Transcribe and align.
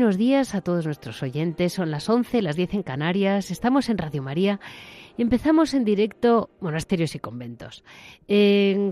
Buenos 0.00 0.16
días 0.16 0.54
a 0.54 0.62
todos 0.62 0.86
nuestros 0.86 1.22
oyentes. 1.22 1.74
Son 1.74 1.90
las 1.90 2.08
11, 2.08 2.40
las 2.40 2.56
10 2.56 2.72
en 2.72 2.82
Canarias. 2.82 3.50
Estamos 3.50 3.90
en 3.90 3.98
Radio 3.98 4.22
María 4.22 4.58
empezamos 5.18 5.74
en 5.74 5.84
directo 5.84 6.48
Monasterios 6.60 7.14
y 7.14 7.18
Conventos. 7.18 7.84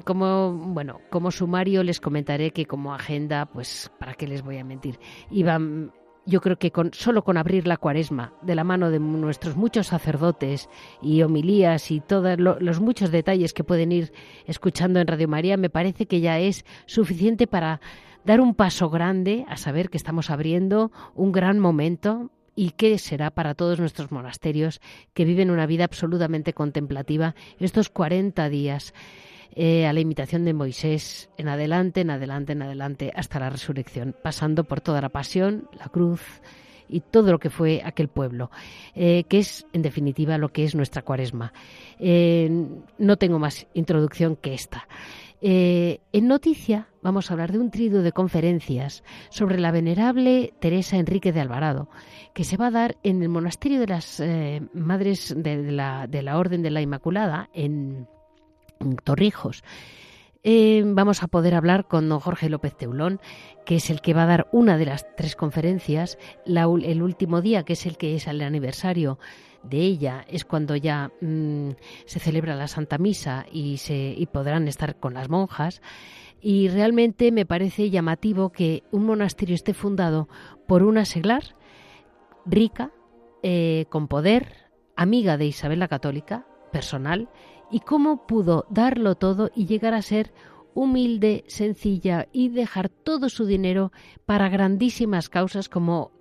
como, 0.05 0.53
bueno, 0.53 1.01
como 1.09 1.31
sumario 1.31 1.83
les 1.83 1.99
comentaré 1.99 2.51
que 2.51 2.67
como 2.67 2.93
agenda, 2.93 3.47
pues, 3.47 3.91
¿para 3.99 4.13
qué 4.13 4.29
les 4.29 4.43
voy 4.43 4.59
a 4.59 4.65
mentir? 4.65 5.01
Iban 5.31 5.95
yo 6.27 6.43
creo 6.43 6.59
que 6.59 6.71
con, 6.73 6.93
solo 6.93 7.25
con 7.25 7.39
abrir 7.39 7.67
la 7.67 7.79
cuaresma 7.79 8.35
de 8.43 8.55
la 8.55 8.63
mano 8.63 8.91
de 8.91 8.99
nuestros 8.99 9.57
muchos 9.57 9.87
sacerdotes 9.87 10.69
y 11.01 11.23
homilías 11.23 11.91
y 11.91 12.01
todos 12.01 12.39
los 12.39 12.81
muchos 12.81 13.11
detalles 13.11 13.55
que 13.55 13.65
pueden 13.65 13.93
ir 13.93 14.13
escuchando 14.45 15.01
en 15.01 15.07
Radio 15.07 15.27
María, 15.27 15.57
me 15.57 15.71
parece 15.71 16.05
que 16.05 16.21
ya 16.21 16.39
es 16.39 16.67
suficiente 16.85 17.47
para 17.47 17.81
dar 18.25 18.41
un 18.41 18.55
paso 18.55 18.91
grande 18.91 19.45
a 19.49 19.57
saber 19.57 19.91
que 19.91 19.97
estamos 19.97 20.31
abriendo 20.31 20.93
un 21.15 21.33
gran 21.33 21.59
momento 21.59 22.31
y 22.59 22.71
qué 22.73 22.99
será 22.99 23.31
para 23.31 23.55
todos 23.55 23.79
nuestros 23.79 24.11
monasterios 24.11 24.81
que 25.15 25.25
viven 25.25 25.51
una 25.51 25.67
vida 25.67 25.85
absolutamente 25.85 26.55
contemplativa 26.55 27.37
estos 27.61 27.89
40 27.89 28.49
días. 28.49 28.95
Eh, 29.61 29.87
a 29.87 29.93
la 29.93 30.01
imitación 30.01 30.45
de 30.45 30.53
Moisés, 30.53 31.31
en 31.37 31.49
adelante, 31.49 32.03
en 32.03 32.11
adelante, 32.11 32.53
en 32.53 32.63
adelante, 32.63 33.13
hasta 33.15 33.41
la 33.41 33.51
resurrección, 33.51 34.15
pasando 34.23 34.65
por 34.65 34.81
toda 34.81 35.01
la 35.01 35.09
pasión, 35.09 35.69
la 35.79 35.89
cruz 35.89 36.21
y 36.89 37.01
todo 37.01 37.33
lo 37.33 37.39
que 37.39 37.51
fue 37.51 37.83
aquel 37.85 38.09
pueblo, 38.09 38.51
eh, 38.95 39.25
que 39.29 39.39
es, 39.39 39.67
en 39.73 39.83
definitiva, 39.83 40.39
lo 40.39 40.51
que 40.51 40.65
es 40.65 40.75
nuestra 40.75 41.03
cuaresma. 41.03 41.53
Eh, 41.99 42.51
no 42.99 43.17
tengo 43.17 43.39
más 43.39 43.67
introducción 43.75 44.37
que 44.37 44.55
esta. 44.55 44.87
En 46.19 46.27
Noticia 46.27 46.89
vamos 47.01 47.31
a 47.31 47.35
hablar 47.35 47.53
de 47.53 47.61
un 47.61 47.71
trío 47.71 48.03
de 48.03 48.11
conferencias 48.11 49.05
sobre 49.31 49.57
la 49.57 49.71
venerable 49.71 50.53
Teresa 50.59 50.97
Enrique 50.97 51.31
de 51.31 51.41
Alvarado, 51.41 51.89
que 52.35 52.43
se 52.43 52.57
va 52.57 52.67
a 52.67 52.71
dar 52.73 52.97
en 53.05 53.23
el 53.23 53.29
Monasterio 53.29 53.79
de 53.79 53.87
las 53.87 54.19
eh, 54.19 54.61
Madres 54.75 55.33
de 55.37 55.71
la, 55.71 56.09
Orden 56.37 56.63
de 56.63 56.71
la 56.71 56.81
Inmaculada, 56.81 57.51
en, 57.55 58.09
Torrijos. 59.05 59.63
Eh, 60.43 60.83
vamos 60.85 61.23
a 61.23 61.29
poder 61.29 61.55
hablar 61.55 61.87
con 61.87 62.09
don 62.09 62.19
Jorge 62.19 62.49
López 62.49 62.77
Teulón, 62.77 63.21
que 63.65 63.77
es 63.77 63.89
el 63.89 64.01
que 64.01 64.13
va 64.13 64.25
a 64.25 64.27
dar 64.27 64.49
una 64.51 64.77
de 64.77 64.87
las 64.87 65.07
tres 65.17 65.37
conferencias, 65.37 66.19
el 66.45 67.01
último 67.01 67.43
día, 67.43 67.63
que 67.63 67.75
es 67.75 67.87
el 67.87 67.97
que 67.97 68.17
es 68.17 68.27
el 68.27 68.41
aniversario 68.41 69.21
de 69.63 69.79
ella 69.79 70.25
es 70.29 70.45
cuando 70.45 70.77
ya 70.77 71.11
mm, 71.21 71.71
se 72.07 72.21
celebra 72.21 72.57
la 72.57 72.69
Santa 72.69 72.99
Misa 72.99 73.47
y, 73.51 73.79
se, 73.79 74.15
y 74.17 74.27
podrán 74.27 74.69
estar 74.69 74.99
con 74.99 75.15
las 75.15 75.29
monjas. 75.29 75.83
Y 76.41 76.69
realmente 76.69 77.33
me 77.33 77.47
parece 77.47 77.91
llamativo 77.91 78.51
que 78.51 78.85
un 78.93 79.05
monasterio 79.05 79.55
esté 79.55 79.75
fundado 79.75 80.29
por 80.67 80.83
una 80.83 81.05
seglar 81.05 81.57
rica, 82.47 82.93
eh, 83.43 83.87
con 83.89 84.09
poder, 84.09 84.71
amiga 84.97 85.37
de 85.37 85.47
Isabel 85.47 85.81
la 85.81 85.89
Católica, 85.89 86.47
personal, 86.73 87.29
y 87.71 87.81
cómo 87.81 88.27
pudo 88.27 88.67
darlo 88.71 89.17
todo 89.17 89.51
y 89.55 89.67
llegar 89.67 89.95
a 89.95 90.03
ser 90.03 90.33
humilde, 90.75 91.45
sencilla 91.49 92.29
y 92.33 92.51
dejar 92.51 92.89
todo 92.89 93.29
su 93.29 93.47
dinero 93.47 93.93
para 94.27 94.49
grandísimas 94.49 95.29
causas 95.29 95.69
como 95.69 96.13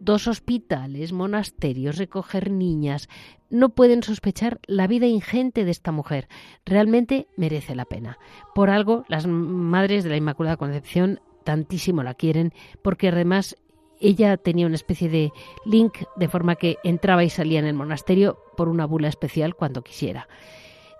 dos 0.00 0.26
hospitales, 0.26 1.12
monasterios, 1.12 1.98
recoger 1.98 2.50
niñas, 2.50 3.08
no 3.50 3.70
pueden 3.70 4.02
sospechar 4.02 4.58
la 4.66 4.86
vida 4.86 5.06
ingente 5.06 5.64
de 5.64 5.70
esta 5.70 5.92
mujer. 5.92 6.28
Realmente 6.64 7.28
merece 7.36 7.74
la 7.74 7.84
pena. 7.84 8.18
Por 8.54 8.70
algo, 8.70 9.04
las 9.08 9.26
madres 9.26 10.02
de 10.02 10.10
la 10.10 10.16
Inmaculada 10.16 10.56
Concepción 10.56 11.20
tantísimo 11.44 12.02
la 12.02 12.14
quieren, 12.14 12.52
porque 12.82 13.08
además 13.08 13.56
ella 14.00 14.36
tenía 14.36 14.66
una 14.66 14.74
especie 14.74 15.08
de 15.08 15.32
link 15.64 15.98
de 16.16 16.28
forma 16.28 16.56
que 16.56 16.76
entraba 16.84 17.24
y 17.24 17.30
salía 17.30 17.58
en 17.58 17.66
el 17.66 17.74
monasterio 17.74 18.38
por 18.56 18.68
una 18.68 18.86
bula 18.86 19.08
especial 19.08 19.54
cuando 19.54 19.82
quisiera. 19.82 20.28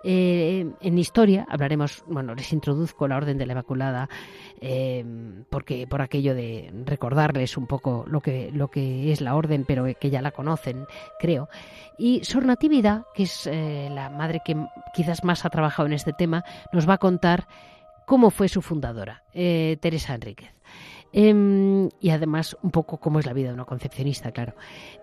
Eh, 0.09 0.65
en 0.79 0.97
historia 0.97 1.45
hablaremos, 1.49 2.05
bueno, 2.07 2.33
les 2.33 2.53
introduzco 2.53 3.09
la 3.09 3.17
Orden 3.17 3.37
de 3.37 3.45
la 3.45 3.51
Inmaculada 3.51 4.07
eh, 4.61 5.03
porque 5.49 5.85
por 5.85 6.01
aquello 6.01 6.33
de 6.33 6.71
recordarles 6.85 7.57
un 7.57 7.67
poco 7.67 8.05
lo 8.07 8.21
que 8.21 8.49
lo 8.53 8.69
que 8.69 9.11
es 9.11 9.19
la 9.19 9.35
Orden, 9.35 9.65
pero 9.67 9.83
que 9.99 10.09
ya 10.09 10.21
la 10.21 10.31
conocen, 10.31 10.85
creo. 11.19 11.49
Y 11.97 12.23
Sor 12.23 12.45
Natividad, 12.45 13.03
que 13.13 13.23
es 13.23 13.47
eh, 13.47 13.89
la 13.91 14.09
madre 14.09 14.39
que 14.45 14.55
quizás 14.93 15.25
más 15.25 15.43
ha 15.43 15.49
trabajado 15.49 15.87
en 15.87 15.93
este 15.93 16.13
tema, 16.13 16.45
nos 16.71 16.87
va 16.87 16.93
a 16.93 16.99
contar 16.99 17.45
cómo 18.05 18.29
fue 18.29 18.47
su 18.47 18.61
fundadora, 18.61 19.25
Teresa 19.33 20.15
Enríquez. 20.15 20.53
Em, 21.11 21.89
y 21.99 22.11
además 22.11 22.55
un 22.61 22.71
poco 22.71 22.97
cómo 22.97 23.19
es 23.19 23.25
la 23.25 23.33
vida 23.33 23.49
de 23.49 23.55
una 23.55 23.65
concepcionista, 23.65 24.31
claro. 24.31 24.53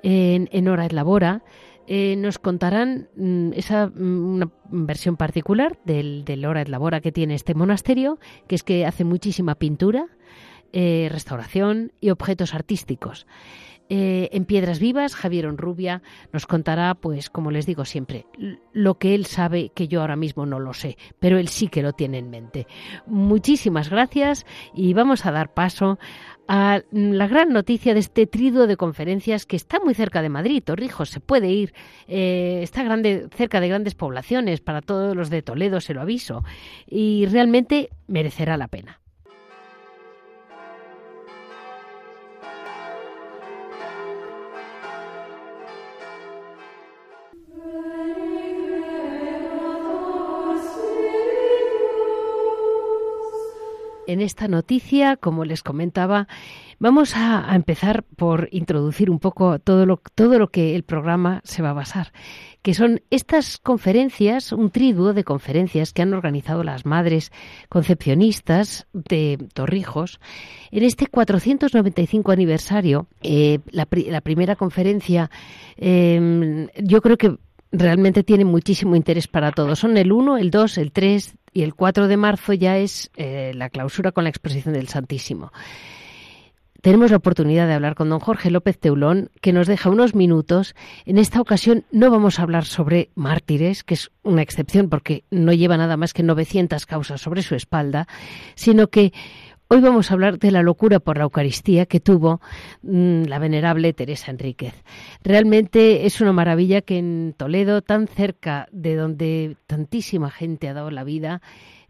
En, 0.03 0.49
en 0.51 0.69
Hora 0.69 0.87
et 0.87 0.93
Labora 0.93 1.43
eh, 1.87 2.17
nos 2.17 2.39
contarán 2.39 3.09
mm, 3.17 3.53
esa 3.55 3.89
mm, 3.89 4.35
una 4.35 4.51
versión 4.71 5.17
particular 5.17 5.79
del, 5.85 6.25
del 6.25 6.45
Hora 6.47 6.63
et 6.63 6.69
Labora 6.69 7.01
que 7.01 7.13
tiene 7.13 7.35
este 7.35 7.55
monasterio, 7.55 8.19
que 8.49 8.55
es 8.55 8.63
que 8.63 8.87
hace 8.87 9.05
muchísima 9.05 9.55
pintura, 9.55 10.07
eh, 10.73 11.09
restauración 11.11 11.93
y 12.01 12.11
objetos 12.11 12.55
artísticos. 12.55 13.27
Eh, 13.91 14.31
en 14.33 14.47
Piedras 14.47 14.79
Vivas, 14.79 15.15
Javier 15.15 15.47
Onrubia 15.47 16.03
nos 16.33 16.47
contará, 16.47 16.95
pues 16.95 17.29
como 17.29 17.51
les 17.51 17.67
digo 17.67 17.85
siempre, 17.85 18.27
lo 18.73 18.99
que 18.99 19.15
él 19.15 19.27
sabe 19.27 19.73
que 19.75 19.89
yo 19.89 20.01
ahora 20.01 20.17
mismo 20.17 20.47
no 20.47 20.59
lo 20.59 20.73
sé, 20.73 20.97
pero 21.19 21.39
él 21.39 21.49
sí 21.49 21.69
que 21.69 21.83
lo 21.83 21.93
tiene 21.93 22.19
en 22.19 22.31
mente. 22.31 22.67
Muchísimas 23.07 23.91
gracias 23.91 24.47
y 24.75 24.95
vamos 24.95 25.27
a 25.27 25.33
dar 25.33 25.53
paso 25.53 25.99
a 26.49 26.83
la 26.91 27.27
gran 27.27 27.51
noticia 27.51 27.93
de 27.93 28.01
este 28.01 28.27
trido 28.27 28.67
de 28.67 28.77
conferencias 28.77 29.45
que 29.45 29.57
está 29.57 29.79
muy 29.81 29.95
cerca 29.95 30.23
de 30.23 30.31
Madrid, 30.31 30.63
Torrijos, 30.65 31.11
se 31.11 31.21
puede 31.21 31.51
ir, 31.51 31.75
eh, 32.09 32.61
está 32.63 32.83
grande, 32.83 33.29
cerca 33.35 33.61
de 33.61 33.69
grandes 33.69 33.95
poblaciones, 33.95 34.61
para 34.61 34.81
todos 34.81 35.15
los 35.15 35.29
de 35.29 35.43
Toledo 35.43 35.81
se 35.81 35.95
lo 35.95 36.01
aviso, 36.01 36.43
y 36.87 37.27
realmente 37.27 37.91
merecerá 38.07 38.57
la 38.57 38.69
pena. 38.69 39.04
En 54.07 54.21
esta 54.21 54.49
noticia, 54.49 55.17
como 55.17 55.45
les 55.45 55.63
comentaba, 55.63 56.29
vamos 56.79 57.15
a, 57.17 57.55
empezar 57.55 58.05
por 58.17 58.49
introducir 58.53 59.11
un 59.11 59.19
poco 59.19 59.59
todo 59.59 59.87
lo, 59.87 60.01
todo 60.15 60.39
lo 60.39 60.49
que 60.49 60.75
el 60.75 60.83
programa 60.83 61.41
se 61.45 61.63
va 61.63 61.71
a 61.71 61.75
basar, 61.75 62.13
que 62.63 62.75
son 62.75 63.03
estas 63.11 63.59
conferencias, 63.59 64.53
un 64.53 64.71
triduo 64.71 65.13
de 65.13 65.25
conferencias 65.25 65.93
que 65.93 66.03
han 66.03 66.15
organizado 66.15 66.65
las 66.65 66.87
madres 66.87 67.33
concepcionistas 67.69 68.87
de 68.93 69.39
Torrijos. 69.55 70.21
En 70.71 70.83
este 70.83 71.07
495 71.07 72.33
aniversario, 72.33 73.07
eh, 73.23 73.61
la, 73.71 73.87
primera 73.87 74.57
conferencia, 74.57 75.31
em, 75.77 76.69
yo 76.83 77.01
creo 77.01 77.17
que 77.17 77.37
realmente 77.71 78.23
tiene 78.23 78.45
muchísimo 78.45 78.97
interés 78.97 79.29
para 79.29 79.53
todos. 79.53 79.79
Son 79.79 79.97
el 79.97 80.13
1, 80.13 80.39
el 80.39 80.51
2, 80.51 80.79
el 80.79 80.93
3 80.93 81.37
y 81.55 81.63
el 81.63 81.75
4 81.75 82.09
de 82.09 82.17
marzo 82.19 82.53
ya 82.53 82.77
es 82.77 83.11
eh, 83.17 83.53
la 83.55 83.71
clausura 83.71 84.13
con 84.13 84.25
la 84.25 84.31
exposición 84.31 84.75
del 84.75 84.89
Santísimo. 84.89 85.53
Tenemos 86.85 87.11
la 87.11 87.17
oportunidad 87.17 87.67
de 87.67 87.73
hablar 87.73 87.95
con 87.95 88.11
don 88.11 88.21
Jorge 88.21 88.51
López 88.51 88.79
Teulón, 88.79 89.31
que 89.41 89.55
nos 89.55 89.67
deja 89.67 89.89
unos 89.89 90.15
minutos. 90.15 90.75
En 91.07 91.17
esta 91.17 91.41
ocasión 91.41 91.87
no 91.91 92.11
vamos 92.11 92.39
a 92.39 92.43
hablar 92.43 92.67
sobre 92.67 93.09
mártires, 93.15 93.85
que 93.85 93.95
es 93.95 94.11
una 94.23 94.43
excepción 94.43 94.91
porque 94.91 95.25
no 95.31 95.55
lleva 95.55 95.79
nada 95.79 95.97
más 95.97 96.13
que 96.13 96.23
900 96.23 96.85
causas 96.85 97.23
sobre 97.23 97.41
su 97.41 97.55
espalda, 97.55 98.07
sino 98.55 98.89
que 98.89 99.15
Hoy 99.69 99.81
vamos 99.81 100.11
a 100.11 100.15
hablar 100.15 100.39
de 100.39 100.51
la 100.51 100.63
locura 100.63 101.01
por 101.01 101.17
la 101.17 101.25
Eucaristía 101.25 101.87
que 101.87 101.99
tuvo 101.99 102.43
mm, 102.83 103.25
la 103.25 103.39
venerable 103.39 103.95
Teresa 103.95 104.31
Enríquez. 104.31 104.75
Realmente 105.23 106.05
es 106.05 106.21
una 106.21 106.35
maravilla 106.35 106.83
que 106.83 106.99
en 106.99 107.35
Toledo, 107.37 107.81
tan 107.81 108.07
cerca 108.07 108.69
de 108.73 108.95
donde 108.95 109.57
tantísima 109.67 110.31
gente 110.31 110.69
ha 110.69 110.75
dado 110.75 110.91
la 110.91 111.03
vida, 111.03 111.41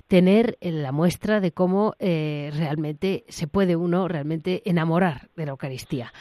tener 0.07 0.57
la 0.61 0.93
muestra 0.93 1.41
de 1.41 1.51
cómo 1.51 1.95
realmente 1.99 3.25
se 3.29 3.49
puede 3.49 3.75
uno 3.75 4.07
realmente 4.07 4.63
enamorar 4.65 5.31
de 5.35 5.47
la 5.47 5.53
Eucaristía. 5.53 6.13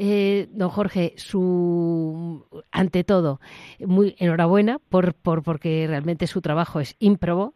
Eh, 0.00 0.46
don 0.52 0.68
Jorge, 0.68 1.14
su 1.16 2.46
ante 2.70 3.02
todo, 3.02 3.40
muy 3.80 4.14
enhorabuena 4.20 4.78
por, 4.78 5.14
por 5.14 5.42
porque 5.42 5.86
realmente 5.88 6.28
su 6.28 6.40
trabajo 6.40 6.78
es 6.78 6.94
ímprobo 7.00 7.54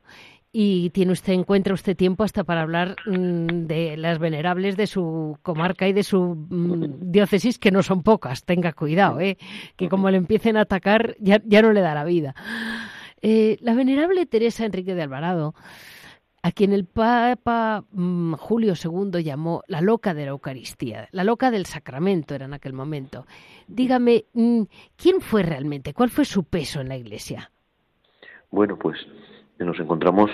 y 0.53 0.91
tiene 0.91 1.13
usted 1.13 1.33
encuentra 1.33 1.73
usted 1.73 1.97
tiempo 1.97 2.25
hasta 2.25 2.45
para 2.45 2.61
hablar 2.61 2.97
mm, 3.07 3.67
de 3.67 3.97
las 3.97 4.19
venerables 4.19 4.77
de 4.77 4.87
su 4.87 5.39
comarca 5.43 5.89
y 5.89 5.95
de 5.95 6.03
su 6.03 6.37
mm, 6.37 7.11
diócesis 7.11 7.59
que 7.59 7.71
no 7.71 7.83
son 7.83 8.03
pocas. 8.03 8.45
Tenga 8.45 8.75
cuidado, 8.75 9.19
¿eh? 9.19 9.39
que 9.77 9.89
como 9.89 10.11
le 10.11 10.19
empiecen 10.19 10.59
a 10.59 10.63
atacar 10.63 11.17
ya, 11.19 11.41
ya 11.47 11.63
no 11.63 11.73
le 11.73 11.81
da 11.81 11.95
la 11.95 12.05
vida. 12.05 12.35
Eh, 13.23 13.57
la 13.61 13.73
venerable 13.75 14.27
Teresa 14.27 14.67
Enrique 14.67 14.95
de 14.95 15.03
Alvarado 15.03 15.55
a 16.43 16.51
quien 16.51 16.73
el 16.73 16.85
Papa 16.85 17.85
mm, 17.93 18.35
Julio 18.35 18.75
II 18.75 19.23
llamó 19.23 19.63
la 19.69 19.81
loca 19.81 20.13
de 20.13 20.25
la 20.25 20.33
Eucaristía, 20.33 21.09
la 21.13 21.25
loca 21.25 21.51
del 21.51 21.67
sacramento 21.67 22.35
era 22.35 22.45
en 22.45 22.53
aquel 22.53 22.73
momento. 22.73 23.27
Dígame, 23.69 24.27
¿quién 24.97 25.21
fue 25.21 25.45
realmente? 25.45 25.95
¿Cuál 25.95 26.11
fue 26.11 26.25
su 26.25 26.45
peso 26.45 26.81
en 26.81 26.89
la 26.89 26.97
Iglesia? 26.97 27.51
Bueno, 28.51 28.77
pues 28.77 28.99
nos 29.65 29.79
encontramos 29.81 30.31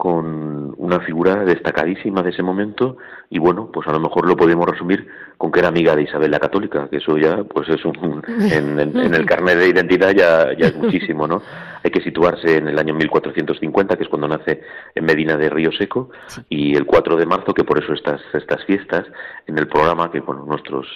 con 0.00 0.74
una 0.78 0.98
figura 1.00 1.44
destacadísima 1.44 2.22
de 2.22 2.30
ese 2.30 2.42
momento 2.42 2.96
y 3.28 3.38
bueno, 3.38 3.70
pues 3.70 3.86
a 3.86 3.92
lo 3.92 4.00
mejor 4.00 4.26
lo 4.26 4.34
podemos 4.34 4.66
resumir 4.66 5.06
con 5.36 5.52
que 5.52 5.58
era 5.58 5.68
amiga 5.68 5.94
de 5.94 6.04
Isabel 6.04 6.30
la 6.30 6.40
Católica, 6.40 6.88
que 6.88 6.96
eso 6.96 7.18
ya 7.18 7.44
pues 7.44 7.68
es 7.68 7.84
un, 7.84 8.22
en, 8.50 8.78
el 8.78 9.26
carnet 9.26 9.58
de 9.58 9.68
identidad 9.68 10.12
ya, 10.12 10.56
ya 10.56 10.68
es 10.68 10.76
muchísimo, 10.76 11.26
¿no? 11.26 11.42
Hay 11.84 11.90
que 11.90 12.00
situarse 12.00 12.56
en 12.56 12.68
el 12.68 12.78
año 12.78 12.94
1450, 12.94 13.96
que 13.96 14.04
es 14.04 14.08
cuando 14.08 14.26
nace 14.26 14.62
en 14.94 15.04
Medina 15.04 15.36
de 15.36 15.50
Río 15.50 15.70
Seco, 15.70 16.08
y 16.48 16.74
el 16.74 16.86
4 16.86 17.16
de 17.16 17.26
marzo, 17.26 17.52
que 17.52 17.64
por 17.64 17.78
eso 17.78 17.92
estas, 17.92 18.22
estas 18.32 18.64
fiestas, 18.64 19.04
en 19.46 19.58
el 19.58 19.68
programa, 19.68 20.10
que 20.10 20.20
bueno, 20.20 20.46
nuestros 20.46 20.86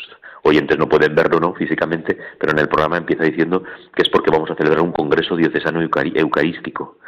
oyentes 0.44 0.79
no 0.79 0.88
pueden 0.88 1.14
verlo 1.14 1.41
no 1.41 1.55
físicamente, 1.55 2.17
pero 2.38 2.52
en 2.52 2.58
el 2.61 2.69
programa 2.69 2.96
empieza 2.96 3.25
diciendo 3.25 3.64
que 3.94 4.02
es 4.02 4.08
porque 4.08 4.31
vamos 4.31 4.50
a 4.50 4.55
celebrar 4.55 4.82
un 4.82 4.93
congreso 4.93 5.37
diocesano 5.37 5.81
eucarístico 5.82 6.99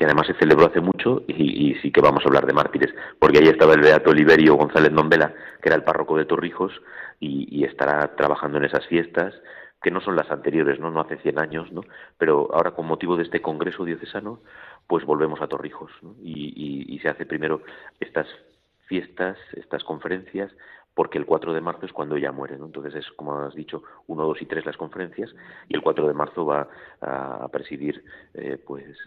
que 0.00 0.06
además 0.06 0.28
se 0.28 0.34
celebró 0.34 0.64
hace 0.64 0.80
mucho 0.80 1.24
y, 1.28 1.74
sí 1.82 1.92
que 1.92 2.00
vamos 2.00 2.24
a 2.24 2.28
hablar 2.28 2.46
de 2.46 2.54
mártires, 2.54 2.94
porque 3.18 3.36
ahí 3.36 3.48
estaba 3.48 3.74
el 3.74 3.82
Beato 3.82 4.08
Oliverio 4.08 4.54
González 4.54 4.90
Nombela, 4.90 5.34
que 5.60 5.68
era 5.68 5.76
el 5.76 5.84
párroco 5.84 6.16
de 6.16 6.24
Torrijos, 6.24 6.72
y, 7.18 7.62
estará 7.64 8.16
trabajando 8.16 8.56
en 8.56 8.64
esas 8.64 8.86
fiestas, 8.86 9.34
que 9.82 9.90
no 9.90 10.00
son 10.00 10.16
las 10.16 10.30
anteriores, 10.30 10.80
¿no? 10.80 10.90
No 10.90 11.02
hace 11.02 11.18
100 11.18 11.38
años, 11.38 11.70
¿no? 11.70 11.82
Pero 12.16 12.48
ahora 12.54 12.70
con 12.70 12.86
motivo 12.86 13.14
de 13.16 13.24
este 13.24 13.42
congreso 13.42 13.84
diocesano, 13.84 14.40
pues 14.86 15.04
volvemos 15.04 15.42
a 15.42 15.48
Torrijos, 15.48 15.92
y, 16.22 16.86
y 16.88 16.98
se 17.00 17.10
hace 17.10 17.26
primero 17.26 17.60
estas 18.00 18.26
fiestas, 18.86 19.36
estas 19.52 19.84
conferencias, 19.84 20.50
porque 20.94 21.18
el 21.18 21.26
4 21.26 21.52
de 21.52 21.60
marzo 21.60 21.86
es 21.86 21.92
cuando 21.92 22.16
ella 22.16 22.32
muere, 22.32 22.58
¿no? 22.58 22.66
Entonces 22.66 22.94
es, 22.94 23.10
como 23.12 23.38
has 23.38 23.54
dicho, 23.54 23.82
1, 24.06 24.22
2 24.22 24.42
y 24.42 24.46
3 24.46 24.66
las 24.66 24.76
conferencias 24.76 25.34
y 25.68 25.74
el 25.74 25.82
4 25.82 26.06
de 26.08 26.14
marzo 26.14 26.44
va 26.44 26.68
a 27.00 27.48
presidir 27.48 28.04
eh, 28.34 28.58
pues 28.64 28.98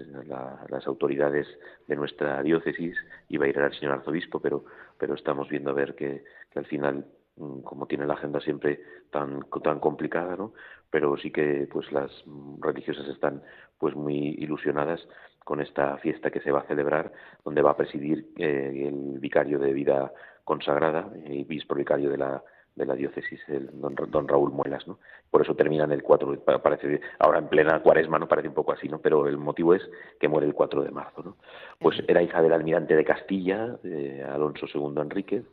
las 0.70 0.88
autoridades 0.88 1.48
de 1.88 1.96
nuestra 1.96 2.42
diócesis 2.42 2.98
y 3.28 3.38
va 3.38 3.46
a 3.46 3.50
ir 3.50 3.60
al 3.60 3.74
señor 3.74 3.94
arzobispo, 3.94 4.40
pero, 4.40 4.66
pero 4.98 5.16
estamos 5.16 5.50
viendo 5.50 5.72
a 5.72 5.74
ver 5.74 5.96
que, 5.96 6.24
que 6.52 6.60
al 6.60 6.66
final 6.66 7.06
mm, 7.36 7.62
como 7.62 7.86
tiene 7.86 8.06
la 8.06 8.14
agenda 8.14 8.40
siempre 8.40 8.82
tan 9.12 9.42
tan 9.62 9.80
complicada, 9.80 10.36
¿no? 10.36 10.54
Pero 10.90 11.18
sí 11.18 11.32
que 11.32 11.68
pues 11.72 11.92
las 11.92 12.12
religiosas 12.60 13.08
están 13.08 13.44
pues 13.78 13.96
muy 13.96 14.36
ilusionadas 14.40 15.06
con 15.44 15.62
esta 15.62 15.98
fiesta 15.98 16.32
que 16.32 16.42
se 16.42 16.52
va 16.52 16.60
a 16.60 16.68
celebrar, 16.68 17.12
donde 17.44 17.62
va 17.62 17.72
a 17.72 17.78
presidir 17.78 18.28
eh, 18.38 18.88
el 18.88 19.20
vicario 19.20 19.60
de 19.60 19.74
vida 19.74 20.12
consagrada 20.44 21.10
y 21.26 21.44
obispo 21.44 21.76
vicario 21.76 22.10
de 22.10 22.18
la, 22.18 22.44
de 22.76 22.86
la 22.86 22.96
diócesis, 22.96 23.40
el 23.48 23.70
don, 23.80 23.96
don, 23.96 24.28
Raúl 24.28 24.52
Muelas, 24.52 24.88
¿no? 24.88 25.00
Por 25.30 25.42
eso 25.42 25.56
terminan 25.56 25.92
el 25.92 26.02
4, 26.02 26.44
parece, 26.62 27.02
ahora 27.20 27.40
en 27.40 27.48
plena 27.48 27.82
cuaresma, 27.82 28.18
¿no? 28.18 28.28
Parece 28.28 28.48
un 28.48 28.54
poco 28.54 28.72
así, 28.72 28.88
¿no? 28.90 29.00
Pero 29.00 29.28
el 29.28 29.38
motivo 29.38 29.74
es 29.74 29.82
que 30.20 30.28
muere 30.28 30.48
el 30.48 30.54
4 30.54 30.84
de 30.84 30.92
marzo, 30.92 31.22
¿no? 31.24 31.38
Pues 31.80 32.02
era 32.08 32.22
hija 32.22 32.42
del 32.42 32.54
almirante 32.54 32.96
de 32.96 33.06
Castilla, 33.06 33.78
de 33.84 34.24
Alonso 34.24 34.66
II 34.74 35.02
Enríquez, 35.02 35.44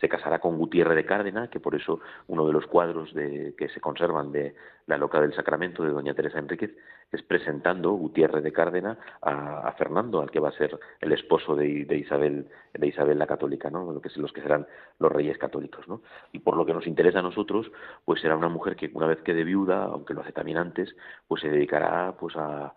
se 0.00 0.08
casará 0.08 0.38
con 0.38 0.56
Gutiérrez 0.58 0.96
de 0.96 1.04
Cárdena, 1.04 1.48
que 1.48 1.60
por 1.60 1.74
eso 1.74 2.00
uno 2.28 2.46
de 2.46 2.52
los 2.52 2.66
cuadros 2.66 3.12
de, 3.14 3.54
que 3.56 3.68
se 3.68 3.80
conservan 3.80 4.30
de 4.32 4.54
La 4.86 4.96
Loca 4.96 5.20
del 5.20 5.34
Sacramento 5.34 5.82
de 5.82 5.90
Doña 5.90 6.14
Teresa 6.14 6.38
Enríquez 6.38 6.70
es 7.10 7.22
presentando 7.22 7.92
Gutiérrez 7.92 8.42
de 8.42 8.52
Cárdena 8.52 8.98
a, 9.22 9.72
Fernando, 9.72 10.20
al 10.20 10.30
que 10.30 10.40
va 10.40 10.50
a 10.50 10.52
ser 10.52 10.78
el 11.00 11.12
esposo 11.12 11.56
de, 11.56 11.68
Isabel 11.96 12.48
de 12.74 12.86
Isabel 12.86 13.18
la 13.18 13.26
Católica, 13.26 13.70
¿no? 13.70 13.92
Lo 13.92 14.00
los 14.16 14.32
que 14.32 14.42
serán 14.42 14.66
los 14.98 15.10
reyes 15.10 15.38
católicos, 15.38 15.88
¿no? 15.88 16.02
Y 16.32 16.40
por 16.40 16.56
lo 16.56 16.66
que 16.66 16.74
nos 16.74 16.86
interesa 16.86 17.20
a 17.20 17.22
nosotros, 17.22 17.70
pues 18.04 18.20
será 18.20 18.36
una 18.36 18.48
mujer 18.48 18.76
que 18.76 18.90
una 18.94 19.06
vez 19.06 19.20
quede 19.22 19.44
viuda, 19.44 19.84
aunque 19.84 20.14
lo 20.14 20.20
hace 20.20 20.32
también 20.32 20.58
antes, 20.58 20.94
pues 21.26 21.42
se 21.42 21.48
dedicará 21.48 22.14
pues 22.18 22.36
a 22.36 22.72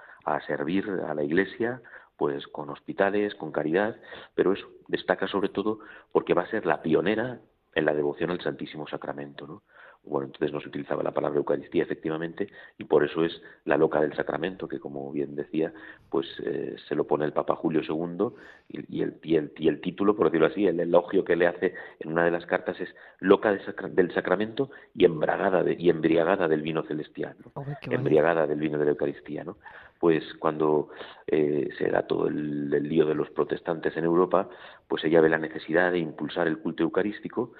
servir 0.47 0.87
a 1.07 1.13
la 1.13 1.23
Iglesia, 1.23 1.81
pues 2.21 2.45
con 2.45 2.69
hospitales, 2.69 3.33
con 3.33 3.51
caridad, 3.51 3.95
pero 4.35 4.53
eso 4.53 4.67
destaca 4.87 5.27
sobre 5.27 5.49
todo 5.49 5.79
porque 6.11 6.35
va 6.35 6.43
a 6.43 6.51
ser 6.51 6.67
la 6.67 6.83
pionera 6.83 7.41
en 7.73 7.83
la 7.83 7.95
devoción 7.95 8.29
al 8.29 8.39
Santísimo 8.39 8.87
Sacramento, 8.87 9.47
¿no? 9.47 9.63
Bueno, 10.03 10.27
entonces 10.27 10.51
no 10.51 10.59
se 10.59 10.67
utilizaba 10.67 11.03
la 11.03 11.13
palabra 11.13 11.37
Eucaristía 11.37 11.83
efectivamente 11.83 12.47
y 12.77 12.85
por 12.85 13.03
eso 13.03 13.23
es 13.23 13.39
la 13.65 13.77
loca 13.77 14.01
del 14.01 14.15
sacramento, 14.15 14.67
que 14.67 14.79
como 14.79 15.11
bien 15.11 15.35
decía, 15.35 15.71
pues 16.09 16.27
eh, 16.43 16.75
se 16.87 16.95
lo 16.95 17.05
pone 17.05 17.23
el 17.25 17.33
Papa 17.33 17.55
Julio 17.55 17.81
II 17.87 18.29
y, 18.67 18.79
el, 18.79 19.17
y, 19.21 19.35
el, 19.35 19.51
y, 19.55 19.67
el, 19.67 19.79
título, 19.79 20.15
por 20.15 20.25
decirlo 20.25 20.47
así, 20.47 20.65
el 20.65 20.79
elogio 20.79 21.23
que 21.23 21.35
le 21.35 21.45
hace 21.45 21.75
en 21.99 22.11
una 22.11 22.25
de 22.25 22.31
las 22.31 22.47
cartas 22.47 22.79
es 22.81 22.89
loca 23.19 23.51
del 23.51 24.11
sacramento 24.13 24.71
y 24.95 25.05
embragada 25.05 25.61
de, 25.63 25.75
y 25.77 25.89
embriagada 25.89 26.47
del 26.47 26.63
vino 26.63 26.81
celestial, 26.83 27.35
embriagada 27.83 28.47
del 28.47 28.59
vino 28.59 28.79
de 28.79 28.85
la 28.85 28.91
Eucaristía, 28.91 29.43
¿no? 29.43 29.57
pues 30.01 30.23
cuando 30.39 30.89
eh, 31.27 31.69
se 31.77 31.87
da 31.91 32.07
todo 32.07 32.27
el, 32.27 32.71
lío 32.71 33.05
de 33.05 33.13
los 33.13 33.29
protestantes 33.29 33.95
en 33.95 34.03
Europa, 34.03 34.49
pues 34.87 35.03
ella 35.03 35.21
ve 35.21 35.29
la 35.29 35.37
necesidad 35.37 35.91
de 35.91 35.99
impulsar 35.99 36.47
el 36.47 36.57
culto 36.57 36.81
eucarístico. 36.81 37.53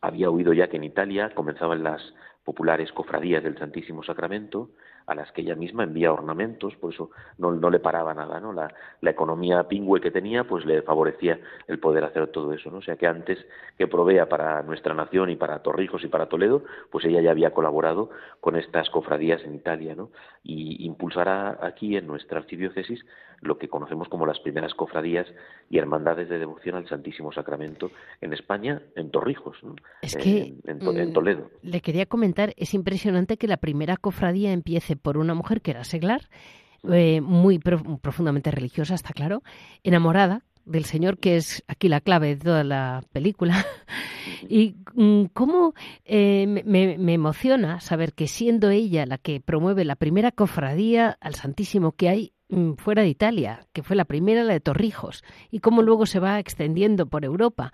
Había 0.00 0.30
oído 0.30 0.52
ya 0.52 0.68
que 0.68 0.76
en 0.76 0.84
Italia 0.84 1.34
comenzaban 1.34 1.82
las 1.82 2.00
populares 2.44 2.92
cofradías 2.92 3.42
del 3.42 3.58
Santísimo 3.58 4.02
Sacramento, 4.02 4.70
a 5.08 5.14
las 5.14 5.32
que 5.32 5.40
ella 5.40 5.54
misma 5.54 5.84
envía 5.84 6.12
ornamentos, 6.12 6.76
por 6.76 6.92
eso 6.92 7.10
no, 7.38 7.50
no 7.52 7.70
le 7.70 7.80
paraba 7.80 8.12
nada, 8.12 8.40
¿no? 8.40 8.52
La, 8.52 8.72
la, 9.00 9.10
economía 9.10 9.64
pingüe 9.64 10.02
que 10.02 10.10
tenía, 10.10 10.44
pues 10.44 10.66
le 10.66 10.82
favorecía 10.82 11.40
el 11.66 11.78
poder 11.78 12.04
hacer 12.04 12.28
todo 12.28 12.52
eso, 12.52 12.70
¿no? 12.70 12.78
O 12.78 12.82
sea 12.82 12.96
que 12.96 13.06
antes 13.06 13.38
que 13.78 13.86
provea 13.86 14.28
para 14.28 14.62
nuestra 14.62 14.92
nación 14.92 15.30
y 15.30 15.36
para 15.36 15.62
Torrijos 15.62 16.04
y 16.04 16.08
para 16.08 16.28
Toledo, 16.28 16.62
pues 16.90 17.06
ella 17.06 17.22
ya 17.22 17.30
había 17.30 17.52
colaborado 17.52 18.10
con 18.40 18.56
estas 18.56 18.90
cofradías 18.90 19.42
en 19.44 19.54
Italia, 19.54 19.94
¿no? 19.94 20.10
Y 20.44 20.84
impulsará 20.84 21.58
aquí 21.62 21.96
en 21.96 22.06
nuestra 22.06 22.40
archidiócesis 22.40 23.02
lo 23.40 23.58
que 23.58 23.68
conocemos 23.68 24.08
como 24.08 24.26
las 24.26 24.40
primeras 24.40 24.74
cofradías 24.74 25.26
y 25.70 25.78
hermandades 25.78 26.28
de 26.28 26.38
devoción 26.38 26.76
al 26.76 26.88
Santísimo 26.88 27.32
Sacramento 27.32 27.90
en 28.20 28.32
España, 28.32 28.82
en 28.96 29.10
Torrijos, 29.10 29.56
es 30.02 30.16
que, 30.16 30.54
en, 30.64 30.82
en 30.82 31.12
Toledo. 31.12 31.50
Le 31.62 31.80
quería 31.80 32.06
comentar, 32.06 32.52
es 32.56 32.74
impresionante 32.74 33.36
que 33.36 33.46
la 33.46 33.58
primera 33.58 33.96
cofradía 33.96 34.52
empiece 34.52 34.96
por 34.98 35.18
una 35.18 35.34
mujer 35.34 35.62
que 35.62 35.72
era 35.72 35.84
seglar, 35.84 36.28
eh, 36.90 37.20
muy 37.20 37.58
profundamente 37.58 38.50
religiosa, 38.50 38.94
está 38.94 39.12
claro, 39.12 39.42
enamorada 39.82 40.44
del 40.68 40.84
Señor, 40.84 41.18
que 41.18 41.36
es 41.36 41.64
aquí 41.66 41.88
la 41.88 42.00
clave 42.00 42.36
de 42.36 42.44
toda 42.44 42.62
la 42.62 43.02
película. 43.12 43.66
y 44.48 44.76
mm, 44.94 45.24
cómo 45.32 45.74
eh, 46.04 46.46
me, 46.64 47.12
emociona 47.12 47.80
saber 47.80 48.12
que 48.12 48.28
siendo 48.28 48.70
ella 48.70 49.06
la 49.06 49.18
que 49.18 49.40
promueve 49.40 49.84
la 49.84 49.96
primera 49.96 50.30
cofradía 50.30 51.16
al 51.20 51.34
Santísimo 51.34 51.92
que 51.92 52.08
hay 52.08 52.32
mm, 52.48 52.74
fuera 52.74 53.02
de 53.02 53.08
Italia, 53.08 53.66
que 53.72 53.82
fue 53.82 53.96
la 53.96 54.04
primera, 54.04 54.44
la 54.44 54.52
de 54.52 54.60
Torrijos, 54.60 55.24
y 55.50 55.60
cómo 55.60 55.82
luego 55.82 56.06
se 56.06 56.20
va 56.20 56.38
extendiendo 56.38 57.06
por 57.06 57.24
Europa. 57.24 57.72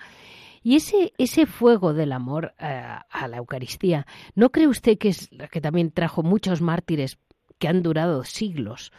Y 0.64 0.76
ese, 0.76 1.12
ese 1.18 1.44
fuego 1.44 1.92
del 1.92 2.10
amor 2.10 2.54
eh, 2.58 2.82
a 3.10 3.28
la 3.28 3.36
Eucaristía, 3.36 4.06
¿no 4.34 4.48
cree 4.48 4.66
usted 4.66 4.96
que 4.96 5.08
es 5.08 5.28
que 5.52 5.60
también 5.60 5.90
trajo 5.90 6.22
muchos 6.22 6.62
mártires 6.62 7.18
que 7.58 7.68
han 7.68 7.82
durado 7.82 8.24
siglos 8.24 8.90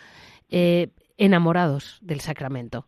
eh, 0.49 0.91
enamorados 1.17 1.97
del 2.03 2.19
sacramento? 2.19 2.85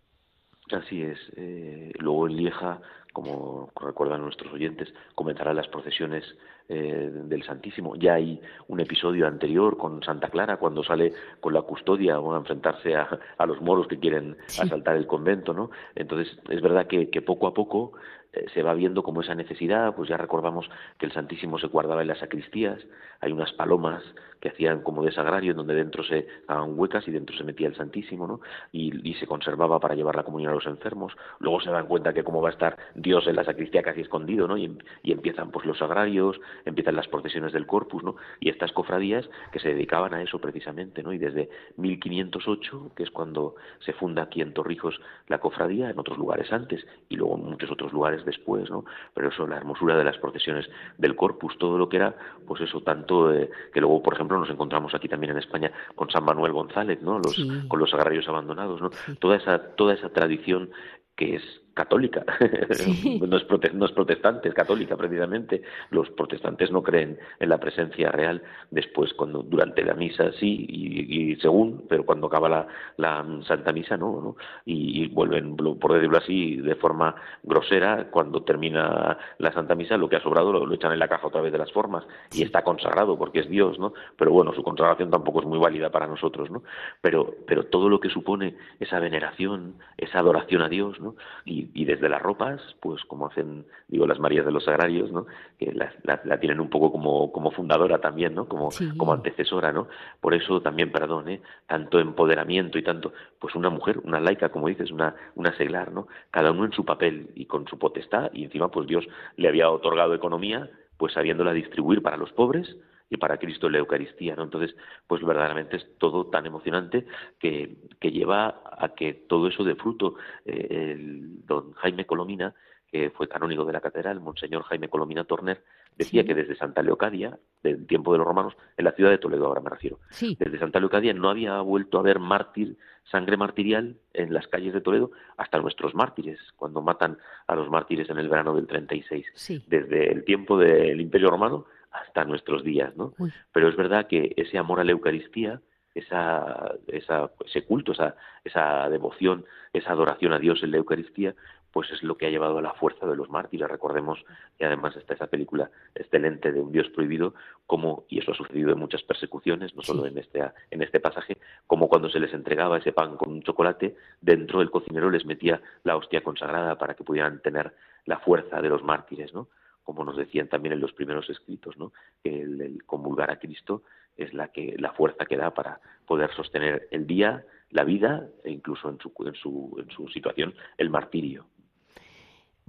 Así 0.72 1.02
es. 1.02 1.18
Eh, 1.38 1.92
luego 1.98 2.28
en 2.28 2.36
Lieja, 2.36 2.80
como 3.14 3.72
recuerdan 3.82 4.22
nuestros 4.22 4.54
oyentes, 4.54 4.94
comenzarán 5.16 5.56
las 5.56 5.68
procesiones 5.68 6.24
del 6.70 7.44
Santísimo. 7.46 7.96
Ya 7.96 8.16
hay 8.16 8.42
un 8.68 8.82
episodio 8.82 9.26
anterior 9.26 9.78
con 9.78 10.04
Santa 10.04 10.28
Clara, 10.28 10.58
cuando 10.58 10.84
sale 10.84 11.14
con 11.40 11.54
la 11.54 11.62
custodia 11.62 12.18
a 12.18 12.38
enfrentarse 12.38 12.94
a, 12.94 13.08
a 13.38 13.46
los 13.46 13.62
moros 13.62 13.88
que 13.88 13.98
quieren 13.98 14.36
asaltar 14.60 14.98
el 14.98 15.08
convento, 15.08 15.54
¿no? 15.54 15.72
Entonces, 15.96 16.38
es 16.50 16.62
verdad 16.62 16.86
que, 16.86 17.10
que 17.10 17.22
poco 17.22 17.48
a 17.48 17.54
poco 17.54 17.94
eh, 17.94 18.17
se 18.54 18.64
va 18.64 18.74
viendo 18.74 19.04
como 19.04 19.22
esa 19.22 19.36
necesidad, 19.36 19.96
pues 19.96 20.10
ya 20.10 20.18
recordamos 20.18 20.70
que 20.98 21.06
el 21.06 21.12
Santísimo 21.12 21.60
se 21.60 21.68
guardaba 21.68 22.02
en 22.02 22.08
las 22.08 22.20
sacristías, 22.20 22.80
hay 23.20 23.32
unas 23.32 23.52
palomas 23.54 24.04
que 24.40 24.50
hacían 24.50 24.82
como 24.84 25.04
de 25.04 25.12
sagrario, 25.12 25.52
en 25.52 25.58
donde 25.58 25.74
dentro 25.74 26.04
se 26.04 26.28
daban 26.48 26.78
huecas 26.78 27.08
y 27.08 27.12
dentro 27.12 27.36
se 27.36 27.44
metía 27.44 27.68
el 27.68 27.76
Santísimo, 27.76 28.28
¿no? 28.28 28.42
Y, 28.72 29.16
se 29.18 29.26
conservaba 29.26 29.80
para 29.80 29.96
llevar 29.96 30.16
la 30.16 30.24
comunión 30.24 30.52
a 30.52 30.56
los 30.56 30.68
enfermos. 30.68 31.12
Luego 31.40 31.60
se 31.60 31.72
dan 31.72 31.88
cuenta 31.88 32.14
que 32.14 32.24
cómo 32.24 32.40
va 32.40 32.50
a 32.50 32.52
estar 32.52 32.78
Dios 32.94 33.26
en 33.26 33.36
la 33.36 33.44
sacristía 33.44 33.82
casi 33.82 34.02
escondido, 34.02 34.48
¿no? 34.48 34.58
Y, 34.58 34.78
y 35.02 35.12
empiezan 35.12 35.50
pues 35.50 35.66
los 35.66 35.80
sagrarios, 35.80 36.40
empiezan 36.66 36.96
las 36.96 37.08
procesiones 37.08 37.52
del 37.52 37.66
corpus, 37.66 38.04
¿no? 38.04 38.16
Y 38.40 38.50
estas 38.50 38.72
cofradías 38.74 39.28
que 39.52 39.60
se 39.60 39.70
dedicaban 39.70 40.14
a 40.14 40.22
eso 40.22 40.40
precisamente, 40.40 41.02
¿no? 41.02 41.14
Y 41.14 41.18
desde 41.18 41.50
1508, 41.78 42.92
que 42.96 43.04
es 43.04 43.10
cuando 43.10 43.56
se 43.80 43.94
funda 43.94 44.24
aquí 44.24 44.42
en 44.42 44.54
Torrijos 44.54 45.00
la 45.28 45.40
cofradía, 45.40 45.90
en 45.90 45.98
otros 45.98 46.20
lugares 46.20 46.52
antes 46.54 46.86
y 47.10 47.16
luego 47.16 47.38
en 47.38 47.46
muchos 47.46 47.72
otros 47.72 47.92
lugares 47.92 48.24
después, 48.28 48.70
¿no? 48.70 48.86
Pero 49.16 49.30
eso, 49.30 49.48
la 49.48 49.58
hermosura 49.58 49.98
de 49.98 50.04
las 50.04 50.18
procesiones 50.18 50.70
del 50.98 51.16
corpus, 51.16 51.58
todo 51.58 51.80
lo 51.80 51.90
que 51.90 51.98
era, 51.98 52.16
pues 52.46 52.62
eso, 52.62 52.82
tanto 52.82 53.34
eh, 53.34 53.50
que 53.74 53.82
luego, 53.82 54.04
por 54.04 54.14
ejemplo, 54.14 54.38
nos 54.38 54.50
encontramos 54.50 54.94
aquí 54.94 55.08
también 55.08 55.32
en 55.32 55.40
España 55.40 55.72
con 55.96 56.10
San 56.12 56.24
Manuel 56.24 56.52
González, 56.52 57.02
¿no? 57.02 57.18
Los, 57.18 57.36
Con 57.68 57.80
los 57.80 57.94
agrarios 57.94 58.28
abandonados, 58.28 58.82
¿no? 58.82 58.92
Toda 59.20 59.38
esa, 59.38 59.76
toda 59.76 59.96
esa 59.96 60.10
tradición 60.10 60.70
que 61.16 61.36
es 61.36 61.62
católica, 61.78 62.26
no, 62.40 63.38
es 63.38 63.74
no, 63.74 63.86
es 63.86 63.92
protestante, 63.92 64.50
es 64.50 64.56
católica 64.56 64.98
precisamente. 64.98 65.62
Los 65.92 66.10
protestantes 66.10 66.72
no 66.72 66.82
creen 66.82 67.20
en 67.40 67.50
la 67.50 67.60
presencia 67.60 68.12
real 68.12 68.42
después, 68.72 69.14
cuando 69.14 69.44
durante 69.44 69.84
la 69.84 69.94
misa 69.94 70.32
sí, 70.34 70.66
y, 70.68 71.36
según, 71.38 71.86
pero 71.88 72.04
cuando 72.04 72.28
acaba 72.28 72.50
la, 72.50 72.68
la 72.98 73.26
Santa 73.48 73.72
Misa 73.72 73.96
no, 73.96 74.22
¿no? 74.22 74.36
Y, 74.66 75.08
vuelven, 75.08 75.56
por 75.56 75.94
decirlo 75.94 76.18
así, 76.18 76.58
de 76.58 76.76
forma 76.76 77.16
grosera, 77.44 78.08
cuando 78.10 78.42
termina 78.44 79.18
la 79.38 79.52
Santa 79.54 79.76
Misa, 79.76 79.98
lo 79.98 80.10
que 80.10 80.16
ha 80.16 80.22
sobrado 80.22 80.52
lo, 80.52 80.74
echan 80.74 80.92
en 80.92 81.00
la 81.00 81.08
caja 81.08 81.28
otra 81.28 81.42
vez 81.42 81.52
de 81.52 81.60
las 81.60 81.72
formas, 81.72 82.06
y 82.34 82.42
está 82.42 82.64
consagrado 82.64 83.18
porque 83.18 83.40
es 83.40 83.50
Dios, 83.50 83.78
¿no? 83.78 83.94
Pero 84.18 84.32
bueno, 84.32 84.54
su 84.54 84.64
consagración 84.64 85.12
tampoco 85.12 85.42
es 85.42 85.46
muy 85.46 85.60
válida 85.60 85.92
para 85.92 86.08
nosotros, 86.08 86.50
¿no? 86.50 86.64
Pero, 87.02 87.36
pero 87.46 87.68
todo 87.68 87.88
lo 87.88 88.00
que 88.00 88.10
supone 88.10 88.56
esa 88.80 89.00
veneración, 89.00 89.76
esa 89.98 90.20
adoración 90.20 90.62
a 90.64 90.70
Dios, 90.70 91.00
¿no? 91.00 91.16
Y, 91.46 91.67
y, 91.74 91.86
desde 91.86 92.10
las 92.10 92.22
ropas, 92.22 92.62
pues 92.80 93.04
como 93.06 93.28
hacen, 93.28 93.66
digo, 93.88 94.08
las 94.08 94.20
Marías 94.20 94.46
de 94.46 94.52
los 94.52 94.66
Sagrarios, 94.66 95.12
¿no? 95.12 95.26
Que 95.58 95.72
la, 95.72 95.92
la, 96.04 96.40
tienen 96.40 96.60
un 96.60 96.70
poco 96.70 96.92
como, 96.92 97.32
como 97.32 97.52
fundadora 97.52 98.00
también, 98.00 98.36
¿no? 98.36 98.48
Como, 98.48 98.70
como 98.98 99.14
antecesora, 99.14 99.72
¿no? 99.72 99.88
Por 100.22 100.34
eso 100.34 100.62
también, 100.62 100.92
perdón, 100.92 101.30
¿eh? 101.30 101.42
Tanto 101.68 102.00
empoderamiento 102.00 102.78
y 102.78 102.84
tanto, 102.84 103.14
pues 103.40 103.56
una 103.56 103.70
mujer, 103.70 104.00
una 104.04 104.20
laica, 104.20 104.50
como 104.50 104.68
dices, 104.68 104.92
una, 104.92 105.16
una 105.36 105.56
seglar, 105.58 105.92
¿no? 105.92 106.08
Cada 106.32 106.52
uno 106.52 106.66
en 106.66 106.72
su 106.72 106.86
papel 106.86 107.30
y 107.36 107.46
con 107.46 107.68
su 107.68 107.78
potestad, 107.78 108.32
y 108.34 108.44
encima, 108.44 108.70
pues 108.70 108.88
Dios 108.88 109.08
le 109.36 109.48
había 109.48 109.70
otorgado 109.70 110.14
economía, 110.14 110.70
pues 110.98 111.14
sabiéndola 111.14 111.54
distribuir 111.54 112.02
para 112.02 112.18
los 112.18 112.32
pobres, 112.32 112.76
y 113.10 113.18
para 113.18 113.38
Cristo 113.38 113.70
la 113.70 113.78
Eucaristía, 113.78 114.36
¿no? 114.36 114.44
Entonces, 114.44 114.76
pues 115.08 115.24
verdaderamente 115.24 115.78
es 115.78 115.98
todo 115.98 116.28
tan 116.28 116.46
emocionante 116.46 117.06
que, 117.40 117.78
que 118.00 118.12
lleva 118.12 118.62
a 118.72 118.90
que 118.90 119.14
todo 119.14 119.48
eso 119.48 119.64
de 119.64 119.76
fruto. 119.76 120.16
Eh, 120.46 120.94
el 120.94 121.46
don 121.46 121.74
Jaime 121.74 122.06
Colomina, 122.06 122.54
que 122.92 123.10
fue 123.12 123.28
canónigo 123.28 123.66
de 123.66 123.74
la 123.74 123.82
catedral, 123.82 124.20
Monseñor 124.20 124.64
Jaime 124.64 124.90
Colomina 124.90 125.24
Torner, 125.24 125.64
decía 125.98 126.24
que 126.24 126.36
desde 126.36 126.56
Santa 126.56 126.82
Leocadia, 126.82 127.38
del 127.64 127.86
tiempo 127.88 128.12
de 128.12 128.20
los 128.20 128.28
romanos, 128.28 128.54
en 128.78 128.86
la 128.86 128.92
ciudad 128.92 129.10
de 129.10 129.18
Toledo 129.18 129.48
ahora 129.48 129.62
me 129.62 129.70
refiero, 129.70 130.00
desde 130.20 130.60
Santa 130.60 130.80
Leocadia 130.80 131.14
no 131.14 131.30
había 131.30 131.60
vuelto 131.62 131.98
a 131.98 132.02
haber 132.02 132.20
mártir, 132.20 132.78
sangre 133.04 133.38
martirial 133.38 133.98
en 134.14 134.34
las 134.34 134.48
calles 134.48 134.74
de 134.74 134.82
Toledo 134.82 135.12
hasta 135.38 135.60
nuestros 135.60 135.96
mártires, 135.96 136.40
cuando 136.56 136.82
matan 136.82 137.18
a 137.48 137.56
los 137.56 137.70
mártires 137.70 138.10
en 138.10 138.18
el 138.20 138.30
verano 138.30 138.56
del 138.56 138.68
36. 138.68 139.26
Desde 139.68 140.12
el 140.12 140.24
tiempo 140.24 140.58
del 140.58 141.02
Imperio 141.02 141.30
Romano 141.30 141.66
hasta 142.02 142.26
nuestros 142.26 142.64
días, 142.64 142.96
¿no? 142.96 143.14
Pero 143.52 143.70
es 143.70 143.76
verdad 143.76 144.08
que 144.08 144.34
ese 144.38 144.58
amor 144.58 144.80
a 144.80 144.84
la 144.84 144.92
Eucaristía, 144.92 145.62
esa, 145.96 146.76
esa, 146.88 147.32
ese 147.46 147.66
culto, 147.66 147.92
esa, 147.92 148.16
esa 148.44 148.90
devoción, 148.90 149.46
esa 149.74 149.92
adoración 149.92 150.34
a 150.34 150.40
Dios 150.40 150.62
en 150.64 150.72
la 150.72 150.78
Eucaristía, 150.78 151.34
pues 151.72 151.92
es 151.92 152.02
lo 152.02 152.18
que 152.18 152.26
ha 152.26 152.30
llevado 152.30 152.58
a 152.58 152.62
la 152.62 152.74
fuerza 152.74 153.06
de 153.06 153.16
los 153.16 153.30
mártires. 153.30 153.70
Recordemos 153.70 154.24
que 154.58 154.66
además 154.66 154.96
está 154.96 155.14
esa 155.14 155.28
película 155.28 155.70
excelente 155.94 156.52
de 156.52 156.60
Un 156.60 156.72
Dios 156.72 156.90
prohibido, 156.90 157.36
como, 157.66 158.06
y 158.10 158.20
eso 158.20 158.32
ha 158.32 158.36
sucedido 158.36 158.72
en 158.72 158.80
muchas 158.80 159.04
persecuciones, 159.04 159.76
no 159.76 159.82
solo 159.84 160.06
en, 160.08 160.18
este, 160.18 160.44
en 160.72 160.82
este 160.82 161.00
pasaje, 161.00 161.38
como 161.68 161.88
cuando 161.88 162.10
se 162.10 162.20
les 162.20 162.34
entregaba 162.34 162.78
ese 162.78 162.94
pan 162.94 163.16
con 163.18 163.30
un 163.30 163.44
chocolate, 163.44 163.96
dentro 164.22 164.60
del 164.60 164.72
cocinero 164.72 165.12
les 165.12 165.26
metía 165.26 165.62
la 165.84 165.98
hostia 165.98 166.22
consagrada 166.22 166.78
para 166.78 166.96
que 166.96 167.04
pudieran 167.04 167.42
tener 167.42 167.74
la 168.06 168.20
fuerza 168.20 168.62
de 168.62 168.70
los 168.70 168.84
mártires, 168.84 169.34
¿no? 169.34 169.48
Como 169.88 170.04
nos 170.04 170.18
decían 170.18 170.50
también 170.50 170.74
en 170.74 170.82
los 170.82 170.92
primeros 170.92 171.30
escritos, 171.30 171.78
¿no? 171.78 171.94
que 172.22 172.42
el, 172.42 172.84
comulgar 172.86 173.32
a 173.32 173.40
Cristo 173.40 173.84
es 174.18 174.34
la, 174.34 174.50
que, 174.50 174.76
la 174.78 174.92
fuerza 174.92 175.26
que 175.26 175.38
da 175.38 175.54
para 175.54 175.80
poder 176.06 176.30
sostener 176.36 176.90
el 176.92 177.08
día, 177.08 177.46
la 177.70 177.86
vida 177.86 178.28
e 178.44 178.52
incluso 178.52 178.90
en 178.90 179.00
su, 179.00 179.14
en 179.26 179.36
su, 179.36 179.78
en 179.80 179.90
su 179.90 180.10
situación 180.10 180.54
el 180.78 180.90
martirio. 180.90 181.46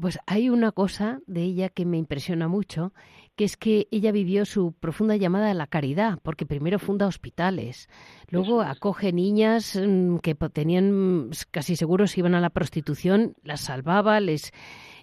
Pues 0.00 0.20
hay 0.26 0.48
una 0.48 0.70
cosa 0.70 1.18
de 1.26 1.42
ella 1.42 1.70
que 1.70 1.84
me 1.84 1.98
impresiona 1.98 2.46
mucho, 2.46 2.92
que 3.34 3.42
es 3.42 3.56
que 3.56 3.88
ella 3.90 4.12
vivió 4.12 4.44
su 4.44 4.72
profunda 4.72 5.16
llamada 5.16 5.50
a 5.50 5.54
la 5.54 5.66
caridad, 5.66 6.20
porque 6.22 6.46
primero 6.46 6.78
funda 6.78 7.08
hospitales, 7.08 7.88
luego 8.30 8.62
acoge 8.62 9.12
niñas 9.12 9.74
mm, 9.74 10.18
que 10.18 10.36
tenían 10.36 11.30
casi 11.50 11.74
seguros 11.74 12.16
iban 12.16 12.36
a 12.36 12.40
la 12.40 12.50
prostitución, 12.50 13.34
las 13.42 13.62
salvaba, 13.62 14.20
les 14.20 14.52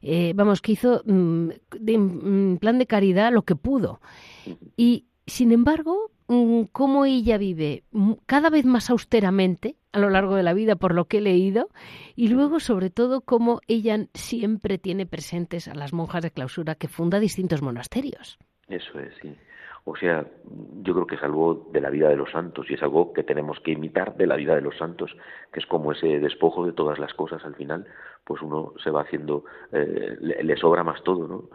eh, 0.07 0.33
vamos 0.35 0.61
que 0.61 0.73
hizo 0.73 1.01
mm, 1.05 1.49
en 1.87 2.53
mm, 2.53 2.57
plan 2.57 2.77
de 2.77 2.85
caridad 2.85 3.33
lo 3.33 3.41
que 3.41 3.55
pudo. 3.55 3.99
Y 4.77 5.05
sin 5.25 5.51
embargo, 5.51 6.11
cómo 6.71 7.05
ella 7.05 7.39
vive 7.39 7.83
cada 8.27 8.51
vez 8.51 8.65
más 8.65 8.91
austeramente 8.91 9.77
a 9.91 9.99
lo 9.99 10.11
largo 10.11 10.35
de 10.35 10.43
la 10.43 10.53
vida, 10.53 10.75
por 10.75 10.93
lo 10.93 11.05
que 11.05 11.17
he 11.17 11.21
leído, 11.21 11.69
y 12.15 12.27
luego, 12.27 12.59
sobre 12.59 12.91
todo, 12.91 13.21
cómo 13.21 13.61
ella 13.67 14.07
siempre 14.13 14.77
tiene 14.77 15.07
presentes 15.07 15.67
a 15.67 15.73
las 15.73 15.91
monjas 15.91 16.21
de 16.21 16.31
clausura 16.31 16.75
que 16.75 16.87
funda 16.87 17.19
distintos 17.19 17.63
monasterios. 17.63 18.37
Eso 18.67 18.99
es, 18.99 19.13
sí. 19.21 19.33
O 19.87 19.95
sea, 19.95 20.25
yo 20.81 20.93
creo 20.95 21.05
que 21.05 21.15
es 21.15 21.23
algo 21.23 21.69
de 21.71 21.79
la 21.79 21.91
vida 21.91 22.09
de 22.09 22.15
los 22.15 22.31
santos 22.31 22.65
y 22.69 22.73
es 22.73 22.81
algo 22.81 23.13
que 23.13 23.21
tenemos 23.23 23.59
que 23.59 23.71
imitar 23.71 24.17
de 24.17 24.25
la 24.25 24.35
vida 24.35 24.55
de 24.55 24.61
los 24.61 24.75
santos, 24.77 25.15
que 25.53 25.59
es 25.59 25.65
como 25.67 25.91
ese 25.91 26.19
despojo 26.19 26.65
de 26.65 26.73
todas 26.73 26.97
las 26.97 27.13
cosas 27.13 27.45
al 27.45 27.53
final, 27.53 27.85
pues 28.25 28.41
uno 28.41 28.73
se 28.83 28.89
va 28.89 29.01
haciendo, 29.01 29.45
eh, 29.71 30.17
le, 30.19 30.57
sobra 30.57 30.83
más 30.83 31.03
todo, 31.03 31.27
¿no? 31.27 31.49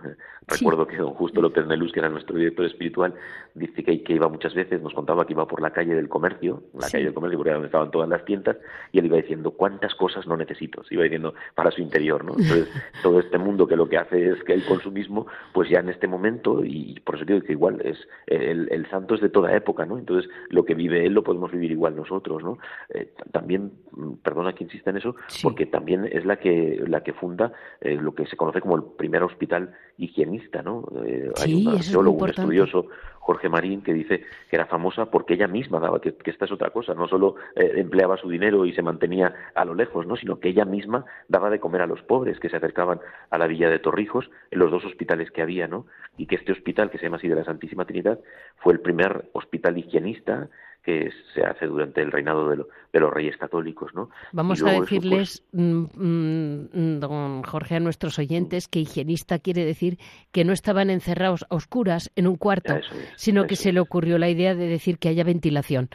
Recuerdo 0.47 0.87
que 0.87 0.97
don 0.97 1.15
Justo 1.15 1.43
López 1.43 1.67
Melús, 1.67 1.93
que 1.93 1.99
era 1.99 2.09
nuestro 2.09 2.37
director 2.37 2.65
espiritual, 2.65 3.15
dice 3.55 3.83
que, 3.83 4.03
que, 4.05 4.13
iba 4.15 4.29
muchas 4.29 4.55
veces, 4.55 4.81
nos 4.81 4.95
contaba 4.95 5.27
que 5.27 5.33
iba 5.33 5.47
por 5.49 5.61
la 5.61 5.73
calle 5.73 5.95
del 5.95 6.09
comercio, 6.09 6.63
la 6.75 6.89
calle 6.89 7.05
del 7.05 7.15
comercio, 7.15 7.39
porque 7.39 7.51
era 7.51 7.57
donde 7.57 7.67
estaban 7.67 7.91
todas 7.91 8.09
las 8.09 8.25
tiendas, 8.25 8.57
y 8.93 9.01
él 9.01 9.07
iba 9.07 9.17
diciendo, 9.17 9.51
¿cuántas 9.51 9.97
cosas 9.97 10.29
no 10.29 10.37
necesito? 10.37 10.85
Se 10.85 10.95
iba 10.95 11.03
diciendo 11.03 11.35
para 11.57 11.73
su 11.73 11.83
interior, 11.83 12.25
¿no? 12.25 12.33
Entonces, 12.33 12.69
todo 13.03 13.19
este 13.19 13.39
mundo 13.39 13.67
que 13.67 13.77
lo 13.77 13.89
que 13.89 13.99
hace 13.99 14.29
es 14.29 14.43
que 14.45 14.55
el 14.55 14.65
consumismo, 14.65 15.27
pues 15.53 15.69
ya 15.69 15.81
en 15.81 15.89
este 15.89 16.07
momento, 16.07 16.65
y 16.65 17.01
por 17.01 17.17
eso 17.17 17.25
digo 17.25 17.41
que 17.43 17.53
igual 17.53 17.81
es, 17.83 17.99
el, 18.27 18.69
el 18.71 18.89
santo 18.91 19.15
es 19.15 19.21
de 19.21 19.29
toda 19.29 19.55
época, 19.55 19.87
¿no? 19.87 19.99
Entonces, 19.99 20.31
lo 20.49 20.65
que 20.65 20.75
vive 20.75 21.05
él 21.07 21.15
lo 21.15 21.23
podemos 21.23 21.51
vivir 21.51 21.71
igual 21.71 21.97
nosotros, 21.97 22.43
¿no? 22.43 22.59
Eh, 22.91 23.13
también, 23.33 23.73
mm, 23.93 24.15
perdona 24.23 24.55
que 24.55 24.65
insista 24.65 24.91
en 24.91 24.99
eso, 24.99 25.17
porque 25.43 25.67
también 25.67 26.09
es 26.11 26.25
la 26.25 26.37
que 26.37 26.83
la 26.87 27.03
que 27.03 27.13
funda 27.13 27.53
eh, 27.81 27.95
lo 27.95 28.15
que 28.15 28.27
se 28.27 28.37
conoce 28.37 28.61
como 28.61 28.77
el 28.77 28.83
primer 28.97 29.23
hospital 29.23 29.75
higienista, 29.99 30.63
¿no? 30.63 30.85
Eh, 31.05 31.31
hay 31.43 31.67
un 31.67 31.75
arqueólogo, 31.75 32.25
un 32.25 32.31
estudioso, 32.31 32.87
Jorge 33.31 33.49
Marín, 33.49 33.81
que 33.83 33.95
dice 33.95 34.25
que 34.49 34.57
era 34.57 34.67
famosa 34.67 35.09
porque 35.09 35.35
ella 35.35 35.47
misma 35.47 35.79
daba, 35.79 36.01
que, 36.01 36.17
esta 36.25 36.47
es 36.47 36.51
otra 36.51 36.71
cosa, 36.71 36.95
no 36.95 37.07
solo 37.07 37.37
eh, 37.55 37.75
empleaba 37.77 38.17
su 38.17 38.29
dinero 38.29 38.67
y 38.67 38.73
se 38.73 38.83
mantenía 38.83 39.33
a 39.55 39.65
lo 39.65 39.73
lejos, 39.73 40.05
¿no? 40.05 40.17
Sino 40.17 40.41
que 40.41 40.49
ella 40.49 40.65
misma 40.65 41.05
daba 41.29 41.49
de 41.49 41.61
comer 41.61 41.83
a 41.83 41.87
los 41.87 42.03
pobres 42.03 42.41
que 42.41 42.49
se 42.49 42.57
acercaban 42.57 42.99
a 43.31 43.39
la 43.39 43.47
villa 43.47 43.71
de 43.71 43.79
Torrijos, 43.79 44.29
en 44.51 44.59
los 44.59 44.73
dos 44.73 44.85
hospitales 44.85 45.31
que 45.31 45.43
había, 45.43 45.69
¿no? 45.69 45.87
Y 46.17 46.27
que 46.27 46.35
este 46.35 46.51
hospital, 46.51 46.91
que 46.91 46.99
se 46.99 47.05
llama 47.05 47.19
así 47.19 47.29
de 47.29 47.37
la 47.37 47.45
Santísima 47.45 47.85
Trinidad, 47.85 48.19
fue 48.57 48.73
el 48.73 48.81
primer 48.81 49.31
hospital 49.33 49.79
higienista 49.79 50.49
que 50.83 51.11
se 51.35 51.45
hace 51.45 51.67
durante 51.67 52.01
el 52.01 52.11
reinado 52.11 52.49
de, 52.49 52.57
los 52.99 53.13
reyes 53.13 53.37
católicos, 53.37 53.93
¿no? 53.95 54.11
Vamos 54.33 54.63
a 54.63 54.73
decirles, 54.73 55.45
pues 55.51 55.61
mm, 55.61 55.85
mm, 55.95 57.01
don 57.01 57.43
Jorge, 57.43 57.77
a 57.77 57.81
nuestros 57.81 58.19
oyentes 58.19 58.69
que 58.69 58.81
higienista 58.81 59.39
quiere 59.39 59.65
decir 59.65 59.99
que 60.33 60.45
no 60.45 60.53
estaban 60.53 60.91
encerrados 60.91 61.45
a 61.51 61.55
oscuras 61.55 62.11
en 62.17 62.27
un 62.27 62.37
cuarto, 62.37 62.75
sino 63.17 63.47
que 63.47 63.57
se 63.57 63.73
le 63.73 63.81
ocurrió 63.81 64.19
la 64.19 64.29
idea 64.29 64.55
de 64.55 64.67
decir 64.67 64.99
que 64.99 65.09
haya 65.09 65.25
ventilación. 65.25 65.91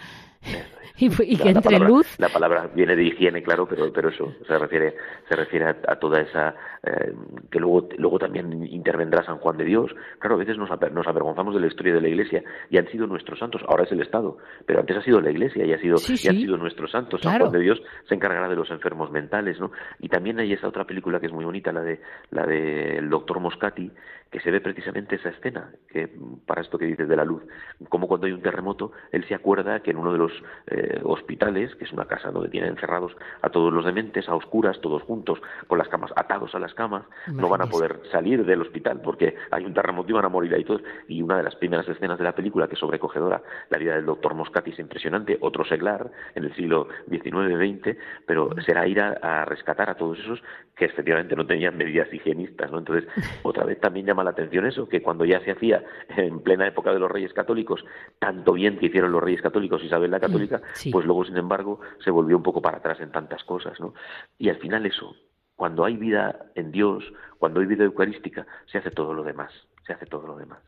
y, 0.97 1.37
que 1.37 1.49
entre 1.49 1.79
luz. 1.79 2.07
La 2.19 2.29
palabra 2.29 2.69
viene 2.73 2.95
de 2.95 3.03
higiene, 3.03 3.43
claro, 3.43 3.67
pero, 3.67 3.91
pero 3.91 4.09
eso 4.09 4.33
se 4.47 4.57
refiere, 4.57 4.95
se 5.27 5.35
refiere 5.35 5.65
a, 5.65 5.95
toda 5.97 6.21
esa. 6.21 6.55
Eh, 6.83 7.13
que 7.51 7.59
luego, 7.59 7.89
luego 7.97 8.19
también 8.19 8.65
intervendrá 8.65 9.23
San 9.23 9.37
Juan 9.39 9.57
de 9.57 9.65
Dios. 9.65 9.93
Claro, 10.19 10.35
a 10.35 10.39
veces 10.39 10.57
nos, 10.57 10.69
nos 10.69 11.07
avergonzamos 11.07 11.53
de 11.53 11.59
la 11.59 11.67
historia 11.67 11.93
de 11.93 12.01
la 12.01 12.07
Iglesia 12.07 12.43
y 12.69 12.77
han 12.77 12.87
sido 12.87 13.07
nuestros 13.07 13.39
santos, 13.39 13.61
ahora 13.67 13.83
es 13.83 13.91
el 13.91 14.01
Estado, 14.01 14.37
pero 14.65 14.79
antes 14.79 14.97
ha 14.97 15.01
sido 15.01 15.19
la 15.19 15.31
Iglesia 15.31 15.65
y 15.65 15.73
ha 15.73 15.79
sido, 15.79 15.97
y 15.97 16.27
han 16.27 16.35
sido 16.35 16.57
nuestros 16.57 16.91
santos. 16.91 17.21
San 17.21 17.39
Juan 17.39 17.51
de 17.51 17.59
Dios 17.59 17.81
se 18.07 18.15
encargará 18.15 18.47
de 18.47 18.55
los 18.55 18.69
enfermos 18.71 19.11
mentales, 19.11 19.59
¿no? 19.59 19.71
Y 19.99 20.09
también 20.09 20.39
hay 20.39 20.53
esa 20.53 20.67
otra 20.67 20.85
película 20.85 21.19
que 21.19 21.25
es 21.25 21.33
muy 21.33 21.43
bonita, 21.43 21.71
la 21.71 21.81
de 21.81 21.99
la 22.31 22.45
del 22.45 23.09
doctor 23.09 23.39
Moscati, 23.39 23.91
que 24.35 24.41
se 24.41 24.51
ve 24.51 24.59
precisamente 24.59 25.15
esa 25.15 25.29
escena, 25.29 25.71
que 25.87 26.09
para 26.45 26.59
esto 26.59 26.77
que 26.77 26.85
dices 26.85 27.07
de 27.07 27.15
la 27.15 27.23
luz, 27.23 27.41
como 27.87 28.05
cuando 28.05 28.27
hay 28.27 28.33
un 28.33 28.41
terremoto, 28.41 28.91
él 29.13 29.25
se 29.29 29.33
acuerda 29.33 29.79
que 29.79 29.91
en 29.91 29.97
uno 29.97 30.11
de 30.11 30.17
los 30.17 30.33
eh, 30.67 30.99
hospitales, 31.05 31.73
que 31.75 31.85
es 31.85 31.93
una 31.93 32.03
casa 32.03 32.31
donde 32.31 32.49
tienen 32.49 32.71
encerrados 32.71 33.15
a 33.41 33.49
todos 33.49 33.71
los 33.71 33.85
dementes, 33.85 34.27
a 34.27 34.35
oscuras, 34.35 34.81
todos 34.81 35.03
juntos, 35.03 35.39
con 35.67 35.77
las 35.77 35.87
camas 35.87 36.11
atados 36.17 36.53
a 36.53 36.59
las 36.59 36.73
camas, 36.73 37.05
no 37.31 37.47
van 37.47 37.61
a 37.61 37.67
poder 37.67 38.01
salir 38.11 38.43
del 38.43 38.61
hospital 38.61 38.99
porque 39.01 39.37
hay 39.51 39.63
un 39.63 39.73
terremoto 39.73 40.09
y 40.09 40.13
van 40.13 40.25
a 40.25 40.29
morir 40.29 40.53
ahí 40.53 40.65
todos. 40.65 40.81
Y 41.07 41.21
una 41.21 41.37
de 41.37 41.43
las 41.43 41.55
primeras 41.55 41.87
escenas 41.87 42.17
de 42.17 42.25
la 42.25 42.35
película, 42.35 42.67
que 42.67 42.73
es 42.73 42.79
sobrecogedora, 42.79 43.41
la 43.69 43.77
vida 43.77 43.95
del 43.95 44.05
doctor 44.05 44.33
Moscati 44.33 44.71
es 44.71 44.79
impresionante, 44.79 45.37
otro 45.39 45.63
seglar 45.63 46.11
en 46.33 46.43
el 46.43 46.53
siglo 46.55 46.89
XIX-XX, 47.09 47.97
pero 48.25 48.49
será 48.65 48.85
ir 48.85 48.99
a, 48.99 49.45
rescatar 49.45 49.89
a 49.89 49.95
todos 49.95 50.19
esos 50.19 50.43
que 50.75 50.83
efectivamente 50.83 51.37
no 51.37 51.47
tenían 51.47 51.77
medidas 51.77 52.13
higienistas, 52.13 52.69
¿no? 52.69 52.79
Entonces, 52.79 53.09
otra 53.43 53.63
vez 53.63 53.79
también 53.79 54.05
llama 54.05 54.24
la 54.25 54.31
atención 54.31 54.65
eso, 54.65 54.89
que 54.89 55.01
cuando 55.01 55.23
ya 55.25 55.39
se 55.41 55.51
hacía 55.51 55.83
en 56.17 56.41
plena 56.41 56.67
época 56.67 56.91
de 56.93 56.99
los 56.99 57.09
reyes 57.09 57.33
católicos, 57.33 57.85
tanto 58.19 58.53
bien 58.53 58.77
que 58.77 58.87
hicieron 58.87 59.11
los 59.11 59.23
reyes 59.23 59.41
católicos, 59.41 59.83
Isabel 59.83 60.11
la 60.11 60.19
católica, 60.19 60.61
mm, 60.85 60.91
pues 60.91 61.05
luego, 61.05 61.25
sin 61.25 61.37
embargo, 61.37 61.79
se 62.03 62.11
volvió 62.11 62.35
un 62.35 62.43
poco 62.43 62.61
para 62.61 62.77
atrás 62.77 62.99
en 62.99 63.11
tantas 63.11 63.43
cosas, 63.43 63.79
¿no? 63.79 63.93
Y 64.37 64.49
al 64.49 64.57
final 64.57 64.85
eso, 64.85 65.15
cuando 65.55 65.85
hay 65.85 65.95
vida 65.95 66.51
en 66.55 66.71
Dios, 66.71 67.03
cuando 67.39 67.59
hay 67.61 67.65
vida 67.65 67.85
eucarística, 67.85 68.45
se 68.65 68.77
hace 68.77 68.91
todo 68.91 69.13
lo 69.13 69.23
demás, 69.23 69.51
se 69.85 69.93
hace 69.93 70.05
todo 70.05 70.27
lo 70.27 70.35
demás. 70.35 70.59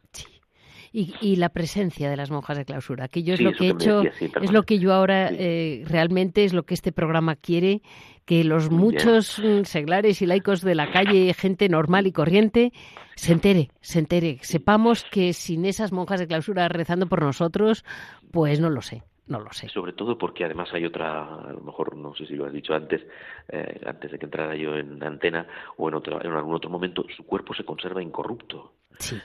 Y, 0.99 1.35
la 1.35 1.49
presencia 1.49 2.09
de 2.09 2.17
las 2.17 2.31
monjas 2.31 2.57
de 2.57 2.65
clausura, 2.65 3.07
que 3.07 3.21
yo 3.21 3.35
es 3.35 3.41
lo 3.41 3.51
que 3.51 3.67
he 3.67 3.69
hecho, 3.69 4.01
es 4.01 4.51
lo 4.51 4.63
que 4.63 4.79
yo 4.79 4.95
ahora 4.95 5.29
eh, 5.31 5.83
realmente 5.85 6.43
es 6.43 6.53
lo 6.53 6.63
que 6.63 6.73
este 6.73 6.91
programa 6.91 7.35
quiere, 7.35 7.83
que 8.25 8.43
los 8.43 8.71
muchos 8.71 9.37
mm, 9.37 9.65
seglares 9.65 10.23
y 10.23 10.25
laicos 10.25 10.61
de 10.61 10.73
la 10.73 10.89
calle, 10.91 11.31
gente 11.35 11.69
normal 11.69 12.07
y 12.07 12.11
corriente, 12.11 12.73
se 13.15 13.33
entere, 13.33 13.69
se 13.79 13.99
entere, 13.99 14.39
sepamos 14.41 15.03
que 15.03 15.33
sin 15.33 15.65
esas 15.65 15.91
monjas 15.91 16.19
de 16.19 16.25
clausura 16.25 16.67
rezando 16.67 17.05
por 17.05 17.21
nosotros, 17.21 17.85
pues 18.31 18.59
no 18.59 18.71
lo 18.71 18.81
sé. 18.81 19.03
No 19.27 19.39
lo 19.39 19.51
sé. 19.51 19.67
Sobre 19.67 19.91
todo 19.91 20.17
porque 20.17 20.45
además 20.45 20.69
hay 20.73 20.85
otra, 20.85 21.25
a 21.25 21.51
lo 21.51 21.59
mejor 21.59 21.95
no 21.97 22.15
sé 22.15 22.25
si 22.25 22.35
lo 22.35 22.45
has 22.45 22.53
dicho 22.53 22.73
antes, 22.73 23.05
eh, 23.49 23.81
antes 23.85 24.11
de 24.11 24.17
que 24.17 24.25
entrara 24.25 24.55
yo 24.55 24.73
en 24.75 25.03
antena 25.03 25.45
o 25.75 25.89
en, 25.89 25.95
en 26.23 26.31
algún 26.31 26.55
otro 26.55 26.69
momento, 26.69 27.05
su 27.15 27.23
cuerpo 27.25 27.53
se 27.53 27.65
conserva 27.65 28.01
incorrupto. 28.01 28.71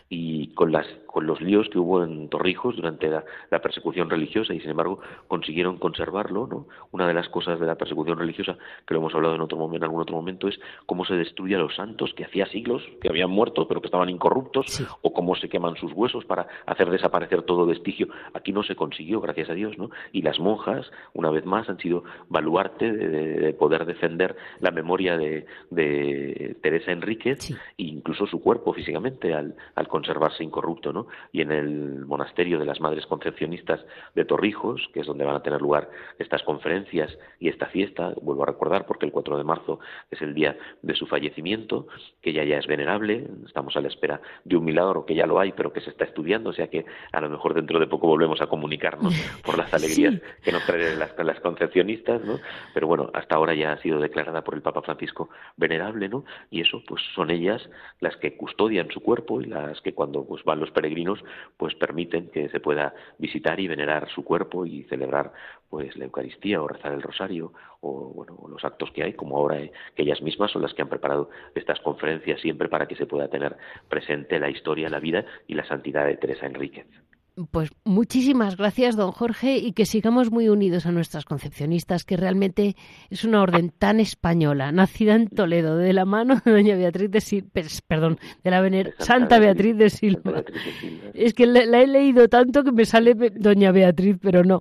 Y 0.08 0.48
con, 0.54 0.72
las, 0.72 0.86
con 1.06 1.26
los 1.26 1.40
líos 1.40 1.68
que 1.68 1.78
hubo 1.78 2.02
en 2.02 2.28
Torrijos 2.28 2.76
durante 2.76 3.08
la, 3.08 3.24
persecución 3.62 4.10
religiosa 4.10 4.52
y 4.54 4.60
sin 4.60 4.70
embargo 4.70 5.00
consiguieron 5.28 5.78
conservarlo, 5.78 6.46
¿no? 6.46 6.66
Una 6.90 7.06
de 7.06 7.14
las 7.14 7.28
cosas 7.28 7.60
de 7.60 7.66
la 7.66 7.76
persecución 7.76 8.18
religiosa 8.18 8.58
que 8.86 8.94
lo 8.94 9.00
hemos 9.00 9.14
hablado 9.14 9.36
en 9.36 9.40
otro 9.40 9.56
momento, 9.56 9.76
en 9.76 9.84
algún 9.84 10.02
otro 10.02 10.16
momento 10.16 10.48
es 10.48 10.58
cómo 10.86 11.04
se 11.04 11.14
destruye 11.14 11.54
a 11.54 11.58
los 11.58 11.76
santos 11.76 12.12
que 12.14 12.24
hacía 12.24 12.46
siglos 12.46 12.82
que 13.00 13.08
habían 13.08 13.30
muerto 13.30 13.68
pero 13.68 13.80
que 13.80 13.86
estaban 13.86 14.08
incorruptos 14.08 14.82
o 15.00 15.12
cómo 15.12 15.36
se 15.36 15.48
queman 15.48 15.76
sus 15.76 15.92
huesos 15.92 16.24
para 16.24 16.46
hacer 16.66 16.90
desaparecer 16.90 17.42
todo 17.42 17.66
vestigio. 17.66 18.08
Aquí 18.34 18.52
no 18.52 18.62
se 18.62 18.76
consiguió, 18.76 19.20
gracias 19.20 19.50
a 19.50 19.54
Dios, 19.54 19.78
¿no? 19.78 19.90
Y 20.12 20.22
las 20.22 20.40
monjas, 20.40 20.90
una 21.14 21.30
vez 21.30 21.44
más, 21.44 21.68
han 21.68 21.78
sido 21.78 22.04
baluarte 22.28 22.92
de, 22.92 23.52
poder 23.54 23.84
defender 23.84 24.36
la 24.60 24.70
memoria 24.70 25.16
de, 25.16 25.46
Teresa 26.62 26.92
Enríquez 26.92 27.50
e 27.50 27.56
incluso 27.76 28.26
su 28.26 28.40
cuerpo 28.40 28.72
físicamente 28.72 29.34
al, 29.34 29.54
al 29.74 29.88
conservarse 29.88 30.44
incorrupto, 30.44 30.92
¿no? 30.92 31.06
Y 31.32 31.40
en 31.40 31.52
el 31.52 32.06
monasterio 32.06 32.58
de 32.58 32.64
las 32.64 32.80
Madres 32.80 33.06
Concepcionistas 33.06 33.84
de 34.14 34.24
Torrijos, 34.24 34.88
que 34.92 35.00
es 35.00 35.06
donde 35.06 35.24
van 35.24 35.36
a 35.36 35.42
tener 35.42 35.60
lugar 35.60 35.90
estas 36.18 36.42
conferencias 36.42 37.16
y 37.38 37.48
esta 37.48 37.66
fiesta, 37.66 38.14
vuelvo 38.20 38.42
a 38.42 38.46
recordar 38.46 38.86
porque 38.86 39.06
el 39.06 39.12
4 39.12 39.38
de 39.38 39.44
marzo 39.44 39.80
es 40.10 40.20
el 40.22 40.34
día 40.34 40.56
de 40.82 40.94
su 40.94 41.06
fallecimiento, 41.06 41.86
que 42.20 42.30
ella 42.30 42.44
ya 42.44 42.58
es 42.58 42.66
venerable, 42.66 43.26
estamos 43.46 43.76
a 43.76 43.80
la 43.80 43.88
espera 43.88 44.20
de 44.44 44.56
un 44.56 44.64
milagro 44.64 45.04
que 45.04 45.14
ya 45.14 45.26
lo 45.26 45.38
hay, 45.38 45.52
pero 45.52 45.72
que 45.72 45.80
se 45.80 45.90
está 45.90 46.04
estudiando, 46.04 46.50
o 46.50 46.52
sea 46.52 46.68
que 46.68 46.84
a 47.12 47.20
lo 47.20 47.28
mejor 47.28 47.54
dentro 47.54 47.78
de 47.78 47.86
poco 47.86 48.06
volvemos 48.06 48.40
a 48.40 48.46
comunicarnos 48.46 49.14
por 49.44 49.58
las 49.58 49.72
alegrías 49.74 50.14
que 50.42 50.52
nos 50.52 50.64
traen 50.66 50.98
las, 50.98 51.16
las 51.18 51.40
concepcionistas, 51.40 52.22
¿no? 52.24 52.38
Pero 52.74 52.86
bueno, 52.86 53.10
hasta 53.14 53.36
ahora 53.36 53.54
ya 53.54 53.72
ha 53.72 53.78
sido 53.78 54.00
declarada 54.00 54.42
por 54.42 54.54
el 54.54 54.62
Papa 54.62 54.82
Francisco 54.82 55.30
venerable, 55.56 56.08
¿no? 56.08 56.24
Y 56.50 56.60
eso, 56.60 56.82
pues 56.86 57.02
son 57.14 57.30
ellas 57.30 57.68
las 58.00 58.16
que 58.16 58.36
custodian 58.36 58.90
su 58.90 59.00
cuerpo 59.00 59.41
las 59.48 59.80
que 59.80 59.94
cuando 59.94 60.24
pues, 60.24 60.44
van 60.44 60.60
los 60.60 60.70
peregrinos 60.70 61.22
pues 61.56 61.74
permiten 61.74 62.28
que 62.28 62.48
se 62.48 62.60
pueda 62.60 62.94
visitar 63.18 63.58
y 63.60 63.68
venerar 63.68 64.08
su 64.10 64.24
cuerpo 64.24 64.66
y 64.66 64.84
celebrar 64.84 65.32
pues 65.68 65.96
la 65.96 66.04
Eucaristía 66.04 66.60
o 66.60 66.68
rezar 66.68 66.92
el 66.92 67.02
rosario 67.02 67.52
o 67.80 68.12
bueno 68.14 68.38
los 68.48 68.64
actos 68.64 68.90
que 68.92 69.02
hay 69.02 69.14
como 69.14 69.36
ahora 69.36 69.60
eh, 69.60 69.72
que 69.94 70.02
ellas 70.02 70.22
mismas 70.22 70.50
son 70.50 70.62
las 70.62 70.74
que 70.74 70.82
han 70.82 70.88
preparado 70.88 71.30
estas 71.54 71.80
conferencias 71.80 72.40
siempre 72.40 72.68
para 72.68 72.86
que 72.86 72.96
se 72.96 73.06
pueda 73.06 73.28
tener 73.28 73.56
presente 73.88 74.38
la 74.38 74.50
historia, 74.50 74.88
la 74.88 75.00
vida 75.00 75.24
y 75.46 75.54
la 75.54 75.64
santidad 75.64 76.06
de 76.06 76.16
Teresa 76.16 76.46
Enríquez. 76.46 76.86
Pues 77.50 77.70
muchísimas 77.84 78.58
gracias, 78.58 78.94
don 78.94 79.10
Jorge, 79.10 79.56
y 79.56 79.72
que 79.72 79.86
sigamos 79.86 80.30
muy 80.30 80.50
unidos 80.50 80.84
a 80.84 80.92
nuestras 80.92 81.24
concepcionistas, 81.24 82.04
que 82.04 82.18
realmente 82.18 82.76
es 83.08 83.24
una 83.24 83.40
orden 83.40 83.70
tan 83.70 84.00
española, 84.00 84.70
nacida 84.70 85.14
en 85.14 85.28
Toledo, 85.28 85.78
de 85.78 85.94
la 85.94 86.04
mano 86.04 86.42
de 86.44 86.52
doña 86.52 86.76
Beatriz 86.76 87.10
de 87.10 87.22
Silva, 87.22 87.48
perdón, 87.86 88.18
de 88.44 88.50
la 88.50 88.60
vener 88.60 88.94
Santa 88.98 89.38
Beatriz 89.38 89.78
de 89.78 89.88
Silva. 89.88 90.44
Es 91.14 91.32
que 91.32 91.46
la, 91.46 91.80
he 91.80 91.86
leído 91.86 92.28
tanto 92.28 92.62
que 92.64 92.70
me 92.70 92.84
sale 92.84 93.14
doña 93.14 93.72
Beatriz, 93.72 94.18
pero 94.20 94.44
no. 94.44 94.60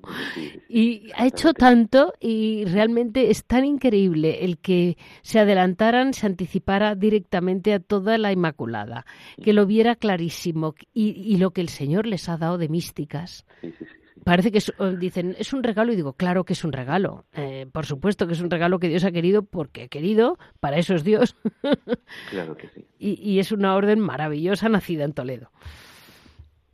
Y 0.70 1.12
ha 1.18 1.28
hecho 1.28 1.54
tanto 1.54 2.14
y 2.22 2.64
realmente 2.64 3.32
es 3.32 3.44
tan 3.44 3.66
increíble 3.66 4.46
el 4.46 4.60
que 4.60 4.98
se 5.24 5.40
adelantaran, 5.40 6.14
se 6.14 6.26
anticipara 6.26 6.96
directamente 6.96 7.74
a 7.74 7.80
toda 7.82 8.18
la 8.18 8.32
Inmaculada, 8.32 9.06
que 9.44 9.52
lo 9.52 9.66
viera 9.66 9.98
clarísimo 9.98 10.74
y, 10.94 11.10
y 11.10 11.36
lo 11.36 11.52
que 11.52 11.60
el 11.60 11.68
Señor 11.68 12.08
les 12.08 12.30
ha 12.30 12.38
dado 12.38 12.61
de 12.62 12.70
místicas. 12.70 13.46
Parece 14.24 14.52
que 14.52 14.60
dicen, 15.00 15.36
es 15.40 15.52
un 15.52 15.64
regalo 15.64 15.92
y 15.92 15.96
digo, 15.96 16.14
claro 16.14 16.44
que 16.44 16.54
es 16.54 16.64
un 16.64 16.72
regalo. 16.72 17.26
Eh, 17.34 17.66
por 17.72 17.86
supuesto 17.86 18.28
que 18.28 18.34
es 18.34 18.42
un 18.42 18.52
regalo 18.52 18.80
que 18.80 18.88
Dios 18.88 19.04
ha 19.04 19.12
querido 19.12 19.44
porque 19.44 19.84
ha 19.84 19.88
querido, 19.88 20.38
para 20.60 20.78
eso 20.78 20.94
es 20.94 21.04
Dios. 21.04 21.36
claro 22.30 22.56
que 22.56 22.68
sí. 22.70 22.86
Y, 23.00 23.40
es 23.40 23.52
una 23.52 23.76
orden 23.76 24.00
maravillosa 24.00 24.70
nacida 24.70 25.06
en 25.06 25.14
Toledo. 25.14 25.52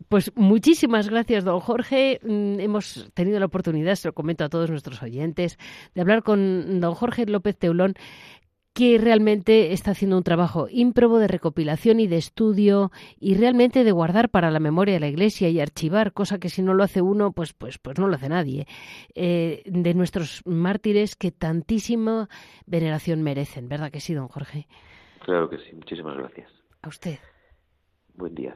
Pues 0.09 0.31
muchísimas 0.35 1.09
gracias, 1.09 1.45
don 1.45 1.59
Jorge. 1.59 2.19
Mm, 2.23 2.59
hemos 2.59 3.09
tenido 3.13 3.39
la 3.39 3.45
oportunidad, 3.45 3.95
se 3.95 4.09
lo 4.09 4.13
comento 4.13 4.43
a 4.43 4.49
todos 4.49 4.69
nuestros 4.69 5.01
oyentes, 5.01 5.57
de 5.95 6.01
hablar 6.01 6.23
con 6.23 6.81
don 6.81 6.95
Jorge 6.95 7.25
López 7.25 7.57
Teulón, 7.57 7.95
que 8.77 8.99
realmente 8.99 9.73
está 9.73 9.89
haciendo 9.89 10.17
un 10.17 10.23
trabajo 10.23 10.67
ímprobo 10.69 11.17
de 11.17 11.27
recopilación 11.27 11.99
y 11.99 12.05
de 12.05 12.17
estudio 12.17 12.91
y 13.19 13.33
realmente 13.33 13.83
de 13.83 13.91
guardar 13.91 14.29
para 14.29 14.51
la 14.51 14.59
memoria 14.59 14.93
de 14.93 14.99
la 14.99 15.07
Iglesia 15.07 15.49
y 15.49 15.59
archivar, 15.59 16.13
cosa 16.13 16.37
que 16.37 16.49
si 16.49 16.61
no 16.61 16.75
lo 16.75 16.83
hace 16.83 17.01
uno, 17.01 17.31
pues, 17.31 17.53
pues, 17.53 17.79
pues 17.79 17.97
no 17.97 18.07
lo 18.07 18.13
hace 18.13 18.29
nadie, 18.29 18.67
eh, 19.15 19.63
de 19.65 19.95
nuestros 19.95 20.43
mártires 20.45 21.15
que 21.15 21.31
tantísima 21.31 22.29
veneración 22.67 23.23
merecen. 23.23 23.67
¿Verdad 23.67 23.89
que 23.89 23.99
sí, 23.99 24.13
don 24.13 24.27
Jorge? 24.27 24.67
Claro 25.25 25.49
que 25.49 25.57
sí. 25.57 25.73
Muchísimas 25.73 26.15
gracias. 26.15 26.51
A 26.83 26.89
usted. 26.89 27.17
Buen 28.13 28.35
día. 28.35 28.55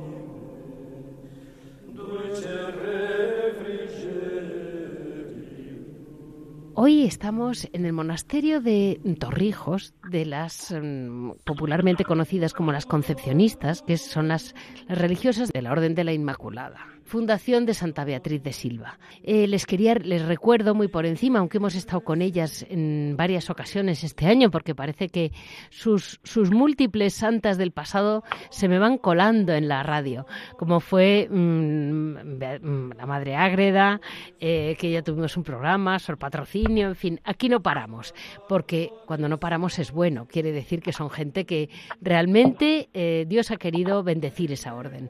Hoy 6.73 7.03
estamos 7.03 7.67
en 7.73 7.85
el 7.85 7.93
monasterio 7.93 8.59
de 8.59 8.99
Torrijos, 9.19 9.93
de 10.09 10.25
las 10.25 10.71
mm, 10.71 11.31
popularmente 11.43 12.05
conocidas 12.05 12.53
como 12.53 12.71
las 12.71 12.85
concepcionistas, 12.85 13.83
que 13.83 13.97
son 13.97 14.29
las 14.29 14.55
religiosas 14.87 15.51
de 15.51 15.61
la 15.61 15.73
Orden 15.73 15.93
de 15.93 16.05
la 16.05 16.13
Inmaculada. 16.13 16.87
Fundación 17.11 17.65
de 17.65 17.73
Santa 17.73 18.05
Beatriz 18.05 18.41
de 18.41 18.53
Silva. 18.53 18.97
Eh, 19.21 19.45
les 19.45 19.65
quería, 19.65 19.95
les 19.95 20.25
recuerdo 20.25 20.73
muy 20.73 20.87
por 20.87 21.05
encima, 21.05 21.39
aunque 21.39 21.57
hemos 21.57 21.75
estado 21.75 22.05
con 22.05 22.21
ellas 22.21 22.65
en 22.69 23.15
varias 23.17 23.49
ocasiones 23.49 24.05
este 24.05 24.27
año, 24.27 24.49
porque 24.49 24.73
parece 24.73 25.09
que 25.09 25.33
sus, 25.69 26.21
sus 26.23 26.51
múltiples 26.51 27.13
santas 27.13 27.57
del 27.57 27.71
pasado 27.71 28.23
se 28.49 28.69
me 28.69 28.79
van 28.79 28.97
colando 28.97 29.51
en 29.51 29.67
la 29.67 29.83
radio, 29.83 30.25
como 30.57 30.79
fue 30.79 31.27
mm, 31.29 31.33
mm, 31.33 32.91
la 32.95 33.05
Madre 33.05 33.35
Ágreda, 33.35 33.99
eh, 34.39 34.77
que 34.79 34.89
ya 34.89 35.01
tuvimos 35.01 35.35
un 35.35 35.43
programa, 35.43 35.99
Sor 35.99 36.17
Patrocinio, 36.17 36.87
en 36.87 36.95
fin, 36.95 37.19
aquí 37.25 37.49
no 37.49 37.61
paramos, 37.61 38.15
porque 38.47 38.89
cuando 39.05 39.27
no 39.27 39.37
paramos 39.37 39.79
es 39.79 39.91
bueno, 39.91 40.27
quiere 40.29 40.53
decir 40.53 40.81
que 40.81 40.93
son 40.93 41.09
gente 41.09 41.45
que 41.45 41.69
realmente 41.99 42.87
eh, 42.93 43.25
Dios 43.27 43.51
ha 43.51 43.57
querido 43.57 44.01
bendecir 44.01 44.53
esa 44.53 44.75
orden. 44.75 45.09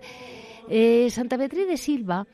Eh, 0.73 1.09
Santa 1.09 1.35
Beatriz 1.35 1.67
de 1.67 1.75
Silva 1.75 2.25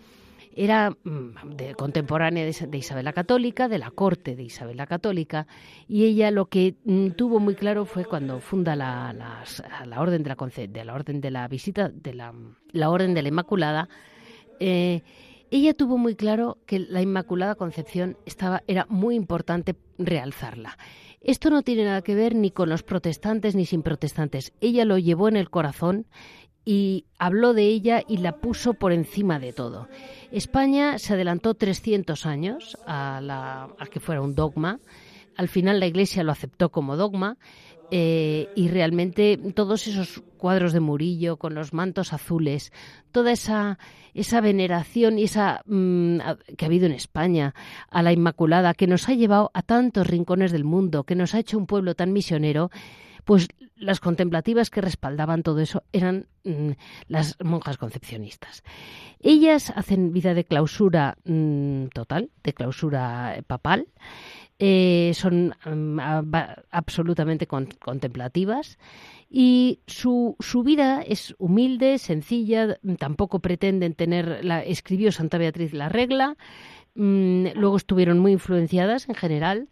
era 0.56 0.92
mm, 0.92 1.56
de, 1.56 1.74
contemporánea 1.74 2.46
de, 2.46 2.78
Isabel 2.78 3.06
la 3.06 3.12
Católica, 3.14 3.68
de 3.68 3.80
la 3.80 3.90
corte 3.90 4.36
de 4.36 4.44
Isabel 4.44 4.78
la 4.78 4.86
Católica, 4.86 5.48
y 5.88 6.06
ella 6.06 6.30
lo 6.30 6.46
que 6.46 6.76
mm, 6.86 7.10
tuvo 7.16 7.40
muy 7.40 7.56
claro 7.56 7.86
fue 7.86 8.06
cuando 8.06 8.40
funda 8.40 8.76
la, 8.76 9.44
orden 9.98 10.22
de 10.22 10.30
la, 10.30 10.68
de 10.68 10.86
la 10.86 10.94
orden 10.94 11.20
de 11.20 11.32
la 11.32 11.48
visita 11.48 11.90
de 11.90 12.14
la, 12.14 12.32
orden 12.88 13.16
de 13.16 13.24
la 13.24 13.28
Inmaculada. 13.28 13.90
Eh, 14.60 15.02
ella 15.50 15.74
tuvo 15.74 15.98
muy 15.98 16.16
claro 16.16 16.60
que 16.68 16.78
la 16.78 17.02
Inmaculada 17.02 17.56
Concepción 17.56 18.18
estaba, 18.28 18.62
era 18.68 18.86
muy 18.88 19.16
importante 19.16 19.76
realzarla. 19.98 20.78
Esto 21.22 21.50
no 21.50 21.64
tiene 21.64 21.86
nada 21.86 22.04
que 22.04 22.14
ver 22.14 22.36
ni 22.36 22.52
con 22.52 22.70
los 22.70 22.84
protestantes 22.84 23.56
ni 23.56 23.66
sin 23.66 23.82
protestantes. 23.82 24.54
Ella 24.62 24.86
lo 24.86 25.00
llevó 25.00 25.28
en 25.28 25.38
el 25.38 25.50
corazón 25.50 26.06
y 26.70 27.06
habló 27.18 27.54
de 27.54 27.64
ella 27.64 28.04
y 28.10 28.18
la 28.18 28.34
puso 28.34 28.74
por 28.74 28.92
encima 28.92 29.40
de 29.40 29.54
todo. 29.54 29.88
España 30.34 31.00
se 31.00 31.14
adelantó 31.14 31.54
300 31.54 32.26
años 32.26 32.78
a, 32.86 33.70
que 33.90 34.02
fuera 34.02 34.22
un 34.22 34.36
dogma. 34.36 34.78
Al 35.38 35.48
final 35.48 35.80
la 35.80 35.88
Iglesia 35.88 36.26
lo 36.26 36.34
aceptó 36.34 36.70
como 36.70 36.98
dogma 36.98 37.38
eh, 37.90 38.50
y 38.54 38.68
realmente 38.68 39.40
todos 39.56 39.88
esos 39.88 40.22
cuadros 40.36 40.74
de 40.74 40.82
Murillo 40.82 41.38
con 41.38 41.56
los 41.56 41.72
mantos 41.72 42.12
azules, 42.12 42.74
toda 43.14 43.32
esa, 43.32 43.80
esa 44.14 44.42
veneración 44.42 45.20
y 45.20 45.24
esa 45.24 45.62
mm, 45.68 46.18
que 46.58 46.66
ha 46.66 46.68
habido 46.68 46.86
en 46.86 46.92
España 46.92 47.56
a 47.90 48.04
la 48.04 48.12
Inmaculada, 48.12 48.74
que 48.74 48.88
nos 48.88 49.08
ha 49.08 49.14
llevado 49.14 49.52
a 49.54 49.62
tantos 49.62 50.06
rincones 50.06 50.52
del 50.52 50.66
mundo, 50.66 51.06
que 51.06 51.16
nos 51.16 51.34
ha 51.34 51.40
hecho 51.40 51.58
un 51.58 51.66
pueblo 51.66 51.96
tan 51.96 52.12
misionero, 52.12 52.72
pues 53.28 53.50
las 53.76 54.00
contemplativas 54.00 54.70
que 54.70 54.80
respaldaban 54.80 55.44
todo 55.44 55.60
eso 55.60 55.84
eran 55.92 56.28
mm, 56.46 56.72
las 57.10 57.36
monjas 57.44 57.78
concepcionistas. 57.78 58.64
Ellas 59.20 59.74
hacen 59.76 60.14
vida 60.14 60.34
de 60.34 60.46
clausura 60.46 61.18
mm, 61.26 61.88
total, 61.88 62.32
de 62.42 62.54
clausura 62.54 63.44
papal, 63.46 63.90
eh, 64.60 65.12
son 65.14 65.54
mm, 65.66 66.00
absolutamente 66.72 67.48
contemplativas. 67.48 68.80
Y 69.30 69.82
su, 69.88 70.38
su, 70.40 70.64
vida 70.64 71.02
es 71.02 71.36
humilde, 71.38 71.98
sencilla, 71.98 72.80
tampoco 72.98 73.40
pretenden 73.40 73.94
tener, 73.94 74.46
la, 74.46 74.64
escribió 74.64 75.12
Santa 75.12 75.38
Beatriz 75.38 75.74
la 75.74 75.90
regla, 75.90 76.38
luego 76.96 77.78
estuvieron 77.78 78.18
muy 78.18 78.32
influenciadas 78.32 79.08
en 79.08 79.14
general 79.14 79.68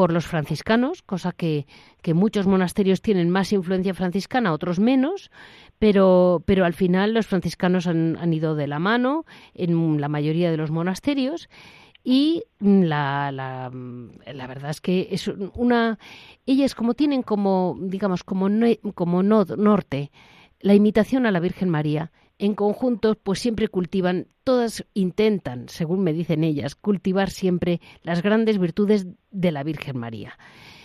por 0.00 0.14
los 0.14 0.26
franciscanos, 0.26 1.02
cosa 1.02 1.32
que, 1.32 1.66
muchos 2.14 2.46
monasterios 2.46 3.02
tienen 3.02 3.28
más 3.28 3.52
influencia 3.52 3.92
franciscana, 3.92 4.54
otros 4.54 4.80
menos, 4.80 5.30
pero, 5.78 6.42
pero 6.46 6.64
al 6.64 6.72
final 6.72 7.12
los 7.12 7.26
franciscanos 7.26 7.86
han, 7.86 8.32
ido 8.32 8.54
de 8.54 8.66
la 8.66 8.78
mano 8.78 9.26
en 9.52 10.00
la 10.00 10.08
mayoría 10.08 10.50
de 10.50 10.56
los 10.56 10.70
monasterios 10.70 11.50
y 12.02 12.44
la, 12.60 13.30
la, 13.30 13.70
la, 14.32 14.46
verdad 14.46 14.70
es 14.70 14.80
que 14.80 15.08
es 15.10 15.28
una 15.28 15.98
ellas 16.46 16.74
como 16.74 16.94
tienen 16.94 17.20
como 17.20 17.76
digamos 17.78 18.24
como 18.24 18.48
como 18.94 19.22
norte 19.22 20.10
la 20.60 20.72
imitación 20.72 21.26
a 21.26 21.30
la 21.30 21.40
Virgen 21.40 21.68
María 21.68 22.10
en 22.40 22.54
conjunto, 22.54 23.16
pues 23.22 23.38
siempre 23.38 23.68
cultivan, 23.68 24.26
todas 24.44 24.86
intentan, 24.94 25.68
según 25.68 26.00
me 26.00 26.14
dicen 26.14 26.42
ellas, 26.42 26.74
cultivar 26.74 27.28
siempre 27.30 27.80
las 28.02 28.22
grandes 28.22 28.58
virtudes 28.58 29.06
de 29.30 29.52
la 29.52 29.62
Virgen 29.62 29.98
María. 29.98 30.38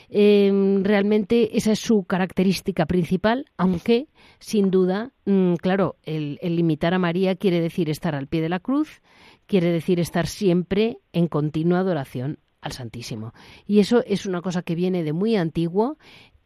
Em, 0.10 0.84
realmente 0.84 1.58
esa 1.58 1.72
es 1.72 1.80
su 1.80 2.04
característica 2.04 2.86
principal, 2.86 3.46
aunque 3.58 4.08
sin 4.40 4.70
duda, 4.70 5.14
mm, 5.26 5.56
claro, 5.56 5.96
el, 6.04 6.38
el, 6.42 6.60
imitar 6.60 6.94
a 6.94 7.00
María 7.00 7.36
quiere 7.36 7.62
decir 7.62 7.90
estar 7.90 8.16
al 8.16 8.28
pie 8.28 8.42
de 8.42 8.50
la 8.50 8.60
cruz, 8.60 9.02
quiere 9.48 9.72
decir 9.72 10.00
estar 10.00 10.28
siempre 10.28 10.98
en 11.14 11.28
continua 11.28 11.80
adoración 11.80 12.40
al 12.62 12.74
Santísimo. 12.74 13.34
Y 13.66 13.80
eso 13.80 14.04
es 14.06 14.26
una 14.26 14.42
cosa 14.42 14.62
que 14.62 14.76
viene 14.76 15.04
de 15.04 15.14
muy 15.14 15.38
antiguo, 15.38 15.98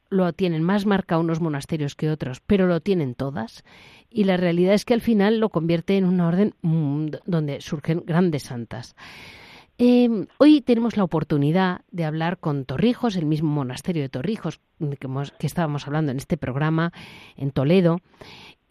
lo 0.10 0.32
tienen 0.34 0.64
más 0.64 0.86
marcado 0.86 1.22
unos 1.22 1.42
monasterios 1.42 1.96
que 1.96 2.10
otros, 2.10 2.42
pero 2.46 2.68
lo 2.68 2.82
tienen 2.82 3.16
todas 3.16 3.64
y 4.10 4.24
la 4.24 4.38
realidad 4.38 4.74
es 4.74 4.86
que 4.86 4.94
al 4.94 5.02
final 5.02 5.40
lo 5.40 5.50
convierte 5.50 5.98
en 5.98 6.06
una 6.06 6.28
orden 6.28 6.56
mm, 6.62 7.08
donde 7.26 7.62
surgen 7.62 8.04
grandes 8.06 8.44
santas. 8.44 8.96
Em, 9.78 10.28
hoy 10.40 10.60
tenemos 10.60 10.98
la 10.98 11.06
oportunidad 11.06 11.82
de 11.90 12.04
hablar 12.04 12.38
con 12.40 12.66
Torrijos, 12.66 13.16
el 13.16 13.26
mismo 13.26 13.50
monasterio 13.50 14.02
de 14.02 14.10
Torrijos 14.10 14.60
que, 14.78 15.08
que 15.40 15.48
estábamos 15.48 15.88
hablando 15.88 16.12
en 16.12 16.18
este 16.18 16.36
programa 16.36 16.92
en 17.38 17.52
Toledo, 17.52 18.02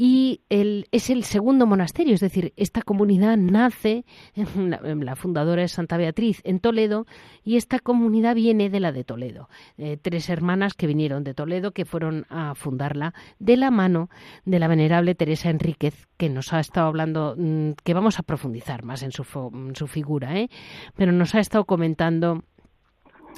y 0.01 0.43
es 0.49 1.11
el 1.11 1.25
segundo 1.25 1.67
monasterio, 1.67 2.15
es 2.15 2.21
decir, 2.21 2.53
esta 2.57 2.83
comunidad 2.83 3.37
nace, 3.37 4.05
la, 4.57 5.17
fundadora 5.17 5.65
es 5.65 5.73
Santa 5.73 5.97
Beatriz 5.97 6.41
en 6.45 6.61
Toledo, 6.61 7.05
y 7.43 7.57
esta 7.57 7.81
comunidad 7.81 8.37
viene 8.37 8.71
de 8.71 8.79
la 8.79 8.93
de 8.93 9.03
Toledo. 9.03 9.49
Eh, 9.77 9.99
tres 10.01 10.29
hermanas 10.29 10.75
que 10.75 10.87
vinieron 10.87 11.25
de 11.25 11.35
Toledo, 11.35 11.73
que 11.73 11.85
fueron 11.85 12.27
a 12.29 12.55
fundarla 12.55 13.13
de 13.41 13.57
la 13.57 13.73
mano 13.73 14.09
de 14.45 14.61
la 14.61 14.69
venerable 14.69 15.17
Teresa 15.17 15.51
Enríquez, 15.51 16.07
que 16.17 16.29
nos 16.29 16.53
ha 16.53 16.61
estado 16.61 16.87
hablando, 16.87 17.35
mm, 17.37 17.73
que 17.83 17.93
vamos 17.93 18.21
a 18.21 18.23
profundizar 18.23 18.85
más 18.85 19.03
en 19.03 19.11
su, 19.11 19.25
en 19.53 19.75
su 19.75 19.89
figura, 19.89 20.39
¿eh? 20.39 20.49
pero 20.95 21.11
nos 21.11 21.35
ha 21.35 21.41
estado 21.41 21.65
comentando 21.65 22.45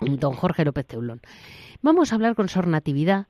don 0.03 0.35
Jorge 0.35 0.67
López 0.67 0.87
Teulón. 0.87 1.23
Vamos 1.81 2.13
a 2.13 2.17
hablar 2.17 2.35
con 2.35 2.51
Sor 2.51 2.67
Natividad 2.67 3.29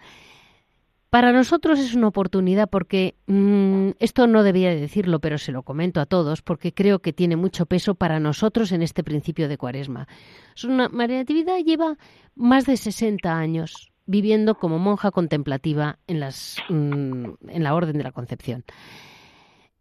para 1.11 1.33
nosotros 1.33 1.81
es 1.81 1.95
una 1.95 2.09
oportunidad 2.09 2.71
porque 2.71 3.17
mm, 3.27 3.91
esto 3.99 4.29
no 4.29 4.45
debía 4.45 4.71
decirlo, 4.71 5.19
pero 5.19 5.39
se 5.39 5.51
lo 5.51 5.65
comento 5.65 6.01
a 6.01 6.07
todos 6.07 6.41
porque 6.41 6.73
creo 6.73 7.01
que 7.01 7.13
tiene 7.13 7.35
mucho 7.35 7.67
peso 7.67 7.97
para 7.97 8.21
nosotros 8.21 8.71
en 8.71 8.83
este 8.83 9.03
principio 9.03 9.49
de 9.49 9.59
Cuaresma. 9.59 10.07
María 10.93 11.19
Natividad 11.19 11.59
lleva 11.59 11.97
más 12.37 12.65
de 12.65 12.77
60 12.77 13.37
años 13.37 13.91
viviendo 14.07 14.55
como 14.55 14.79
monja 14.79 15.11
contemplativa 15.11 15.99
en, 16.07 16.21
las, 16.21 16.57
mm, 16.69 17.25
en 17.49 17.63
la 17.63 17.75
Orden 17.75 17.99
de 17.99 18.05
la 18.05 18.13
Concepción. 18.13 18.65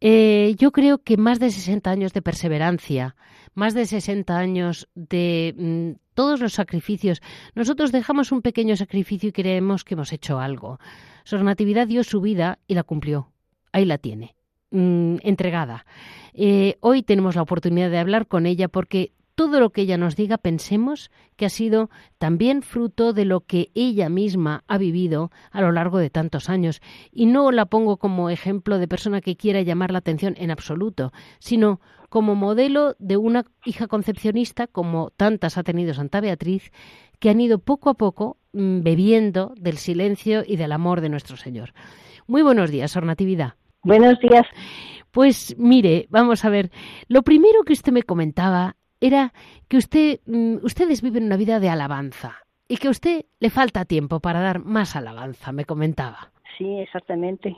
Eh, 0.02 0.56
yo 0.58 0.72
creo 0.72 1.00
que 1.00 1.18
más 1.18 1.40
de 1.40 1.52
60 1.52 1.92
años 1.92 2.14
de 2.14 2.22
perseverancia, 2.22 3.16
más 3.54 3.74
de 3.74 3.86
60 3.86 4.38
años 4.38 4.90
de 4.96 5.56
mm, 5.58 6.00
todos 6.14 6.40
los 6.40 6.54
sacrificios. 6.54 7.22
Nosotros 7.56 7.92
dejamos 7.92 8.32
un 8.32 8.42
pequeño 8.42 8.76
sacrificio 8.76 9.30
y 9.30 9.32
creemos 9.32 9.84
que 9.84 9.94
hemos 9.96 10.14
hecho 10.14 10.40
algo. 10.40 10.80
Sor 11.24 11.44
Natividad 11.44 11.88
dio 11.88 12.04
su 12.04 12.22
vida 12.22 12.60
y 12.68 12.74
la 12.74 12.84
cumplió. 12.84 13.32
Ahí 13.72 13.86
la 13.86 13.98
tiene, 13.98 14.36
mm, 14.72 15.18
entregada. 15.22 15.86
Eh, 16.34 16.78
hoy 16.80 17.04
tenemos 17.04 17.36
la 17.36 17.42
oportunidad 17.42 17.90
de 17.90 18.00
hablar 18.00 18.28
con 18.28 18.46
ella 18.46 18.68
porque 18.68 19.14
todo 19.40 19.62
lo 19.62 19.70
que 19.70 19.84
ella 19.84 19.98
nos 19.98 20.18
diga 20.18 20.38
pensemos 20.38 21.12
que 21.38 21.46
ha 21.46 21.50
sido 21.50 21.90
también 22.18 22.62
fruto 22.62 23.14
de 23.14 23.24
lo 23.24 23.40
que 23.40 23.72
ella 23.74 24.10
misma 24.10 24.66
ha 24.68 24.78
vivido 24.78 25.32
a 25.52 25.62
lo 25.62 25.72
largo 25.72 25.98
de 25.98 26.10
tantos 26.10 26.50
años. 26.50 26.82
Y 27.10 27.26
no 27.26 27.50
la 27.54 27.66
pongo 27.66 27.96
como 27.96 28.30
ejemplo 28.30 28.80
de 28.80 28.90
persona 28.90 29.22
que 29.22 29.38
quiera 29.38 29.62
llamar 29.62 29.92
la 29.92 30.00
atención 30.00 30.36
en 30.38 30.52
absoluto, 30.52 31.14
sino 31.40 31.80
como 32.10 32.36
modelo 32.36 32.98
de 33.00 33.16
una 33.16 33.46
hija 33.64 33.88
concepcionista, 33.88 34.68
como 34.68 35.10
tantas 35.12 35.58
ha 35.58 35.64
tenido 35.64 35.94
Santa 35.94 36.20
Beatriz, 36.20 36.74
que 37.20 37.30
han 37.30 37.40
ido 37.40 37.60
poco 37.60 37.90
a 37.90 37.94
poco 37.94 38.40
mm, 38.52 38.82
bebiendo 38.82 39.54
del 39.56 39.78
silencio 39.78 40.44
y 40.46 40.58
del 40.58 40.74
amor 40.74 41.00
de 41.00 41.08
nuestro 41.08 41.38
Señor. 41.38 41.72
Muy 42.28 42.42
buenos 42.42 42.72
días, 42.72 42.92
Sor 42.92 43.06
Natividad. 43.06 43.54
Buenos 43.84 44.20
días. 44.20 44.46
Pues 45.12 45.56
mire, 45.58 46.08
vamos 46.10 46.44
a 46.44 46.50
ver, 46.50 46.72
lo 47.08 47.24
primero 47.24 47.64
que 47.64 47.72
usted 47.72 47.94
me 47.94 48.04
comentaba 48.04 48.76
era 49.02 49.34
que 49.68 49.78
usted, 49.78 50.20
mm, 50.26 50.58
ustedes 50.64 51.02
viven 51.02 51.26
una 51.26 51.38
vida 51.38 51.60
de 51.60 51.70
alabanza 51.70 52.36
y 52.68 52.78
que 52.78 52.88
a 52.88 52.92
usted 52.92 53.26
le 53.40 53.50
falta 53.50 53.86
tiempo 53.86 54.20
para 54.20 54.42
dar 54.42 54.60
más 54.60 54.96
alabanza, 54.96 55.52
me 55.52 55.66
comentaba. 55.66 56.32
Sí, 56.58 56.80
exactamente. 56.80 57.56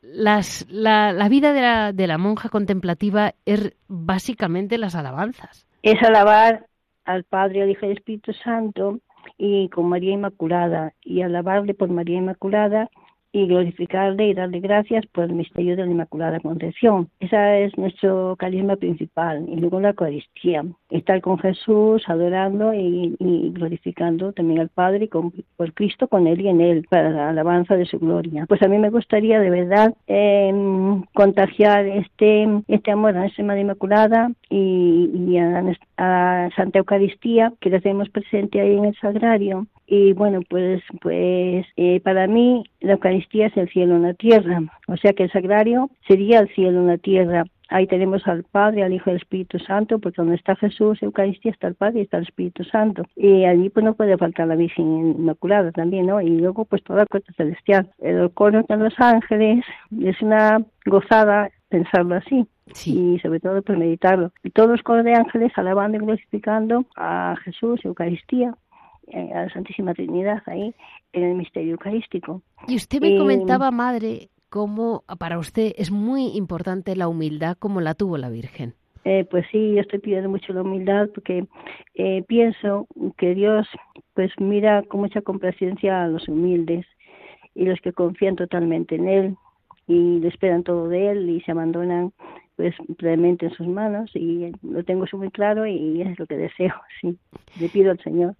Las, 0.00 0.66
la, 0.70 1.12
la, 1.12 1.28
vida 1.28 1.52
de 1.52 1.60
la, 1.60 1.92
de 1.92 2.06
la 2.06 2.16
monja 2.16 2.48
contemplativa 2.48 3.34
es 3.44 3.76
básicamente 3.88 4.78
las 4.78 4.94
alabanzas. 4.94 5.66
Es 5.82 6.02
alabar 6.02 6.66
al 7.04 7.24
Padre, 7.24 7.62
al 7.62 7.70
Hijo 7.70 7.86
y 7.86 7.90
al 7.90 7.96
Espíritu 7.96 8.32
Santo 8.32 9.00
y 9.36 9.68
con 9.68 9.88
María 9.88 10.14
Inmaculada 10.14 10.94
y 11.02 11.22
alabarle 11.22 11.74
por 11.74 11.90
María 11.90 12.18
Inmaculada 12.18 12.88
y 13.32 13.46
glorificarle 13.46 14.28
y 14.28 14.34
darle 14.34 14.60
gracias 14.60 15.06
por 15.06 15.24
el 15.24 15.32
misterio 15.32 15.76
de 15.76 15.84
la 15.84 15.92
Inmaculada 15.92 16.40
Concepción. 16.40 17.08
Ese 17.20 17.64
es 17.64 17.76
nuestro 17.76 18.36
carisma 18.36 18.76
principal. 18.76 19.44
Y 19.48 19.56
luego 19.56 19.80
la 19.80 19.90
Eucaristía, 19.90 20.64
estar 20.90 21.20
con 21.20 21.38
Jesús, 21.38 22.02
adorando 22.06 22.72
y, 22.74 23.16
glorificando 23.52 24.32
también 24.32 24.60
al 24.60 24.68
Padre 24.68 25.04
y 25.04 25.08
con, 25.08 25.32
por 25.56 25.72
Cristo 25.74 26.08
con 26.08 26.26
Él 26.26 26.40
y 26.40 26.48
en 26.48 26.60
Él, 26.60 26.86
para 26.88 27.10
la 27.10 27.30
alabanza 27.30 27.76
de 27.76 27.86
su 27.86 27.98
gloria. 27.98 28.46
Pues 28.48 28.62
a 28.62 28.68
mí 28.68 28.78
me 28.78 28.90
gustaría 28.90 29.40
de 29.40 29.50
verdad 29.50 29.94
em, 30.06 31.02
contagiar 31.14 31.86
este, 31.86 32.48
este 32.68 32.90
amor 32.90 33.16
a 33.16 33.20
nuestra 33.20 33.44
Madre 33.44 33.62
Inmaculada 33.62 34.30
y, 34.50 35.36
a, 35.96 36.48
Santa 36.56 36.78
Eucaristía 36.78 37.52
que 37.60 37.70
la 37.70 37.80
tenemos 37.80 38.08
presente 38.08 38.60
ahí 38.60 38.76
en 38.76 38.86
el 38.86 38.96
Sagrario 38.96 39.66
y 39.86 40.12
bueno 40.12 40.40
pues 40.48 40.82
pues 41.00 41.66
eh, 41.76 42.00
para 42.00 42.26
mí 42.26 42.64
la 42.80 42.92
Eucaristía 42.92 43.46
es 43.46 43.56
el 43.56 43.68
cielo 43.68 43.96
en 43.96 44.02
la 44.02 44.14
tierra 44.14 44.62
o 44.88 44.96
sea 44.96 45.12
que 45.12 45.24
el 45.24 45.30
sagrario 45.30 45.90
sería 46.06 46.40
el 46.40 46.48
cielo 46.54 46.80
en 46.80 46.86
la 46.86 46.98
tierra. 46.98 47.44
Ahí 47.70 47.86
tenemos 47.86 48.26
al 48.26 48.44
Padre 48.44 48.82
al 48.82 48.94
Hijo 48.94 49.10
y 49.10 49.12
al 49.12 49.18
Espíritu 49.18 49.58
Santo 49.58 49.98
porque 49.98 50.22
donde 50.22 50.36
está 50.36 50.56
Jesús 50.56 51.02
Eucaristía 51.02 51.52
está 51.52 51.68
el 51.68 51.74
Padre 51.74 52.00
y 52.00 52.02
está 52.02 52.16
el 52.16 52.22
Espíritu 52.22 52.64
Santo. 52.64 53.02
Y 53.14 53.44
allí 53.44 53.68
pues 53.68 53.84
no 53.84 53.94
puede 53.94 54.16
faltar 54.16 54.48
la 54.48 54.56
Virgen 54.56 55.16
Inmaculada 55.18 55.70
también 55.72 56.06
no 56.06 56.20
y 56.22 56.30
luego 56.30 56.64
pues 56.64 56.82
toda 56.82 57.00
la 57.00 57.06
corte 57.06 57.32
celestial. 57.34 57.90
El 57.98 58.30
coro 58.32 58.64
de 58.66 58.76
los 58.76 58.94
ángeles 58.98 59.64
es 60.00 60.20
una 60.22 60.64
gozada 60.86 61.50
pensarlo 61.68 62.14
así 62.14 62.46
y 62.86 63.18
sobre 63.20 63.40
todo 63.40 63.60
pues 63.60 63.78
meditarlo. 63.78 64.32
Y 64.42 64.50
todos 64.50 64.70
los 64.70 64.82
coros 64.82 65.04
de 65.04 65.14
ángeles 65.14 65.52
alabando 65.56 65.98
y 65.98 66.00
glorificando 66.00 66.86
a 66.96 67.36
Jesús 67.44 67.84
Eucaristía 67.84 68.54
a 69.14 69.42
la 69.42 69.50
Santísima 69.50 69.94
Trinidad 69.94 70.42
ahí 70.46 70.74
en 71.12 71.22
el 71.22 71.34
misterio 71.34 71.72
eucarístico. 71.72 72.42
Y 72.66 72.76
usted 72.76 73.00
me 73.00 73.16
comentaba, 73.16 73.70
madre, 73.70 74.30
cómo 74.48 75.04
para 75.18 75.38
usted 75.38 75.72
es 75.76 75.90
muy 75.90 76.36
importante 76.36 76.96
la 76.96 77.08
humildad 77.08 77.56
como 77.58 77.80
la 77.80 77.94
tuvo 77.94 78.18
la 78.18 78.30
Virgen. 78.30 78.74
Eh, 79.04 79.26
pues 79.30 79.46
sí, 79.50 79.74
yo 79.74 79.80
estoy 79.80 80.00
pidiendo 80.00 80.28
mucho 80.28 80.52
la 80.52 80.62
humildad 80.62 81.08
porque 81.14 81.46
eh, 81.94 82.22
pienso 82.26 82.86
que 83.16 83.34
Dios 83.34 83.66
pues 84.14 84.30
mira 84.38 84.82
con 84.82 85.00
mucha 85.00 85.22
complacencia 85.22 86.02
a 86.02 86.08
los 86.08 86.28
humildes 86.28 86.84
y 87.54 87.64
los 87.64 87.80
que 87.80 87.92
confían 87.92 88.36
totalmente 88.36 88.96
en 88.96 89.08
Él 89.08 89.36
y 89.86 90.18
le 90.20 90.28
esperan 90.28 90.62
todo 90.62 90.88
de 90.88 91.10
Él 91.10 91.30
y 91.30 91.40
se 91.42 91.52
abandonan 91.52 92.12
pues 92.56 92.74
plenamente 92.98 93.46
en 93.46 93.52
sus 93.52 93.68
manos 93.68 94.10
y 94.14 94.52
lo 94.62 94.84
tengo 94.84 95.04
eso 95.04 95.16
muy 95.16 95.30
claro 95.30 95.64
y 95.64 96.02
es 96.02 96.18
lo 96.18 96.26
que 96.26 96.36
deseo, 96.36 96.74
sí, 97.00 97.16
le 97.60 97.68
pido 97.68 97.92
al 97.92 98.00
Señor. 98.00 98.34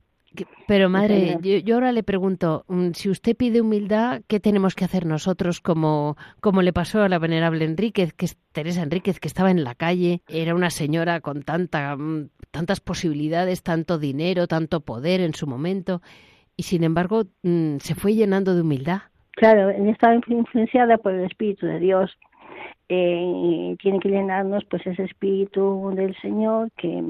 Pero 0.67 0.89
madre, 0.91 1.39
yo, 1.43 1.75
ahora 1.75 1.93
le 1.93 2.03
pregunto, 2.03 2.65
mm, 2.69 2.91
si 2.93 3.09
usted 3.09 3.37
pide 3.37 3.61
humildad, 3.61 4.23
¿qué 4.29 4.41
tenemos 4.41 4.75
que 4.75 4.85
hacer 4.85 5.07
nosotros 5.07 5.61
como, 5.61 6.17
como 6.41 6.63
le 6.63 6.73
pasó 6.73 7.03
a 7.03 7.09
la 7.09 7.19
venerable 7.19 7.65
Enríquez, 7.65 8.13
que 8.13 8.27
es 8.27 8.39
Teresa 8.53 8.83
Enríquez, 8.83 9.21
que 9.21 9.29
estaba 9.29 9.51
en 9.51 9.65
la 9.65 9.75
calle, 9.75 10.21
era 10.29 10.55
una 10.55 10.71
señora 10.71 11.21
con 11.21 11.43
tanta, 11.43 11.97
mm, 11.97 12.29
tantas 12.51 12.81
posibilidades, 12.81 13.63
tanto 13.63 13.99
dinero, 13.99 14.47
tanto 14.47 14.81
poder 14.81 15.21
en 15.21 15.35
su 15.35 15.47
momento, 15.47 16.03
y 16.57 16.65
sin 16.65 16.85
embargo 16.85 17.25
mm, 17.43 17.79
se 17.79 17.95
fue 17.95 18.15
llenando 18.15 18.55
de 18.55 18.63
humildad? 18.63 19.03
Claro, 19.33 19.71
estaba 19.71 20.15
influenciada 20.15 20.99
por 20.99 21.15
el 21.15 21.25
Espíritu 21.25 21.65
de 21.67 21.79
Dios. 21.79 22.11
Eh, 22.89 23.77
tiene 23.81 24.01
que 24.01 24.09
llenarnos 24.09 24.65
pues 24.65 24.85
ese 24.87 25.05
Espíritu 25.05 25.93
del 25.95 26.17
Señor 26.21 26.71
que 26.77 27.03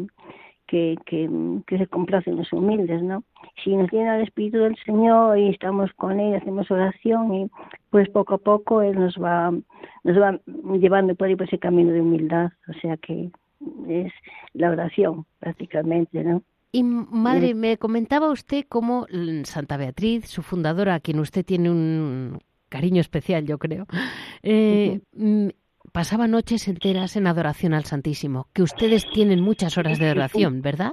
que, 0.69 0.97
que, 1.07 1.29
que 1.67 1.79
se 1.79 1.87
complacen 1.89 2.37
los 2.37 2.53
humildes, 2.53 3.03
¿no? 3.03 3.25
Si 3.65 3.75
nos 3.75 3.91
llena 3.91 4.17
el 4.17 4.23
Espíritu 4.23 4.59
del 4.59 4.77
Señor 4.85 5.39
y 5.39 5.49
estamos 5.49 5.91
con 5.95 6.21
Él, 6.21 6.37
hacemos 6.37 6.71
oración 6.71 7.35
y 7.35 7.51
pues 7.91 8.09
poco 8.11 8.35
a 8.35 8.39
poco 8.39 8.83
Él 8.83 9.01
nos 9.01 9.17
va, 9.17 9.51
nos 9.51 10.17
va 10.17 10.39
llevando 10.79 11.15
por 11.17 11.27
ahí 11.27 11.37
por 11.37 11.49
ese 11.49 11.59
camino 11.59 11.91
de 11.91 12.03
humildad, 12.03 12.53
o 12.69 12.73
sea 12.81 12.97
que 12.99 13.31
es 13.89 14.13
la 14.53 14.71
oración 14.71 15.25
prácticamente, 15.41 16.23
¿no? 16.23 16.43
Y 16.71 16.83
madre, 16.83 17.55
me 17.55 17.79
comentaba 17.79 18.31
usted 18.31 18.67
cómo 18.69 19.07
Santa 19.45 19.79
Beatriz, 19.79 20.27
su 20.27 20.43
fundadora, 20.43 20.97
a 20.97 21.01
quien 21.01 21.19
usted 21.19 21.45
tiene 21.45 21.71
un 21.71 22.39
cariño 22.69 23.01
especial, 23.01 23.47
yo 23.47 23.57
creo, 23.57 23.87
eh, 24.43 25.01
pasaba 25.93 26.27
noches 26.27 26.69
enteras 26.69 27.17
en 27.17 27.27
adoración 27.27 27.75
al 27.75 27.85
Santísimo, 27.85 28.47
que 28.53 28.63
ustedes 28.63 29.09
tienen 29.11 29.41
muchas 29.41 29.79
horas 29.79 29.99
de 29.99 30.07
adoración, 30.07 30.63
¿verdad? 30.63 30.93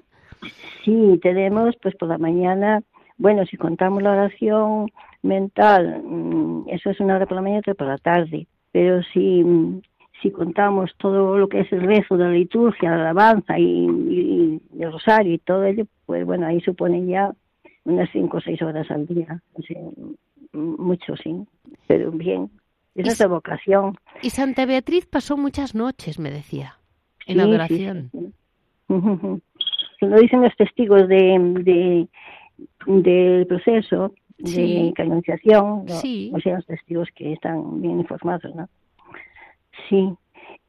Sí, 0.84 1.19
tenemos 1.21 1.75
pues 1.81 1.95
por 1.95 2.10
la 2.10 2.17
mañana, 2.17 2.81
bueno, 3.17 3.45
si 3.45 3.58
contamos 3.58 4.03
la 4.03 4.12
oración 4.12 4.91
mental, 5.23 6.01
mm, 6.03 6.69
eso 6.69 6.89
es 6.89 6.99
una 6.99 7.15
hora 7.15 7.25
por 7.25 7.36
la 7.36 7.41
mañana 7.41 7.60
y 7.60 7.62
otra 7.62 7.73
por 7.73 7.88
la 7.88 7.97
tarde, 7.97 8.47
pero 8.71 9.01
si, 9.13 9.43
mm, 9.43 9.81
si 10.21 10.31
contamos 10.31 10.91
todo 10.97 11.38
lo 11.38 11.49
que 11.49 11.62
es 11.62 11.71
el 11.71 11.81
rezo 11.81 12.17
de 12.17 12.23
la 12.25 12.31
liturgia, 12.31 12.91
la 12.91 13.01
alabanza 13.01 13.58
y, 13.58 14.62
el 14.79 14.91
rosario 14.91 15.34
y 15.34 15.39
todo 15.39 15.63
ello, 15.63 15.86
pues 16.05 16.25
bueno, 16.25 16.45
ahí 16.47 16.62
supone 16.62 17.05
ya 17.05 17.31
unas 17.86 18.10
cinco 18.12 18.38
o 18.38 18.41
seis 18.41 18.62
horas 18.62 18.89
al 18.91 19.05
día, 19.08 19.41
mucho 20.53 21.15
sí, 21.17 21.45
pero 21.88 22.12
bien, 22.12 22.49
esa 22.95 23.25
es 23.25 23.29
vocación. 23.29 23.95
Y 24.25 24.31
Santa 24.31 24.65
Beatriz 24.65 25.05
pasó 25.05 25.38
muchas 25.38 25.75
noches, 25.75 26.17
me 26.17 26.31
decía, 26.31 26.79
en 27.27 27.41
adoración. 27.41 28.09
Sí, 28.09 30.05
lo 30.07 30.19
dicen 30.19 30.41
los 30.41 30.55
testigos 30.55 31.07
de, 31.07 32.07
del 32.88 33.45
proceso 33.45 34.15
de 34.39 34.91
canonización, 34.95 35.85
o 35.88 36.39
sea, 36.41 36.55
los 36.55 36.65
testigos 36.65 37.07
que 37.13 37.33
están 37.33 37.79
bien 37.83 37.99
informados, 37.99 38.55
¿no? 38.55 38.67
Sí. 39.89 40.09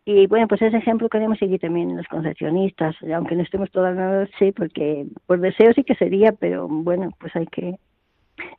Y 0.05 0.27
bueno, 0.27 0.49
pues 0.49 0.61
ese 0.61 0.77
ejemplo 0.77 1.09
queremos 1.09 1.39
seguir 1.39 1.59
también 1.59 1.89
en 1.89 1.97
los 1.97 2.09
concepcionistas, 2.09 2.95
aunque 3.15 3.37
no 3.37 3.43
estemos 3.43 3.71
toda 3.71 3.91
la 3.93 4.19
noche, 4.19 4.53
porque 4.53 5.07
por 5.25 5.41
deseo 5.41 5.73
sí 5.73 5.83
que 5.83 5.95
sería, 5.95 6.33
pero 6.33 6.69
bueno, 6.69 7.09
pues 7.19 7.35
hay 7.35 7.47
que, 7.47 7.79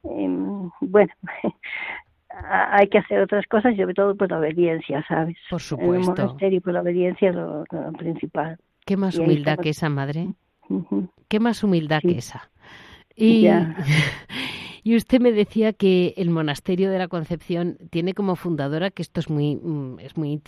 em, 0.05 0.71
bueno, 0.81 1.13
hay 2.45 2.87
que 2.87 2.99
hacer 2.99 3.21
otras 3.21 3.45
cosas 3.47 3.73
y 3.73 3.77
sobre 3.77 3.93
todo 3.93 4.15
por 4.15 4.29
la 4.29 4.39
obediencia, 4.39 5.03
¿sabes? 5.07 5.37
Por 5.49 5.61
supuesto. 5.61 5.93
En 5.93 6.01
el 6.01 6.07
monasterio 6.07 6.61
por 6.61 6.73
la 6.73 6.81
obediencia 6.81 7.29
es 7.29 7.35
lo, 7.35 7.63
principal. 7.97 8.57
¿Qué 8.85 8.97
más 8.97 9.17
humildad 9.17 9.57
que 9.59 9.69
esa, 9.69 9.89
madre? 9.89 10.29
¿Qué 11.27 11.39
más 11.39 11.63
humildad 11.63 12.01
que 12.01 12.17
esa? 12.17 12.49
Y, 13.15 13.47
y 14.83 14.95
usted 14.95 15.19
me 15.19 15.31
decía 15.31 15.73
que 15.73 16.13
el 16.17 16.29
monasterio 16.29 16.91
de 16.91 16.99
la 16.99 17.07
Concepción 17.07 17.77
tiene 17.89 18.13
como 18.13 18.35
fundadora, 18.35 18.91
que 18.91 19.01
esto 19.01 19.19
es 19.19 19.29
muy, 19.29 19.55
mm, 19.55 19.99
es 19.99 20.15
muy 20.17 20.41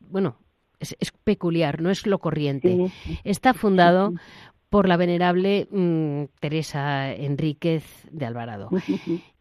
bueno, 0.00 0.36
es, 0.80 0.94
peculiar, 1.24 1.80
no 1.80 1.90
es 1.90 2.06
lo 2.06 2.18
corriente. 2.18 2.90
Está 3.24 3.54
fundado 3.54 4.12
por 4.68 4.86
la 4.86 4.96
venerable 4.96 5.66
mm, 5.70 6.24
Teresa 6.40 7.12
Enríquez 7.12 8.06
de 8.10 8.26
Alvarado. 8.26 8.70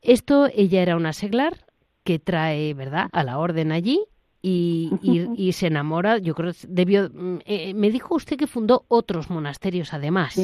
Esto, 0.02 0.48
ella 0.56 0.82
era 0.82 0.96
una 0.96 1.14
seglar, 1.14 1.67
que 2.08 2.20
trae, 2.20 2.74
¿verdad?, 2.74 3.10
a 3.12 3.22
la 3.26 3.38
orden 3.38 3.74
allí 3.74 4.00
y, 4.42 4.90
y, 5.36 5.52
se 5.52 5.68
enamora, 5.68 6.20
yo 6.20 6.34
creo, 6.36 6.54
debió, 6.66 7.10
mm, 7.14 7.40
eh, 7.46 7.74
me 7.74 7.92
dijo 7.92 8.16
usted 8.16 8.38
que 8.38 8.48
fundó 8.48 8.86
otros 8.88 9.30
monasterios 9.30 9.94
además. 9.94 10.36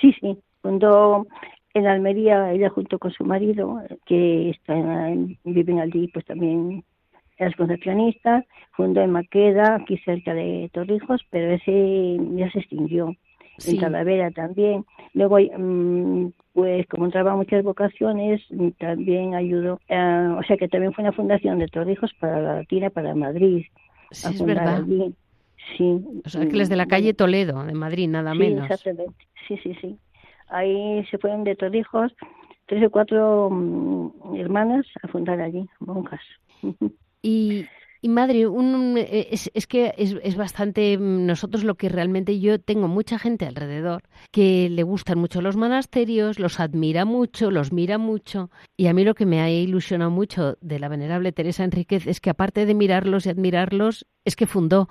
Sí, 0.00 0.14
sí, 0.18 0.38
fundó 0.62 1.26
en 1.74 1.86
Almería, 1.86 2.52
ella 2.52 2.70
junto 2.70 2.98
con 2.98 3.10
su 3.12 3.22
marido, 3.24 3.82
que 4.06 4.48
están, 4.48 5.36
viven 5.44 5.78
allí, 5.80 6.08
pues 6.08 6.24
también 6.24 6.84
las 7.38 7.54
concepcionistas, 7.54 8.46
fundó 8.72 9.02
en 9.02 9.10
Maqueda, 9.10 9.74
aquí 9.74 9.98
cerca 9.98 10.32
de 10.32 10.70
Torrijos, 10.72 11.20
pero 11.28 11.52
ese 11.52 12.16
ya 12.34 12.50
se 12.50 12.60
extinguió 12.60 13.14
en 13.66 13.78
Talavera 13.78 14.30
también. 14.30 14.84
Luego, 15.14 15.38
mm, 15.38 16.32
pues 16.52 16.86
como 16.88 17.06
entraba 17.06 17.36
muchas 17.36 17.62
vocaciones, 17.62 18.42
también 18.78 19.34
ayudó, 19.34 19.74
o 19.74 20.42
sea 20.46 20.56
que 20.58 20.68
también 20.68 20.92
fue 20.92 21.04
una 21.04 21.12
fundación 21.12 21.58
de 21.58 21.68
Torrijos 21.68 22.12
para 22.20 22.40
la 22.40 22.54
Latina, 22.56 22.90
para 22.90 23.14
Madrid. 23.14 23.66
Sí, 24.10 24.34
es 24.34 24.44
verdad. 24.44 24.84
Sí. 25.76 26.00
O 26.24 26.28
sea, 26.28 26.46
que 26.48 26.56
les 26.56 26.68
de 26.68 26.76
la 26.76 26.86
calle 26.86 27.14
Toledo, 27.14 27.64
de 27.64 27.74
Madrid, 27.74 28.08
nada 28.08 28.34
menos. 28.34 28.64
Exactamente. 28.64 29.14
Sí, 29.46 29.56
sí, 29.62 29.74
sí. 29.80 29.96
Ahí 30.48 31.04
se 31.10 31.18
fueron 31.18 31.44
de 31.44 31.54
Torrijos 31.54 32.12
tres 32.66 32.84
o 32.84 32.90
cuatro 32.90 33.50
mm, 33.50 34.36
hermanas 34.36 34.86
a 35.02 35.08
fundar 35.08 35.40
allí, 35.40 35.68
monjas. 35.80 36.20
Y, 37.22 37.66
y 38.02 38.08
madre, 38.08 38.46
un, 38.46 38.96
eh, 38.96 39.28
es, 39.30 39.50
es, 39.52 39.66
que 39.66 39.94
es, 39.98 40.16
es, 40.22 40.36
bastante, 40.36 40.96
mm, 40.96 41.26
nosotros 41.26 41.64
lo 41.64 41.74
que 41.74 41.88
realmente 41.88 42.40
yo 42.40 42.58
tengo 42.58 42.88
mucha 42.88 43.18
gente 43.18 43.46
alrededor 43.46 44.02
que 44.30 44.68
le 44.70 44.82
gustan 44.82 45.18
mucho 45.18 45.42
los 45.42 45.56
monasterios, 45.56 46.38
los 46.38 46.60
admira 46.60 47.04
mucho, 47.04 47.50
los 47.50 47.72
mira 47.72 47.98
mucho. 47.98 48.50
Y 48.76 48.86
a 48.86 48.94
mí 48.94 49.04
lo 49.04 49.14
que 49.14 49.26
me 49.26 49.40
ha 49.42 49.50
ilusionado 49.50 50.10
mucho 50.10 50.56
de 50.60 50.78
la 50.78 50.88
venerable 50.88 51.32
Teresa 51.32 51.64
Enríquez 51.64 52.06
es 52.06 52.20
que 52.20 52.30
aparte 52.30 52.64
de 52.64 52.74
mirarlos 52.74 53.26
y 53.26 53.30
admirarlos, 53.30 54.06
es 54.24 54.36
que 54.36 54.46
fundó 54.46 54.88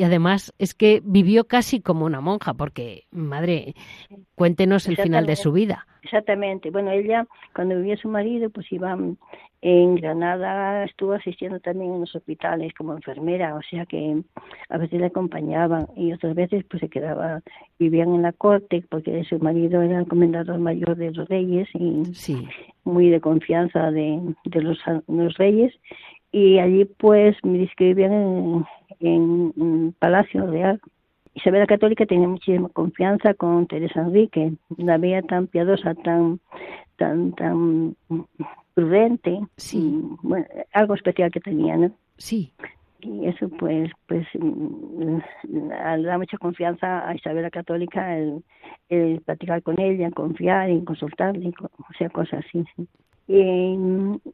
y 0.00 0.02
además 0.02 0.54
es 0.58 0.72
que 0.72 1.02
vivió 1.04 1.46
casi 1.46 1.82
como 1.82 2.06
una 2.06 2.22
monja, 2.22 2.54
porque, 2.54 3.04
madre, 3.10 3.74
cuéntenos 4.34 4.88
el 4.88 4.96
final 4.96 5.26
de 5.26 5.36
su 5.36 5.52
vida. 5.52 5.86
Exactamente. 6.02 6.70
Bueno, 6.70 6.90
ella, 6.90 7.26
cuando 7.54 7.76
vivía 7.76 7.98
su 7.98 8.08
marido, 8.08 8.48
pues 8.48 8.72
iba 8.72 8.96
en 9.60 9.94
Granada, 9.96 10.84
estuvo 10.84 11.12
asistiendo 11.12 11.60
también 11.60 11.92
en 11.92 12.00
los 12.00 12.16
hospitales 12.16 12.72
como 12.72 12.94
enfermera, 12.94 13.54
o 13.54 13.60
sea 13.60 13.84
que 13.84 14.22
a 14.70 14.78
veces 14.78 15.00
le 15.00 15.06
acompañaban 15.08 15.86
y 15.94 16.14
otras 16.14 16.34
veces 16.34 16.64
pues 16.64 16.80
se 16.80 16.88
quedaba, 16.88 17.42
vivían 17.78 18.14
en 18.14 18.22
la 18.22 18.32
corte, 18.32 18.82
porque 18.88 19.22
su 19.24 19.38
marido 19.38 19.82
era 19.82 19.98
el 19.98 20.08
comendador 20.08 20.58
mayor 20.60 20.96
de 20.96 21.10
los 21.10 21.28
reyes 21.28 21.68
y 21.74 22.04
muy 22.84 23.10
de 23.10 23.20
confianza 23.20 23.90
de, 23.90 24.34
de 24.46 24.62
los, 24.62 24.78
los 25.08 25.36
reyes 25.36 25.74
y 26.32 26.58
allí 26.58 26.84
pues 26.84 27.36
me 27.44 27.68
vivían 27.78 28.12
en, 29.00 29.52
en, 29.56 29.92
Palacio 29.98 30.46
Real. 30.46 30.80
Isabel 31.34 31.60
la 31.60 31.66
Católica 31.66 32.06
tenía 32.06 32.28
muchísima 32.28 32.68
confianza 32.70 33.34
con 33.34 33.66
Teresa 33.66 34.00
Enrique, 34.00 34.52
la 34.76 34.98
veía 34.98 35.22
tan 35.22 35.46
piadosa, 35.46 35.94
tan, 35.94 36.40
tan, 36.96 37.32
tan 37.32 37.96
prudente, 38.74 39.40
sí. 39.56 40.02
bueno, 40.22 40.46
algo 40.72 40.94
especial 40.94 41.30
que 41.30 41.40
tenía, 41.40 41.76
¿no? 41.76 41.92
Sí. 42.16 42.52
Y 43.02 43.26
eso 43.26 43.48
pues, 43.48 43.90
pues 44.06 44.26
mm, 44.38 45.18
da 46.02 46.18
mucha 46.18 46.36
confianza 46.36 47.08
a 47.08 47.14
Isabel 47.14 47.42
la 47.42 47.50
Católica 47.50 48.16
el, 48.16 48.44
el 48.88 49.20
platicar 49.22 49.62
con 49.62 49.80
ella, 49.80 50.10
confiar 50.10 50.68
y 50.70 50.84
consultarle, 50.84 51.52
o 51.60 51.92
sea, 51.96 52.10
cosas 52.10 52.44
así. 52.46 52.64
Eh, 53.32 53.76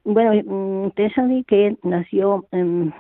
bueno, 0.05 0.33
mm, 0.43 0.91
Teresa 0.93 1.23
que 1.47 1.77
nació 1.83 2.47
en, 2.51 2.95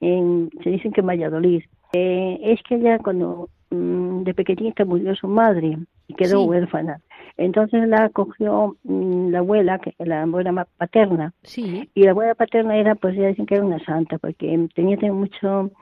se 0.00 0.70
dicen 0.70 0.92
que 0.92 1.00
en 1.00 1.06
Valladolid. 1.08 1.62
Eh, 1.92 2.38
es 2.40 2.62
que 2.62 2.76
ella 2.76 3.00
cuando 3.00 3.48
mm, 3.70 4.22
de 4.22 4.32
pequeñita 4.32 4.84
murió 4.84 5.16
su 5.16 5.26
madre 5.26 5.76
y 6.06 6.14
quedó 6.14 6.44
huérfana. 6.44 7.00
Entonces 7.36 7.88
la 7.88 8.04
acogió 8.04 8.76
mm, 8.84 9.30
la 9.30 9.40
abuela, 9.40 9.80
que 9.80 9.92
la 9.98 10.22
abuela 10.22 10.66
paterna. 10.76 11.32
Sí. 11.42 11.88
Y 11.94 12.04
la 12.04 12.12
abuela 12.12 12.36
paterna 12.36 12.76
era, 12.76 12.94
pues 12.94 13.16
ya 13.16 13.26
dicen 13.26 13.46
que 13.46 13.56
era 13.56 13.64
una 13.64 13.84
santa, 13.84 14.18
porque 14.18 14.68
tenía 14.76 15.12
mucho 15.12 15.72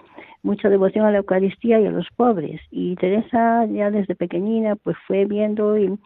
mucha 0.43 0.69
devoción 0.69 1.05
a 1.05 1.11
la 1.11 1.19
Eucaristía 1.19 1.81
y 1.81 1.87
a 1.87 1.91
los 1.91 2.07
pobres. 2.17 2.61
Y 2.71 2.97
Teresa 2.97 3.67
ya 3.67 3.91
desde 3.91 4.15
pequeñina 4.15 4.77
pues 4.77 4.97
fue 5.07 5.25
viendo 5.25 5.77
y, 5.79 5.99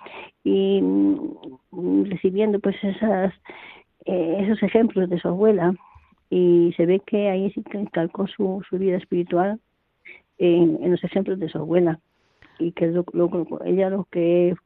y 0.45 0.81
mm, 0.83 2.05
recibiendo 2.11 2.61
pues 2.61 2.77
esas 2.83 3.33
eh, 4.05 4.39
esos 4.41 4.61
ejemplos 4.65 5.09
de 5.09 5.21
su 5.21 5.29
abuela 5.29 5.75
y 6.29 6.73
se 6.77 6.87
ve 6.87 7.01
que 7.07 7.29
ahí 7.29 7.53
sí 7.53 7.63
que 7.63 7.85
calcó 7.93 8.27
su, 8.27 8.61
su 8.69 8.77
vida 8.77 8.97
espiritual 8.97 9.61
en, 10.39 10.91
los 10.91 11.05
ejemplos 11.05 11.39
de 11.39 11.49
su 11.49 11.59
abuela 11.59 12.01
y 12.59 12.73
que 12.73 12.89
lo, 12.89 13.05
ella 13.65 13.91
lo 13.91 14.09
que 14.11 14.57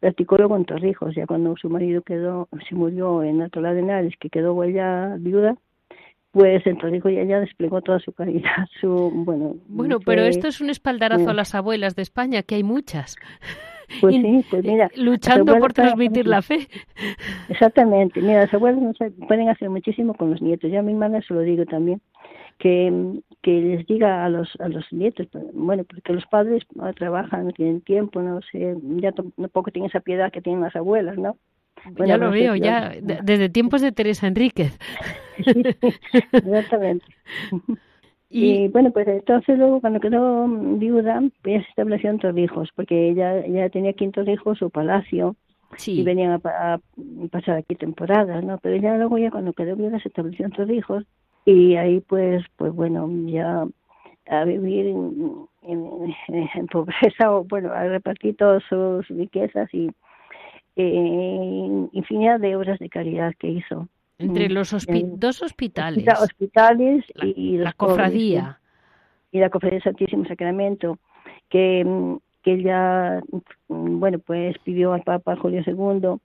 practicó 0.00 0.38
luego 0.38 0.56
en 0.56 0.64
Torrijos 0.64 1.14
ya 1.14 1.26
cuando 1.26 1.54
su 1.56 1.68
marido 1.68 2.00
quedó 2.00 2.48
se 2.66 2.74
murió 2.74 3.22
en 3.22 3.42
Alto 3.42 3.60
de 3.60 3.78
Henares 3.78 4.14
que 4.18 4.30
quedó 4.30 4.62
ella 4.64 5.16
viuda 5.18 5.56
pues 6.30 6.66
entonces 6.66 7.02
ella 7.04 7.40
desplegó 7.40 7.80
toda 7.80 7.98
su 8.00 8.12
caridad, 8.12 8.66
su 8.80 9.10
bueno. 9.14 9.56
Bueno, 9.66 9.98
pero 10.00 10.22
esto 10.22 10.48
es 10.48 10.60
un 10.60 10.70
espaldarazo 10.70 11.30
a 11.30 11.34
las 11.34 11.54
abuelas 11.54 11.96
de 11.96 12.02
España, 12.02 12.42
que 12.42 12.56
hay 12.56 12.62
muchas. 12.62 13.16
Pues 14.00 14.14
sí, 14.16 14.44
pues 14.50 14.64
mira. 14.64 14.90
Luchando 14.96 15.58
por 15.58 15.72
transmitir 15.72 16.26
la 16.26 16.42
fe. 16.42 16.68
Exactamente. 17.48 18.20
Mira, 18.20 18.40
las 18.40 18.52
abuelas 18.52 18.96
pueden 19.26 19.48
hacer 19.48 19.70
muchísimo 19.70 20.12
con 20.14 20.30
los 20.30 20.42
nietos. 20.42 20.70
Yo 20.70 20.80
a 20.80 20.82
mi 20.82 20.92
hermana 20.92 21.22
se 21.22 21.32
lo 21.32 21.40
digo 21.40 21.64
también. 21.64 22.00
Que, 22.58 22.92
que 23.40 23.52
les 23.52 23.86
diga 23.86 24.24
a 24.24 24.28
los 24.28 24.48
a 24.58 24.68
los 24.68 24.84
nietos, 24.92 25.28
pues, 25.30 25.44
bueno, 25.54 25.84
porque 25.84 26.12
los 26.12 26.26
padres 26.26 26.64
no 26.74 26.92
trabajan, 26.92 27.46
no 27.46 27.52
tienen 27.52 27.82
tiempo, 27.82 28.20
no 28.20 28.40
sé, 28.50 28.74
ya 28.96 29.12
tampoco 29.12 29.70
tienen 29.70 29.88
esa 29.88 30.00
piedad 30.00 30.32
que 30.32 30.42
tienen 30.42 30.62
las 30.62 30.74
abuelas, 30.74 31.16
¿no? 31.16 31.36
Ya 32.06 32.16
lo 32.16 32.30
veo, 32.30 32.54
ya 32.56 32.92
desde 33.00 33.48
tiempos 33.48 33.80
de 33.80 33.92
Teresa 33.92 34.26
Enríquez. 34.26 34.78
exactamente. 36.32 37.06
Y, 38.30 38.68
bueno, 38.68 38.90
pues 38.90 39.08
entonces 39.08 39.56
luego 39.56 39.80
cuando 39.80 40.00
quedó 40.00 40.46
viuda, 40.46 41.22
ella 41.44 41.62
se 41.62 41.68
estableció 41.70 42.10
en 42.10 42.18
Torrijos, 42.18 42.68
porque 42.76 43.08
ella 43.08 43.46
ya 43.46 43.70
tenía 43.70 43.92
aquí 43.92 44.04
en 44.04 44.12
Torrijos 44.12 44.58
su 44.58 44.68
palacio 44.68 45.34
y 45.86 46.02
venían 46.02 46.32
a, 46.32 46.78
pasar 47.30 47.56
aquí 47.56 47.74
temporadas, 47.74 48.44
¿no? 48.44 48.58
Pero 48.58 48.76
ya 48.76 48.96
luego 48.98 49.16
ya 49.16 49.30
cuando 49.30 49.54
quedó 49.54 49.76
viuda 49.76 49.98
se 50.00 50.08
estableció 50.08 50.44
en 50.44 50.52
Torrijos 50.52 51.04
y 51.46 51.76
ahí 51.76 52.00
pues, 52.00 52.44
pues 52.56 52.74
bueno, 52.74 53.08
ya 53.26 53.66
a 54.28 54.44
vivir 54.44 54.88
en, 54.88 55.48
en 55.62 56.66
pobreza 56.66 57.32
o 57.32 57.44
bueno, 57.44 57.72
a 57.72 57.84
repartir 57.84 58.36
todas 58.36 58.62
sus 58.68 59.08
riquezas 59.08 59.72
y 59.72 59.90
eh, 60.78 61.88
infinidad 61.92 62.38
de 62.38 62.54
obras 62.54 62.78
de 62.78 62.88
caridad 62.88 63.34
que 63.38 63.48
hizo. 63.48 63.88
Entre 64.18 64.48
mm, 64.48 64.52
los 64.52 64.70
dos 64.70 65.42
hospitales. 65.42 66.06
Hospitales 66.20 67.04
y 67.22 67.58
la 67.58 67.72
cofradía. 67.72 68.60
y 69.32 69.40
la 69.40 69.50
cofradía 69.50 69.76
del 69.76 69.82
Santísimo 69.82 70.24
Sacramento, 70.26 70.98
que, 71.48 71.84
mm, 71.84 72.16
que 72.42 72.52
ella, 72.54 73.20
mm, 73.68 73.98
bueno, 73.98 74.18
pues 74.20 74.56
pidió 74.60 74.92
al 74.92 75.02
Papa 75.02 75.36
Julio 75.36 75.62
II 75.66 76.20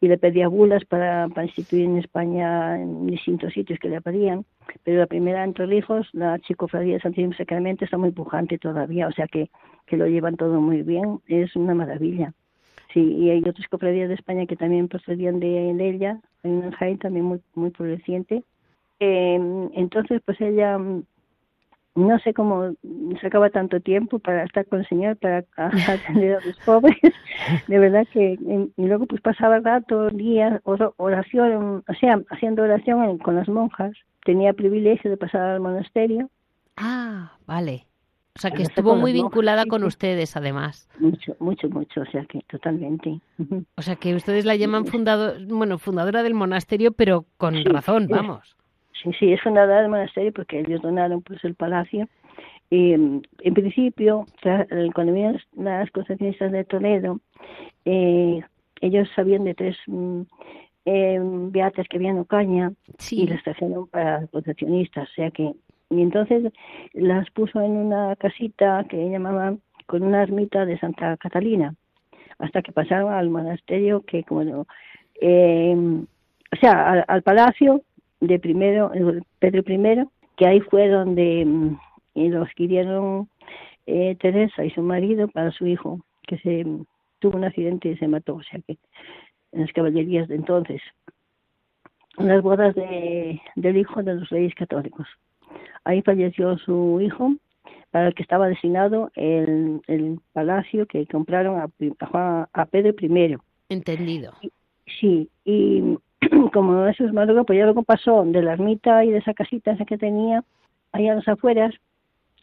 y 0.00 0.08
le 0.08 0.16
pedía 0.16 0.48
bulas 0.48 0.84
para, 0.86 1.28
para 1.28 1.46
instituir 1.46 1.84
en 1.84 1.98
España 1.98 2.80
en 2.80 3.06
distintos 3.06 3.52
sitios 3.52 3.78
que 3.78 3.90
le 3.90 4.00
pedían, 4.00 4.46
pero 4.82 4.98
la 4.98 5.06
primera 5.06 5.44
entre 5.44 5.76
hijos, 5.76 6.08
la 6.12 6.38
Chicofradía 6.38 6.94
del 6.94 7.02
Santísimo 7.02 7.34
Sacramento, 7.34 7.84
está 7.84 7.98
muy 7.98 8.12
pujante 8.12 8.56
todavía, 8.58 9.08
o 9.08 9.12
sea 9.12 9.26
que, 9.26 9.50
que 9.86 9.96
lo 9.98 10.06
llevan 10.06 10.36
todo 10.36 10.60
muy 10.60 10.82
bien, 10.82 11.20
es 11.26 11.54
una 11.54 11.74
maravilla. 11.74 12.32
Sí, 12.92 13.00
y 13.00 13.30
hay 13.30 13.40
otras 13.40 13.68
cofradías 13.68 14.08
de 14.08 14.14
España 14.14 14.46
que 14.46 14.56
también 14.56 14.88
procedían 14.88 15.38
de, 15.38 15.70
ella, 15.70 16.20
hay 16.42 16.50
una 16.50 16.66
en 16.66 16.72
Jaén 16.72 16.98
también 16.98 17.24
muy, 17.24 17.40
muy 17.54 17.70
floreciente. 17.70 18.42
Em, 18.98 19.70
entonces, 19.74 20.20
pues 20.24 20.40
ella, 20.40 20.76
mm, 20.76 21.04
no 21.94 22.18
sé 22.20 22.34
cómo 22.34 22.74
sacaba 23.20 23.50
tanto 23.50 23.80
tiempo 23.80 24.18
para 24.18 24.44
estar 24.44 24.66
con 24.66 24.80
el 24.80 24.88
Señor, 24.88 25.16
para 25.18 25.44
atender 25.88 26.36
a 26.36 26.46
los 26.46 26.56
pobres. 26.60 26.96
De 27.68 27.78
verdad 27.78 28.06
que, 28.12 28.32
em, 28.32 28.70
y 28.76 28.86
luego 28.86 29.06
pues 29.06 29.20
pasaba 29.20 29.60
rato, 29.60 30.10
días, 30.10 30.60
oración, 30.64 31.84
o 31.86 31.94
sea, 31.94 32.20
haciendo 32.30 32.62
oración 32.62 33.18
con 33.18 33.36
las 33.36 33.48
monjas. 33.48 33.92
Tenía 34.24 34.52
privilegio 34.52 35.10
de 35.10 35.16
pasar 35.16 35.42
al 35.42 35.60
monasterio. 35.60 36.28
Ah, 36.76 37.36
vale. 37.46 37.86
O 38.36 38.40
sea, 38.40 38.52
que 38.52 38.62
estuvo 38.62 38.94
muy 38.94 39.12
vinculada 39.12 39.66
con 39.66 39.82
ustedes, 39.84 40.36
además. 40.36 40.88
Mucho, 40.98 41.36
mucho, 41.40 41.68
mucho, 41.68 42.02
o 42.02 42.06
sea, 42.06 42.24
que 42.26 42.40
totalmente. 42.48 43.20
O 43.76 43.82
sea, 43.82 43.96
que 43.96 44.14
ustedes 44.14 44.44
la 44.44 44.56
llaman 44.56 44.86
fundado, 44.86 45.34
bueno, 45.48 45.78
fundadora 45.78 46.22
del 46.22 46.34
monasterio, 46.34 46.92
pero 46.92 47.24
con 47.38 47.64
razón, 47.64 48.06
vamos. 48.08 48.56
Sí, 49.02 49.10
sí, 49.18 49.32
es 49.32 49.40
fundadora 49.42 49.80
del 49.80 49.90
monasterio 49.90 50.32
porque 50.32 50.60
ellos 50.60 50.82
donaron 50.82 51.22
pues 51.22 51.42
el 51.44 51.54
palacio. 51.54 52.08
Y, 52.70 52.92
en 52.92 53.54
principio, 53.54 54.26
cuando 54.94 55.12
vinieron 55.12 55.40
las 55.56 55.90
concepcionistas 55.90 56.52
de 56.52 56.64
Toledo, 56.64 57.20
eh, 57.84 58.42
ellos 58.80 59.08
sabían 59.16 59.44
de 59.44 59.54
tres 59.54 59.76
mm, 59.86 60.22
eh, 60.84 61.18
beatas 61.20 61.88
que 61.88 61.96
habían 61.96 62.16
en 62.16 62.22
Ocaña 62.22 62.72
y 63.10 63.26
las 63.26 63.42
trajeron 63.42 63.88
para 63.88 64.26
concepcionistas, 64.28 65.08
o 65.10 65.12
sea 65.14 65.30
que 65.30 65.52
y 65.90 66.02
entonces 66.02 66.52
las 66.92 67.28
puso 67.30 67.60
en 67.60 67.72
una 67.72 68.16
casita 68.16 68.84
que 68.88 69.10
llamaban 69.10 69.60
con 69.86 70.02
una 70.02 70.22
ermita 70.22 70.64
de 70.64 70.78
Santa 70.78 71.16
Catalina, 71.16 71.74
hasta 72.38 72.62
que 72.62 72.72
pasaron 72.72 73.12
al 73.12 73.28
monasterio 73.28 74.02
que 74.02 74.22
como 74.24 74.66
eh, 75.20 75.76
o 76.52 76.56
sea, 76.56 77.04
al, 77.06 77.22
palacio 77.22 77.82
de 78.20 78.38
primero, 78.38 78.90
Pedro 79.38 79.62
I, 79.66 80.08
que 80.36 80.46
ahí 80.46 80.60
fue 80.60 80.88
donde 80.88 81.44
mm, 81.44 81.78
y 82.14 82.28
lo 82.28 82.42
adquirieron 82.42 83.28
eh, 83.86 84.16
Teresa 84.16 84.64
y 84.64 84.70
su 84.70 84.82
marido 84.82 85.28
para 85.28 85.50
su 85.52 85.66
hijo, 85.66 86.00
que 86.26 86.38
se 86.38 86.64
tuvo 87.18 87.36
un 87.36 87.44
accidente 87.44 87.90
y 87.90 87.96
se 87.96 88.08
mató, 88.08 88.36
o 88.36 88.42
sea 88.42 88.60
que 88.66 88.78
en 89.52 89.60
las 89.62 89.72
caballerías 89.72 90.28
de 90.28 90.36
entonces, 90.36 90.80
en 92.18 92.28
las 92.28 92.42
bodas 92.42 92.74
de, 92.74 93.40
del 93.56 93.76
hijo 93.76 94.02
de 94.02 94.14
los 94.14 94.28
reyes 94.30 94.54
católicos. 94.54 95.06
Ahí 95.84 96.02
falleció 96.02 96.58
su 96.58 97.00
hijo, 97.00 97.34
para 97.90 98.08
el 98.08 98.14
que 98.14 98.22
estaba 98.22 98.48
destinado 98.48 99.10
el, 99.14 99.80
el 99.86 100.20
palacio 100.32 100.86
que 100.86 101.06
compraron 101.06 101.60
a, 101.60 101.68
a, 102.52 102.66
Pedro 102.66 102.94
I. 103.00 103.36
Entendido. 103.68 104.32
sí, 105.00 105.28
y 105.44 105.98
como 106.52 106.86
eso 106.86 107.04
es 107.04 107.12
madruga, 107.12 107.44
pues 107.44 107.58
ya 107.58 107.64
luego 107.64 107.82
pasó 107.82 108.24
de 108.24 108.42
la 108.42 108.52
ermita 108.52 109.04
y 109.04 109.10
de 109.10 109.18
esa 109.18 109.34
casita 109.34 109.72
esa 109.72 109.84
que 109.84 109.98
tenía 109.98 110.44
ahí 110.92 111.08
a 111.08 111.14
las 111.14 111.28
afueras, 111.28 111.74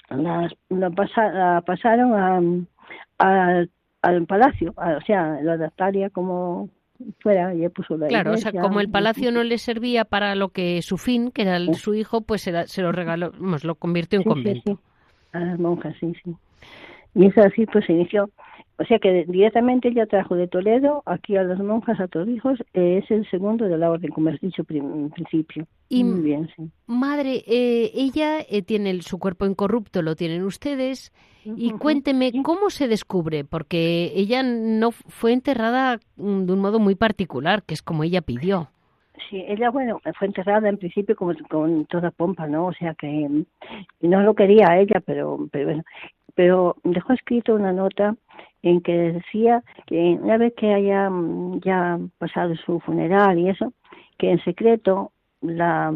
las, 0.09 0.53
la, 0.69 0.89
pasaron 1.61 2.13
a, 3.19 3.65
al 4.01 4.25
palacio, 4.25 4.73
o 4.77 5.01
sea, 5.05 5.41
lo 5.41 5.53
adaptaría 5.53 6.09
como 6.09 6.69
fuera 7.19 7.53
y 7.53 7.67
puso 7.69 7.97
la 7.97 8.07
Claro, 8.07 8.33
o 8.33 8.37
sea, 8.37 8.51
como 8.51 8.79
el 8.79 8.89
palacio 8.89 9.31
no 9.31 9.43
le 9.43 9.57
servía 9.57 10.05
para 10.05 10.35
lo 10.35 10.49
que 10.49 10.81
su 10.81 10.97
fin, 10.97 11.31
que 11.31 11.43
era 11.43 11.57
el, 11.57 11.75
su 11.75 11.93
hijo, 11.93 12.21
pues 12.21 12.41
se, 12.41 12.81
lo 12.81 12.91
regaló, 12.91 13.31
lo 13.63 13.75
convirtió 13.75 14.19
en 14.19 14.23
convento. 14.23 14.79
a 15.33 15.39
las 15.39 15.59
monjas, 15.59 15.95
sí, 15.99 16.13
sí. 16.23 16.35
Y 17.15 17.27
eso 17.27 17.41
así 17.41 17.65
pues 17.65 17.85
se 17.85 17.93
inició. 17.93 18.29
O 18.80 18.86
sea 18.86 18.99
que 18.99 19.25
directamente 19.25 19.88
ella 19.88 20.05
trajo 20.05 20.36
de 20.36 20.47
Toledo 20.47 21.01
aquí 21.07 21.36
a 21.36 21.41
las 21.43 21.57
monjas, 21.59 21.99
a 21.99 22.07
todos 22.07 22.28
hijos, 22.28 22.59
eh, 22.75 23.01
es 23.03 23.09
el 23.09 23.28
segundo 23.30 23.67
de 23.67 23.75
la 23.78 23.89
orden, 23.89 24.11
como 24.11 24.30
has 24.30 24.39
dicho 24.39 24.63
en 24.69 25.09
principio. 25.09 25.65
Y 25.89 26.03
Muy 26.03 26.21
bien, 26.21 26.47
sí. 26.55 26.69
Madre, 26.86 27.43
eh, 27.47 27.91
ella 27.95 28.39
eh, 28.47 28.61
tiene 28.61 28.91
el- 28.91 29.01
su 29.01 29.17
cuerpo 29.17 29.47
incorrupto, 29.47 30.03
lo 30.03 30.15
tienen 30.15 30.43
ustedes. 30.43 31.11
Y 31.43 31.71
cuénteme, 31.71 32.32
sí. 32.32 32.43
¿cómo 32.43 32.69
se 32.69 32.88
descubre? 32.88 33.45
Porque 33.45 34.11
ella 34.13 34.43
no 34.43 34.91
fue 34.91 35.32
enterrada 35.34 35.99
mm, 36.17 36.43
de 36.45 36.53
un 36.53 36.59
modo 36.59 36.78
muy 36.78 36.93
particular, 36.95 37.63
que 37.63 37.73
es 37.73 37.82
como 37.82 38.03
ella 38.03 38.21
pidió. 38.21 38.69
Sí, 39.30 39.43
ella, 39.47 39.71
bueno, 39.71 39.99
fue 40.19 40.28
enterrada 40.28 40.69
en 40.69 40.78
principio 40.78 41.15
como 41.15 41.34
con 41.49 41.86
toda 41.86 42.11
pompa, 42.11 42.45
¿no? 42.47 42.67
O 42.67 42.73
sea 42.73 42.93
que 42.93 43.07
mm, 43.07 43.45
no 44.01 44.21
lo 44.21 44.36
quería 44.36 44.78
ella, 44.80 45.01
pero, 45.05 45.47
pero 45.51 45.65
bueno. 45.65 45.84
Pero 46.38 46.75
dejó 46.83 47.13
escrito 47.13 47.55
una 47.55 47.73
nota 47.73 48.15
en 48.61 48.81
que 48.81 48.95
decía 48.95 49.63
que 49.88 50.19
una 50.21 50.38
vez 50.38 50.53
que 50.55 50.71
haya 50.71 51.09
mm, 51.09 51.61
ya 51.61 51.99
pasado 52.19 52.55
su 52.55 52.79
funeral 52.79 53.39
y 53.39 53.49
eso, 53.49 53.73
que 54.19 54.29
en 54.29 54.43
secreto 54.43 55.11
la, 55.41 55.91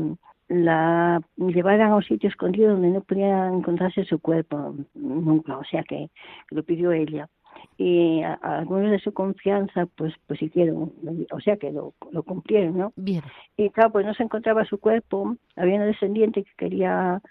la 0.47 1.21
llevaran 1.37 1.91
a 1.91 1.95
un 1.95 2.03
sitio 2.03 2.27
escondido 2.27 2.71
donde 2.71 2.89
no 2.89 3.01
pudiera 3.01 3.49
encontrarse 3.49 4.03
su 4.05 4.17
cuerpo 4.17 4.73
nunca, 4.95 5.59
o 5.59 5.63
sea 5.63 5.83
que 5.83 6.09
lo 6.49 6.63
pidió 6.63 6.91
ella 6.91 7.29
y 7.77 8.23
a, 8.23 8.39
a 8.41 8.59
algunos 8.59 8.89
de 8.89 8.99
su 8.99 9.13
confianza 9.13 9.85
pues 9.95 10.13
pues 10.25 10.41
hicieron 10.41 10.93
o 11.31 11.39
sea 11.41 11.57
que 11.57 11.71
lo, 11.71 11.93
lo 12.11 12.23
cumplieron 12.23 12.77
no 12.77 12.93
Bien. 12.95 13.21
y 13.57 13.69
claro 13.69 13.91
pues 13.91 14.05
no 14.05 14.13
se 14.13 14.23
encontraba 14.23 14.65
su 14.65 14.79
cuerpo 14.79 15.35
había 15.57 15.75
una 15.75 15.85
descendiente 15.85 16.43
que 16.43 16.51
quería 16.57 17.21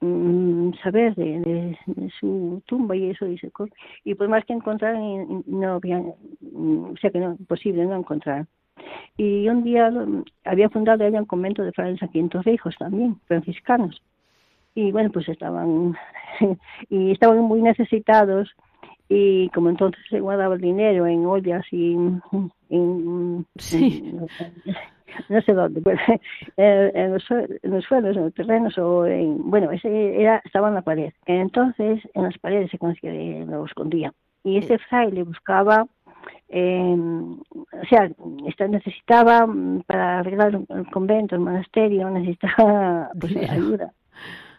mm, 0.00 0.72
saber 0.82 1.14
de, 1.14 1.40
de- 1.40 1.78
de 1.86 2.10
su 2.20 2.62
tumba 2.66 2.94
y 2.96 3.10
eso 3.10 3.26
y, 3.26 3.38
se 3.38 3.50
y 4.04 4.14
por 4.14 4.28
más 4.28 4.44
que 4.44 4.52
y 5.02 5.42
no 5.46 5.74
había 5.74 5.98
mm, 6.00 6.84
o 6.92 6.96
sea 7.00 7.10
que 7.10 7.18
no 7.18 7.32
imposible 7.38 7.84
no 7.86 7.96
encontrar. 7.96 8.46
Y 9.16 9.48
un 9.48 9.64
día 9.64 9.90
había 10.44 10.68
fundado 10.68 11.04
ella 11.04 11.20
un 11.20 11.24
convento 11.26 11.62
de 11.62 11.72
frailes 11.72 12.02
en 12.18 12.28
Torrijos 12.28 12.76
también 12.78 13.16
franciscanos. 13.26 14.02
Y 14.74 14.92
bueno 14.92 15.10
pues 15.10 15.28
estaban 15.28 15.96
y 16.90 17.10
estaban 17.12 17.40
muy 17.40 17.62
necesitados 17.62 18.54
y 19.08 19.48
como 19.50 19.70
entonces 19.70 20.00
se 20.10 20.20
guardaba 20.20 20.56
el 20.56 20.60
dinero 20.60 21.06
en 21.06 21.24
ollas 21.24 21.64
y 21.70 21.92
en, 22.68 23.46
Sí. 23.56 24.02
en- 24.12 24.26
no 25.28 25.40
sé 25.42 25.52
dónde 25.52 25.80
pues, 25.80 25.98
en, 26.56 27.12
los, 27.12 27.30
en 27.30 27.70
los 27.70 27.84
suelos 27.84 28.16
en 28.16 28.24
los 28.24 28.34
terrenos 28.34 28.76
o 28.78 29.06
en 29.06 29.50
bueno 29.50 29.70
ese 29.70 30.20
era 30.20 30.42
estaba 30.44 30.68
en 30.68 30.74
la 30.74 30.82
pared 30.82 31.12
entonces 31.26 32.00
en 32.14 32.22
las 32.22 32.38
paredes 32.38 32.70
se 32.70 32.78
conocía 32.78 33.12
lo 33.44 33.64
escondía 33.64 34.12
y 34.44 34.58
ese 34.58 34.78
fraile 34.78 35.22
buscaba 35.24 35.86
eh, 36.48 36.96
o 36.96 37.84
sea, 37.88 38.08
necesitaba 38.68 39.46
mm, 39.46 39.82
para 39.86 40.20
arreglar 40.20 40.54
el 40.54 40.66
el 40.68 40.90
convento, 40.90 41.34
el 41.34 41.40
monasterio, 41.40 42.08
necesitaba 42.10 43.10
pues, 43.20 43.36
ayuda. 43.50 43.92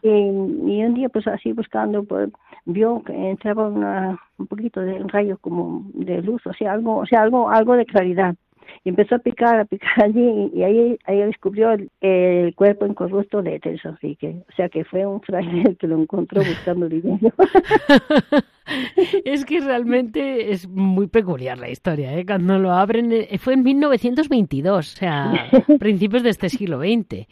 Y, 0.03 0.09
y 0.09 0.83
un 0.83 0.93
día, 0.93 1.09
pues 1.09 1.27
así 1.27 1.53
buscando, 1.53 2.03
pues, 2.03 2.29
vio 2.65 3.01
que 3.03 3.13
entraba 3.13 3.67
una, 3.67 4.19
un 4.37 4.47
poquito 4.47 4.81
de 4.81 4.93
un 5.01 5.09
rayo 5.09 5.37
como 5.39 5.83
de 5.93 6.21
luz, 6.21 6.45
o 6.45 6.53
sea, 6.53 6.73
algo, 6.73 6.97
o 6.97 7.05
sea, 7.05 7.21
algo, 7.23 7.49
algo 7.49 7.75
de 7.75 7.85
claridad. 7.85 8.35
Y 8.83 8.89
empezó 8.89 9.15
a 9.15 9.19
picar, 9.19 9.59
a 9.59 9.65
picar 9.65 9.91
allí, 10.05 10.51
y 10.53 10.63
ahí, 10.63 10.97
ahí 11.05 11.17
descubrió 11.19 11.71
el, 11.71 11.89
el 12.01 12.53
cuerpo 12.55 12.85
incorrupto 12.85 13.41
de 13.41 13.59
Teresa 13.59 13.89
Enrique. 13.89 14.43
O 14.49 14.55
sea, 14.55 14.69
que 14.69 14.83
fue 14.85 15.05
un 15.05 15.21
fraile 15.21 15.63
el 15.69 15.77
que 15.77 15.87
lo 15.87 15.99
encontró 16.01 16.41
buscando 16.43 16.87
dinero. 16.89 17.33
es 19.25 19.45
que 19.45 19.59
realmente 19.59 20.51
es 20.51 20.67
muy 20.67 21.07
peculiar 21.07 21.57
la 21.57 21.69
historia, 21.69 22.17
¿eh? 22.17 22.25
Cuando 22.25 22.57
lo 22.59 22.71
abren, 22.71 23.11
eh, 23.11 23.37
fue 23.39 23.53
en 23.53 23.63
1922, 23.63 24.77
o 24.93 24.97
sea, 24.97 25.49
principios 25.79 26.23
de 26.23 26.29
este 26.29 26.49
siglo 26.49 26.79
XX. 26.79 27.27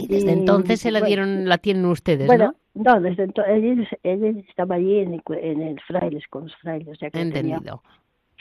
Y 0.00 0.06
desde 0.06 0.32
entonces 0.32 0.80
se 0.80 0.90
la 0.92 1.00
dieron, 1.00 1.48
la 1.48 1.58
tienen 1.58 1.84
ustedes, 1.86 2.26
Bueno, 2.26 2.54
¿no? 2.74 2.94
no, 2.94 3.00
desde 3.00 3.24
entonces 3.24 3.88
ella 4.04 4.28
estaba 4.48 4.76
allí 4.76 4.98
en 5.00 5.14
el, 5.14 5.22
en 5.42 5.62
el 5.62 5.80
frailes, 5.80 6.26
con 6.28 6.44
los 6.44 6.54
frailes. 6.56 6.88
O 6.88 6.94
sea 6.94 7.10
que 7.10 7.18
tenía- 7.18 7.56
Entendido. 7.56 7.82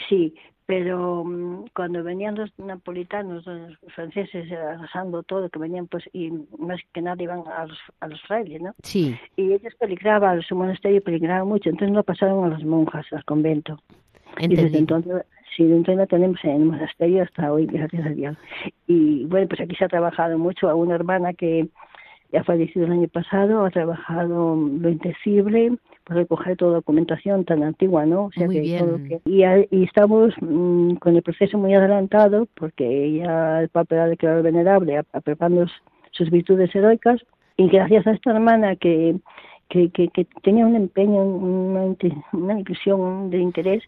Sí, 0.09 0.33
pero 0.67 1.23
mm, 1.23 1.67
cuando 1.73 2.03
venían 2.03 2.35
los 2.35 2.51
napolitanos, 2.59 3.45
los 3.45 3.77
franceses 3.95 4.51
arrasando 4.51 5.23
todo, 5.23 5.49
que 5.49 5.59
venían 5.59 5.87
pues, 5.87 6.03
y 6.13 6.29
más 6.59 6.79
que 6.93 7.01
nada 7.01 7.23
iban 7.23 7.43
a 7.47 7.65
los, 7.65 7.79
a 8.01 8.07
los 8.07 8.21
frailes, 8.23 8.61
¿no? 8.61 8.75
Sí, 8.83 9.17
Y 9.37 9.53
ellos 9.53 9.73
peligraban, 9.79 10.41
su 10.41 10.55
monasterio 10.55 11.01
peligraba 11.01 11.45
mucho, 11.45 11.69
entonces 11.69 11.93
no 11.93 12.03
pasaron 12.03 12.43
a 12.45 12.49
las 12.49 12.63
monjas, 12.63 13.05
al 13.11 13.23
convento. 13.23 13.81
Y 14.39 14.55
desde 14.55 14.77
entonces, 14.77 15.23
sí, 15.55 15.63
entonces 15.63 15.97
la 15.97 16.05
tenemos 16.05 16.37
en 16.43 16.51
el 16.51 16.65
monasterio 16.65 17.23
hasta 17.23 17.51
hoy, 17.51 17.65
gracias 17.65 18.05
a 18.05 18.09
Dios. 18.09 18.37
Y 18.87 19.25
bueno, 19.25 19.47
pues 19.47 19.61
aquí 19.61 19.75
se 19.75 19.85
ha 19.85 19.89
trabajado 19.89 20.37
mucho. 20.37 20.69
A 20.69 20.75
una 20.75 20.95
hermana 20.95 21.33
que 21.33 21.69
ya 22.31 22.43
falleció 22.43 22.83
el 22.83 22.91
año 22.91 23.07
pasado, 23.07 23.65
ha 23.65 23.71
trabajado 23.71 24.55
lo 24.55 24.89
indecible 24.89 25.71
por 25.71 25.77
recoger 26.09 26.57
toda 26.57 26.75
documentación 26.75 27.45
tan 27.45 27.63
antigua, 27.63 28.05
¿no? 28.05 28.25
O 28.25 28.31
sea 28.31 28.45
Muy 28.45 28.55
que 28.55 28.61
bien. 28.61 28.79
todo 28.79 28.97
que- 28.97 29.21
y, 29.25 29.83
estamos 29.83 30.33
mm, 30.41 30.95
con 30.95 31.15
el 31.15 31.21
proceso 31.21 31.57
muy 31.57 31.73
adelantado 31.73 32.47
porque 32.55 33.13
ya 33.13 33.61
el 33.61 33.69
Papa 33.69 33.95
ha 33.95 34.07
declarado 34.07 34.43
venerable, 34.43 35.01
preparando 35.23 35.65
sus 36.11 36.29
virtudes 36.29 36.73
heroicas 36.75 37.21
y 37.57 37.67
gracias 37.67 38.07
a 38.07 38.11
esta 38.11 38.31
hermana 38.31 38.75
que 38.75 39.15
que, 39.69 39.89
que, 39.89 40.07
que 40.09 40.25
tenía 40.43 40.65
un 40.65 40.75
empeño, 40.75 41.21
una, 41.23 41.93
una 42.31 42.59
ilusión 42.59 43.29
de 43.29 43.39
interés 43.39 43.83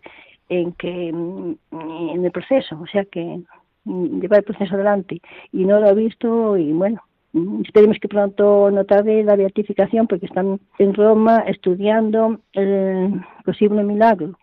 en 0.49 0.73
que 0.73 1.11
mm, 1.13 1.55
en 2.11 2.25
el 2.25 2.31
proceso, 2.31 2.77
o 2.81 2.87
sea 2.87 3.05
que 3.05 3.41
mm, 3.85 4.19
llevar 4.19 4.39
el 4.39 4.45
proceso 4.45 4.75
adelante 4.75 5.21
y 5.53 5.65
no 5.65 5.79
lo 5.79 5.87
ha 5.87 5.93
visto 5.93 6.57
y 6.57 6.73
bueno, 6.73 7.01
esperemos 7.33 7.97
que 8.01 8.07
pronto 8.07 8.71
no 8.71 8.85
tarde 8.85 9.23
la 9.23 9.35
beatificación 9.35 10.07
porque 10.07 10.25
están 10.25 10.59
en 10.79 10.93
Roma 10.93 11.43
estudiando 11.47 12.39
el 12.53 13.21
posible 13.45 13.83
milagro. 13.83 14.37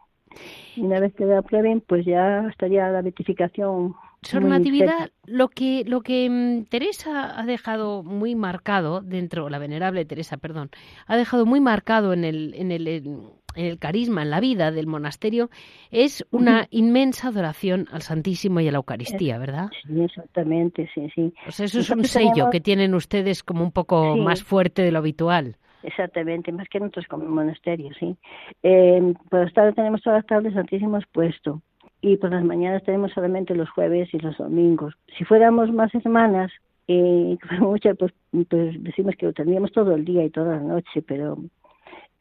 Y 0.77 0.83
una 0.83 1.01
vez 1.01 1.15
que 1.15 1.25
la 1.25 1.39
aprueben, 1.39 1.81
pues 1.81 2.05
ya 2.05 2.47
estaría 2.49 2.89
la 2.91 3.03
beatificación. 3.03 3.95
Sor 4.23 4.43
Natividad, 4.43 5.11
lo 5.25 5.49
que, 5.49 5.85
lo 5.87 6.01
que 6.01 6.29
mm, 6.29 6.65
Teresa 6.65 7.39
ha 7.39 7.47
dejado 7.47 8.03
muy 8.03 8.35
marcado 8.35 9.01
dentro, 9.01 9.49
la 9.49 9.59
venerable 9.59 10.05
Teresa, 10.05 10.37
perdón, 10.37 10.71
ha 11.07 11.17
dejado 11.17 11.47
muy 11.47 11.61
marcado 11.61 12.13
en 12.13 12.25
el, 12.25 12.55
en 12.55 12.73
el, 12.73 13.13
en 13.57 13.67
el 13.67 13.79
carisma, 13.79 14.23
en 14.23 14.31
la 14.31 14.41
vida 14.41 14.71
del 14.71 14.87
monasterio, 14.87 15.51
es 15.91 16.27
una 16.31 16.67
inmensa 16.71 17.29
adoración 17.29 17.87
al 17.93 18.03
Santísimo 18.03 18.61
y 18.61 18.69
a 18.69 18.73
la 18.73 18.79
Eucaristía, 18.79 19.39
¿verdad? 19.39 19.71
Sí, 19.87 20.01
exactamente, 20.03 20.89
sí, 20.95 21.09
sí. 21.15 21.33
Sea, 21.49 21.67
eso 21.67 21.81
es 21.81 21.91
un 21.91 22.05
sello 22.05 22.51
que 22.51 22.61
tienen 22.61 22.95
ustedes 22.95 23.43
como 23.43 23.65
un 23.65 23.73
poco 23.73 24.15
Sí. 24.15 24.21
más 24.21 24.43
fuerte 24.43 24.83
de 24.83 24.93
lo 24.93 24.99
habitual. 24.99 25.57
Exactamente, 25.83 26.51
más 26.53 26.69
que 26.69 26.81
nosotros 26.81 27.07
como 27.09 27.25
monasterio, 27.27 27.91
sí. 27.99 28.17
Eh, 28.63 29.15
por 29.31 29.45
las 29.45 29.53
tardes 29.53 29.75
tenemos 29.75 30.03
todas 30.03 30.19
las 30.19 30.27
tardes 30.27 30.55
Santísimo 30.55 30.97
expuesto 30.99 31.63
y 32.01 32.17
por 32.17 32.31
las 32.31 32.45
mañanas 32.45 32.83
tenemos 32.85 33.13
solamente 33.13 33.55
los 33.55 33.71
jueves 33.71 34.13
y 34.13 34.19
los 34.19 34.37
domingos. 34.37 34.95
Si 35.17 35.25
fuéramos 35.25 35.73
más 35.73 35.95
hermanas, 35.95 36.51
eh, 36.89 37.37
muchas, 37.61 37.97
pues, 37.97 38.13
pues 38.49 38.83
decimos 38.83 39.15
que 39.17 39.27
lo 39.27 39.33
tendríamos 39.33 39.73
todo 39.73 39.95
el 39.95 40.05
día 40.05 40.25
y 40.25 40.31
toda 40.31 40.57
la 40.57 40.61
noche, 40.63 41.03
pero 41.03 41.39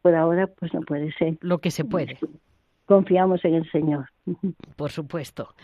por 0.06 0.14
ahora 0.14 0.46
pues 0.46 0.72
no 0.72 0.82
puede 0.82 1.12
ser. 1.14 1.36
Lo 1.42 1.58
que 1.58 1.72
se 1.72 1.84
puede, 1.84 2.20
Confiamos 2.86 3.44
en 3.44 3.56
el 3.56 3.72
Señor. 3.72 4.06
por 4.76 4.92
supuesto. 4.92 5.56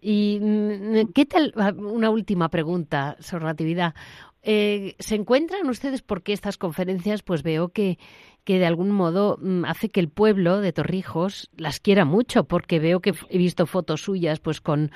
¿Y 0.00 0.38
mm, 0.40 1.12
qué 1.12 1.26
tal? 1.26 1.52
ah, 1.56 1.72
Una 1.76 2.08
última 2.10 2.48
pregunta, 2.48 3.16
Sor 3.18 3.42
Natividad. 3.42 3.96
Eh, 4.44 4.94
¿Se 5.00 5.16
encuentran 5.16 5.68
ustedes 5.68 6.00
porque 6.00 6.32
estas 6.32 6.58
conferencias, 6.58 7.24
pues 7.24 7.42
veo 7.42 7.70
que, 7.70 7.98
que 8.44 8.60
de 8.60 8.66
algún 8.66 8.92
modo 8.92 9.36
mm, 9.42 9.64
hace 9.64 9.88
que 9.88 9.98
el 9.98 10.08
pueblo 10.08 10.60
de 10.60 10.72
Torrijos 10.72 11.50
las 11.56 11.80
quiera 11.80 12.04
mucho? 12.04 12.44
Porque 12.44 12.78
veo 12.78 13.00
que 13.00 13.14
he 13.30 13.38
visto 13.38 13.66
fotos 13.66 14.02
suyas, 14.02 14.38
pues 14.38 14.60
con 14.60 14.92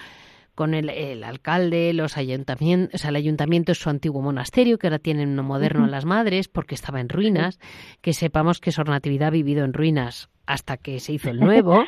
con 0.56 0.74
el, 0.74 0.88
el 0.88 1.22
alcalde, 1.22 1.92
los 1.92 2.16
ayuntamientos, 2.16 2.94
o 2.94 2.98
sea, 2.98 3.10
el 3.10 3.16
ayuntamiento 3.16 3.72
es 3.72 3.78
su 3.78 3.90
antiguo 3.90 4.22
monasterio, 4.22 4.78
que 4.78 4.88
ahora 4.88 4.98
tienen 4.98 5.28
uno 5.28 5.42
moderno 5.44 5.84
a 5.84 5.88
las 5.88 6.06
madres, 6.06 6.48
porque 6.48 6.74
estaba 6.74 7.00
en 7.00 7.10
ruinas, 7.10 7.60
que 8.00 8.14
sepamos 8.14 8.58
que 8.58 8.72
Sor 8.72 8.88
Natividad 8.88 9.28
ha 9.28 9.30
vivido 9.30 9.64
en 9.64 9.74
ruinas 9.74 10.30
hasta 10.46 10.78
que 10.78 10.98
se 10.98 11.12
hizo 11.12 11.28
el 11.28 11.40
nuevo, 11.40 11.84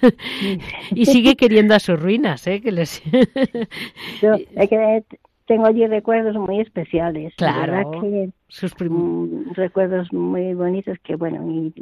y 0.94 1.06
sigue 1.06 1.34
queriendo 1.34 1.74
a 1.74 1.80
sus 1.80 2.00
ruinas, 2.00 2.46
¿eh? 2.46 2.60
Que 2.60 2.70
les... 2.70 3.02
Yo 4.22 4.34
es 4.34 4.68
que 4.68 5.04
tengo 5.46 5.66
allí 5.66 5.86
recuerdos 5.86 6.36
muy 6.36 6.60
especiales. 6.60 7.34
la 7.38 7.52
Claro. 7.52 8.00
que 8.00 8.30
sus 8.48 8.72
mm, 8.78 9.52
recuerdos 9.54 10.12
muy 10.12 10.54
bonitos 10.54 10.96
que 11.02 11.16
bueno 11.16 11.50
y, 11.50 11.74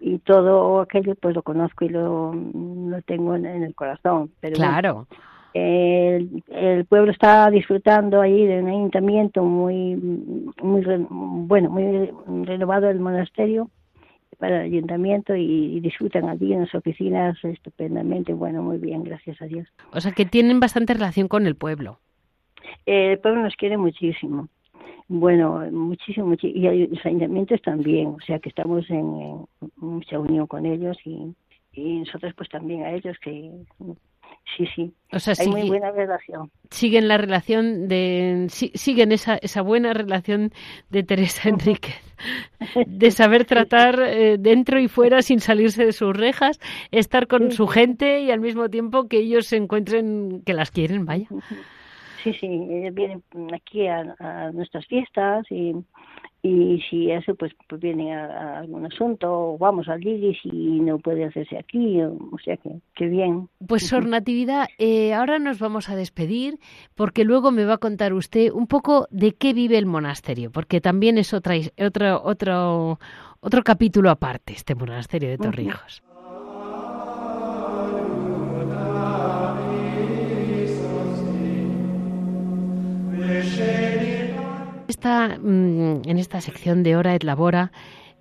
y 0.00 0.18
todo 0.20 0.80
aquello 0.80 1.14
pues 1.16 1.34
lo 1.34 1.42
conozco 1.42 1.84
y 1.84 1.88
lo, 1.88 2.32
lo 2.34 3.02
tengo 3.02 3.34
en, 3.34 3.44
en 3.46 3.64
el 3.64 3.74
corazón 3.74 4.30
pero 4.40 4.56
bueno, 4.56 4.72
Claro. 4.72 5.06
El, 5.56 6.42
el, 6.48 6.84
pueblo 6.84 7.12
está 7.12 7.50
disfrutando 7.50 8.20
ahí 8.20 8.44
de 8.44 8.62
un 8.62 8.68
ayuntamiento 8.68 9.42
muy, 9.42 9.96
muy 10.62 10.84
bueno, 11.46 11.70
muy 11.70 12.10
renovado 12.44 12.88
del 12.88 13.00
monasterio 13.00 13.70
para 14.38 14.60
el 14.60 14.72
ayuntamiento 14.72 15.34
y, 15.34 15.80
disfrutan 15.80 16.28
allí 16.28 16.52
en 16.52 16.60
las 16.60 16.74
oficinas 16.74 17.42
estupendamente. 17.44 18.32
Bueno, 18.32 18.62
muy 18.62 18.78
bien, 18.78 19.02
gracias 19.04 19.40
a 19.40 19.46
Dios. 19.46 19.66
O 19.92 20.00
sea 20.00 20.12
que 20.12 20.26
tienen 20.26 20.60
bastante 20.60 20.94
relación 20.94 21.28
con 21.28 21.46
el 21.46 21.56
pueblo. 21.56 21.98
el 22.84 23.18
pueblo 23.18 23.42
nos 23.42 23.56
quiere 23.56 23.76
muchísimo. 23.78 24.48
Bueno, 25.08 25.64
muchísimo, 25.70 26.26
muchísimo, 26.26 26.72
y 26.72 26.88
los 26.88 27.06
ayuntamientos 27.06 27.62
también, 27.62 28.08
o 28.08 28.20
sea 28.26 28.40
que 28.40 28.48
estamos 28.48 28.90
en, 28.90 29.46
mucha 29.76 30.18
unión 30.18 30.48
con 30.48 30.66
ellos 30.66 30.98
y, 31.04 31.32
y 31.72 32.00
nosotros 32.00 32.34
pues 32.36 32.48
también 32.48 32.82
a 32.82 32.90
ellos 32.90 33.16
que 33.20 33.52
sí, 34.56 34.66
sí. 34.74 34.92
O 35.12 35.18
sea, 35.18 35.34
hay 35.38 35.48
muy 35.48 35.68
buena 35.68 35.90
relación. 35.90 36.50
Siguen 36.70 37.08
la 37.08 37.16
relación 37.16 37.88
de, 37.88 38.46
siguen 38.48 39.12
esa, 39.12 39.36
esa 39.36 39.62
buena 39.62 39.92
relación 39.92 40.52
de 40.90 41.02
Teresa 41.02 41.48
Enríquez, 41.48 42.00
de 42.86 43.10
saber 43.10 43.44
tratar 43.44 44.00
eh, 44.00 44.36
dentro 44.38 44.80
y 44.80 44.88
fuera 44.88 45.22
sin 45.22 45.40
salirse 45.40 45.84
de 45.84 45.92
sus 45.92 46.16
rejas, 46.16 46.60
estar 46.90 47.26
con 47.26 47.52
su 47.52 47.66
gente 47.66 48.20
y 48.20 48.30
al 48.30 48.40
mismo 48.40 48.68
tiempo 48.68 49.08
que 49.08 49.18
ellos 49.18 49.46
se 49.46 49.56
encuentren 49.56 50.42
que 50.44 50.54
las 50.54 50.70
quieren, 50.70 51.04
vaya. 51.06 51.28
Sí, 52.22 52.32
sí, 52.34 52.48
vienen 52.92 53.22
aquí 53.54 53.86
a 53.86 54.50
nuestras 54.52 54.86
fiestas 54.86 55.46
y 55.50 55.74
y 56.42 56.80
si 56.88 57.10
eso 57.10 57.34
pues, 57.34 57.52
pues 57.68 57.80
viene 57.80 58.14
a, 58.14 58.58
algún 58.58 58.86
asunto 58.86 59.56
vamos 59.58 59.88
al 59.88 60.00
Liris 60.00 60.38
y 60.44 60.80
no 60.80 60.98
puede 60.98 61.24
hacerse 61.24 61.58
aquí 61.58 62.00
o, 62.02 62.38
sea 62.44 62.56
que, 62.56 62.70
que, 62.94 63.06
bien. 63.06 63.48
Pues 63.66 63.86
Sor 63.88 64.06
Natividad 64.06 64.66
eh, 64.78 65.14
ahora 65.14 65.38
nos 65.38 65.58
vamos 65.58 65.88
a 65.88 65.96
despedir 65.96 66.58
porque 66.94 67.24
luego 67.24 67.50
me 67.50 67.64
va 67.64 67.74
a 67.74 67.78
contar 67.78 68.12
usted 68.12 68.52
un 68.52 68.66
poco 68.66 69.06
de 69.10 69.32
qué 69.32 69.54
vive 69.54 69.78
el 69.78 69.86
monasterio 69.86 70.50
porque 70.50 70.80
también 70.80 71.18
es 71.18 71.34
otra 71.34 71.54
otro 71.78 72.22
otro 72.22 72.98
otro 73.40 73.62
capítulo 73.62 74.10
aparte 74.10 74.52
este 74.52 74.74
monasterio 74.74 75.28
de 75.30 75.38
Torrijos 75.38 76.02
Mm, 85.06 86.02
en 86.04 86.18
esta 86.18 86.40
sección 86.40 86.82
de 86.82 86.96
Hora 86.96 87.14
et 87.14 87.22
Labora 87.22 87.70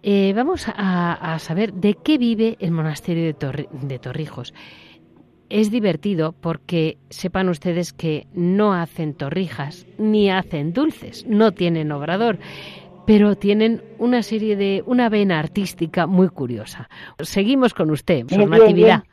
eh, 0.03 0.33
vamos 0.35 0.67
a, 0.67 1.35
saber 1.39 1.73
de 1.73 1.95
qué 1.95 2.19
vive 2.19 2.57
el 2.59 2.69
monasterio 2.69 3.33
de, 3.33 3.99
Torrijos. 3.99 4.53
Es 5.49 5.71
divertido 5.71 6.35
porque 6.39 6.99
sepan 7.09 7.49
ustedes 7.49 7.91
que 7.91 8.27
no 8.33 8.73
hacen 8.73 9.15
torrijas 9.15 9.87
ni 9.97 10.29
hacen 10.29 10.73
dulces, 10.73 11.25
no 11.27 11.53
tienen 11.53 11.91
obrador, 11.91 12.37
pero 13.07 13.35
tienen 13.35 13.81
una 13.97 14.21
serie 14.21 14.55
de 14.55 14.83
una 14.85 15.09
vena 15.09 15.39
artística 15.39 16.05
muy 16.05 16.29
curiosa. 16.29 16.87
Seguimos 17.21 17.73
con 17.73 17.89
usted, 17.89 18.25
su 18.29 18.45
Natividad. 18.45 19.05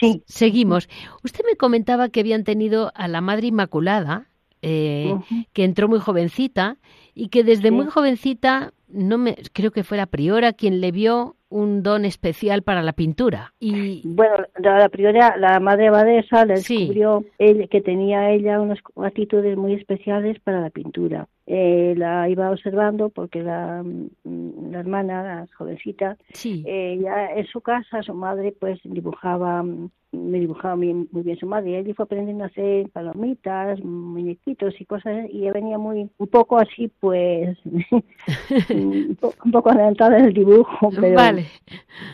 Sí. 0.00 0.24
Seguimos. 0.26 0.88
Usted 1.22 1.44
me 1.48 1.56
comentaba 1.56 2.08
que 2.08 2.20
habían 2.20 2.42
tenido 2.42 2.90
a 2.96 3.06
la 3.06 3.20
Madre 3.20 3.46
Inmaculada, 3.46 4.26
eh, 4.62 5.14
que 5.52 5.64
entró 5.64 5.88
muy 5.88 5.98
jovencita 5.98 6.76
y 7.14 7.28
que 7.28 7.44
desde 7.44 7.70
muy 7.70 7.86
jovencita, 7.86 8.72
no 8.88 9.18
me, 9.18 9.36
creo 9.52 9.70
que 9.70 9.84
fue 9.84 9.96
la 9.96 10.06
priora 10.06 10.52
quien 10.52 10.80
le 10.80 10.92
vio 10.92 11.36
un 11.48 11.82
don 11.82 12.04
especial 12.04 12.62
para 12.62 12.82
la 12.82 12.92
pintura. 12.92 13.54
Y 13.60 14.02
bueno, 14.04 14.34
la, 14.58 14.88
priora, 14.88 15.36
la 15.36 15.60
madre 15.60 15.88
abadesa 15.88 16.44
le 16.44 16.54
descubrió 16.54 17.24
que 17.38 17.80
tenía 17.80 18.30
ella 18.30 18.60
unas 18.60 18.78
actitudes 18.96 19.56
muy 19.56 19.74
especiales 19.74 20.38
para 20.40 20.60
la 20.60 20.70
pintura. 20.70 21.28
Eh, 21.48 21.94
la 21.96 22.28
iba 22.28 22.50
observando 22.50 23.08
porque 23.08 23.40
la, 23.40 23.80
mm, 23.84 24.72
la 24.72 24.80
hermana, 24.80 25.22
la 25.22 25.46
jovencita, 25.56 26.16
sí. 26.32 26.64
eh, 26.66 26.98
ya 27.00 27.34
en 27.36 27.46
su 27.46 27.60
casa 27.60 28.02
su 28.02 28.14
madre 28.14 28.52
pues 28.58 28.80
dibujaba 28.82 29.62
mm, 29.62 29.88
me 30.16 30.40
dibujaba 30.40 30.76
muy, 30.76 31.08
muy, 31.10 31.22
bien 31.22 31.36
su 31.36 31.46
madre 31.46 31.70
y 31.70 31.74
ella 31.76 31.94
fue 31.94 32.04
aprendiendo 32.04 32.44
a 32.44 32.46
hacer 32.48 32.88
palomitas, 32.90 33.82
muñequitos 33.82 34.80
y 34.80 34.84
cosas 34.84 35.28
y 35.30 35.42
ella 35.42 35.52
venía 35.52 35.78
muy 35.78 36.08
un 36.16 36.26
poco 36.28 36.58
así 36.58 36.90
pues 37.00 37.56
un, 38.70 39.16
poco 39.52 39.70
adelantada 39.70 40.18
en 40.18 40.26
el 40.26 40.32
dibujo 40.32 40.90
pero 41.00 41.14
vale. 41.14 41.46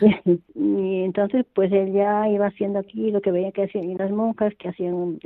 y 0.55 1.03
entonces 1.03 1.45
pues 1.53 1.71
ella 1.71 2.27
iba 2.29 2.47
haciendo 2.47 2.79
aquí 2.79 3.11
lo 3.11 3.21
que 3.21 3.31
veía 3.31 3.51
que 3.51 3.63
hacían 3.63 3.97
las 3.97 4.11
monjas 4.11 4.53
que 4.55 4.69
hacían 4.69 5.19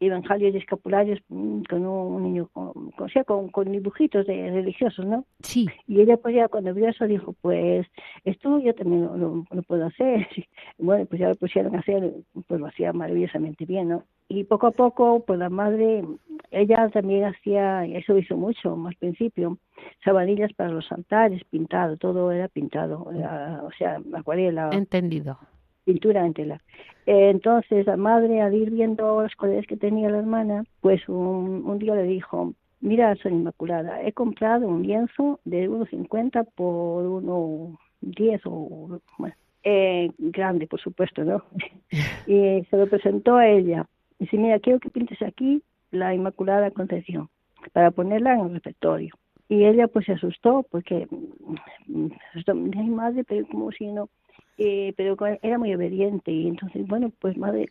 evangelios 0.00 0.54
y 0.54 0.58
escapularios 0.58 1.20
mm, 1.28 1.62
con 1.68 1.86
un, 1.86 2.22
niño 2.22 2.48
con, 2.52 2.92
sea, 3.12 3.24
con, 3.24 3.48
con 3.52 3.70
dibujitos 3.70 4.26
de 4.26 4.50
religiosos 4.50 5.06
¿no? 5.06 5.24
sí 5.40 5.68
y 5.86 6.00
ella 6.00 6.16
pues 6.16 6.34
ya 6.34 6.48
cuando 6.48 6.74
vio 6.74 6.88
eso 6.88 7.06
dijo 7.06 7.34
pues 7.40 7.86
esto 8.24 8.58
yo 8.58 8.74
también 8.74 9.02
lo, 9.04 9.44
lo 9.48 9.62
puedo 9.62 9.86
hacer 9.86 10.26
bueno 10.78 11.06
pues 11.06 11.20
ya 11.20 11.28
lo 11.28 11.34
pusieron 11.36 11.76
a 11.76 11.78
hacer 11.78 12.12
pues 12.46 12.60
lo 12.60 12.66
hacía 12.66 12.92
maravillosamente 12.92 13.64
bien, 13.64 13.88
¿no? 13.88 14.04
Y 14.28 14.44
poco 14.44 14.68
a 14.68 14.70
poco, 14.70 15.24
pues 15.26 15.38
la 15.38 15.50
madre, 15.50 16.04
ella 16.50 16.88
también 16.88 17.24
hacía, 17.24 17.84
eso 17.84 18.16
hizo 18.16 18.36
mucho 18.36 18.78
al 18.86 18.94
principio, 18.96 19.58
sabanillas 20.04 20.52
para 20.54 20.70
los 20.70 20.90
altares, 20.90 21.44
pintado, 21.44 21.96
todo 21.98 22.32
era 22.32 22.48
pintado, 22.48 23.02
o 23.02 23.70
sea, 23.76 24.00
acuarela. 24.14 24.70
Entendido. 24.72 25.38
Pintura 25.84 26.24
en 26.24 26.32
tela. 26.32 26.62
entonces 27.04 27.86
la 27.86 27.96
madre, 27.96 28.40
al 28.40 28.54
ir 28.54 28.70
viendo 28.70 29.22
los 29.22 29.34
colores 29.34 29.66
que 29.66 29.76
tenía 29.76 30.08
la 30.08 30.20
hermana, 30.20 30.64
pues 30.80 31.08
un, 31.08 31.64
un 31.66 31.78
día 31.78 31.94
le 31.94 32.04
dijo, 32.04 32.54
mira, 32.82 33.16
Soy 33.16 33.32
Inmaculada, 33.32 34.02
he 34.02 34.12
comprado 34.12 34.68
un 34.68 34.82
lienzo 34.82 35.40
de 35.44 35.70
1,50 35.70 36.46
por 36.54 37.04
1,10 37.04 38.40
o, 38.44 39.00
bueno, 39.18 39.34
eh, 39.64 40.10
grande, 40.18 40.66
por 40.66 40.80
supuesto, 40.80 41.24
¿no? 41.24 41.42
y 42.26 42.64
se 42.68 42.76
lo 42.76 42.86
presentó 42.88 43.36
a 43.36 43.48
ella. 43.48 43.86
Y 44.18 44.24
dice, 44.24 44.36
mira, 44.36 44.58
quiero 44.58 44.80
que 44.80 44.90
pintes 44.90 45.22
aquí 45.22 45.62
la 45.90 46.14
Inmaculada 46.14 46.70
Concepción 46.70 47.30
para 47.72 47.90
ponerla 47.92 48.34
en 48.34 48.40
el 48.40 48.54
refectorio. 48.54 49.14
Y 49.48 49.64
ella 49.64 49.86
pues 49.86 50.06
se 50.06 50.12
asustó 50.12 50.66
porque, 50.70 51.06
mm, 51.86 52.06
asustó, 52.30 52.54
mi 52.54 52.90
madre, 52.90 53.24
pero 53.24 53.46
como 53.46 53.70
si 53.70 53.86
no, 53.86 54.08
eh, 54.58 54.92
pero 54.96 55.16
era 55.42 55.58
muy 55.58 55.74
obediente 55.74 56.30
y 56.30 56.48
entonces, 56.48 56.86
bueno, 56.86 57.12
pues 57.20 57.36
madre, 57.36 57.68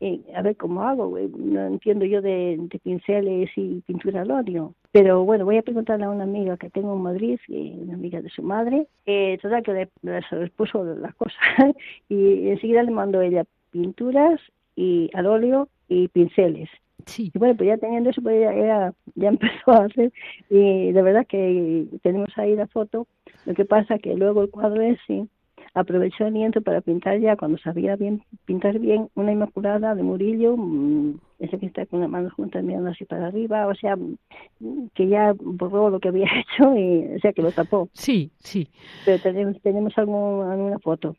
eh, 0.00 0.20
a 0.34 0.42
ver 0.42 0.56
cómo 0.56 0.82
hago, 0.82 1.18
no 1.38 1.66
entiendo 1.66 2.04
yo 2.04 2.22
de, 2.22 2.58
pinceles 2.82 3.50
y 3.56 3.80
pintura 3.80 4.22
al 4.22 4.30
óleo. 4.30 4.74
Pero 4.92 5.24
bueno, 5.24 5.44
voy 5.44 5.56
a 5.56 5.62
preguntarle 5.62 6.04
a 6.04 6.10
una 6.10 6.24
amiga 6.24 6.56
que 6.56 6.70
tengo 6.70 6.94
en 6.94 7.02
Madrid, 7.02 7.38
una 7.48 7.94
amiga 7.94 8.22
de 8.22 8.30
su 8.30 8.42
madre, 8.42 8.86
eh, 9.06 9.38
toda 9.42 9.62
que 9.62 9.72
le, 9.72 9.88
le 10.02 10.50
puso 10.50 10.84
las 10.84 11.14
cosas 11.16 11.36
y 12.08 12.48
enseguida 12.48 12.82
le 12.82 12.90
mandó 12.90 13.20
ella 13.20 13.44
pinturas 13.70 14.40
y 14.76 15.10
al 15.14 15.26
óleo 15.26 15.68
y 15.88 16.08
pinceles. 16.08 16.70
Sí. 17.06 17.30
Y 17.34 17.38
bueno, 17.38 17.56
pues 17.56 17.68
ya 17.68 17.78
teniendo 17.78 18.10
eso, 18.10 18.22
pues 18.22 18.40
ya, 18.40 18.92
ya 19.14 19.28
empezó 19.28 19.72
a 19.72 19.84
hacer 19.84 20.12
y 20.48 20.92
de 20.92 21.02
verdad 21.02 21.26
que 21.26 21.86
tenemos 22.02 22.30
ahí 22.36 22.54
la 22.54 22.66
foto. 22.68 23.06
Lo 23.46 23.54
que 23.54 23.64
pasa 23.64 23.98
que 23.98 24.14
luego 24.14 24.42
el 24.42 24.50
cuadro 24.50 24.82
es 24.82 24.98
sí, 25.06 25.28
aprovechó 25.74 26.26
el 26.26 26.34
lienzo 26.34 26.60
para 26.60 26.80
pintar 26.80 27.18
ya, 27.20 27.36
cuando 27.36 27.58
sabía 27.58 27.96
bien 27.96 28.22
pintar 28.44 28.78
bien, 28.78 29.08
una 29.14 29.32
Inmaculada 29.32 29.94
de 29.94 30.02
Murillo, 30.02 30.56
mm, 30.56 31.18
ese 31.38 31.58
que 31.58 31.66
está 31.66 31.86
con 31.86 32.00
las 32.00 32.10
manos 32.10 32.32
juntas 32.32 32.64
mirando 32.64 32.90
así 32.90 33.04
para 33.04 33.28
arriba, 33.28 33.66
o 33.66 33.74
sea, 33.74 33.96
que 34.94 35.08
ya 35.08 35.34
borró 35.38 35.90
lo 35.90 36.00
que 36.00 36.08
había 36.08 36.26
hecho 36.40 36.76
y, 36.76 37.16
o 37.16 37.18
sea, 37.20 37.32
que 37.32 37.42
lo 37.42 37.52
tapó. 37.52 37.88
Sí, 37.92 38.32
sí. 38.38 38.68
Pero 39.04 39.22
tenemos, 39.22 39.60
tenemos 39.62 39.96
alguna 39.96 40.78
foto. 40.80 41.16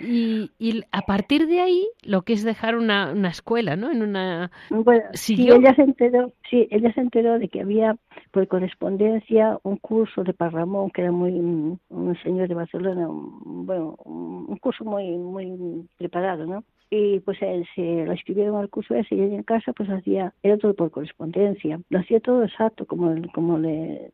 Y, 0.00 0.50
y 0.58 0.82
a 0.90 1.02
partir 1.02 1.46
de 1.46 1.60
ahí, 1.60 1.86
lo 2.02 2.22
que 2.22 2.32
es 2.32 2.42
dejar 2.42 2.76
una, 2.76 3.12
una 3.12 3.28
escuela, 3.28 3.76
¿no? 3.76 3.92
En 3.92 4.02
una... 4.02 4.50
Bueno, 4.70 5.04
sí, 5.12 5.48
ella 5.48 5.74
se 5.76 5.82
enteró, 5.82 6.32
sí, 6.50 6.66
ella 6.70 6.92
se 6.92 7.00
enteró 7.00 7.38
de 7.38 7.48
que 7.48 7.60
había 7.60 7.96
por 8.32 8.48
correspondencia 8.48 9.58
un 9.62 9.76
curso 9.76 10.24
de 10.24 10.34
Parramón, 10.34 10.90
que 10.90 11.02
era 11.02 11.12
muy, 11.12 11.32
un 11.32 12.18
señor 12.24 12.48
de 12.48 12.54
Barcelona, 12.54 13.06
bueno, 13.08 13.96
un 14.04 14.56
curso 14.56 14.84
muy, 14.84 15.16
muy 15.16 15.86
preparado, 15.96 16.44
¿no? 16.44 16.64
Y 16.90 17.20
pues 17.20 17.40
él 17.42 17.66
se 17.74 18.04
lo 18.04 18.12
escribieron 18.12 18.56
al 18.56 18.70
curso 18.70 18.94
ese 18.94 19.14
y 19.14 19.20
ella 19.20 19.36
en 19.36 19.42
casa 19.42 19.72
pues 19.72 19.88
hacía, 19.90 20.32
era 20.42 20.56
todo 20.56 20.74
por 20.74 20.90
correspondencia, 20.90 21.80
lo 21.90 21.98
hacía 21.98 22.20
todo 22.20 22.44
exacto 22.44 22.86
como 22.86 23.14
como 23.32 23.58
le, 23.58 24.10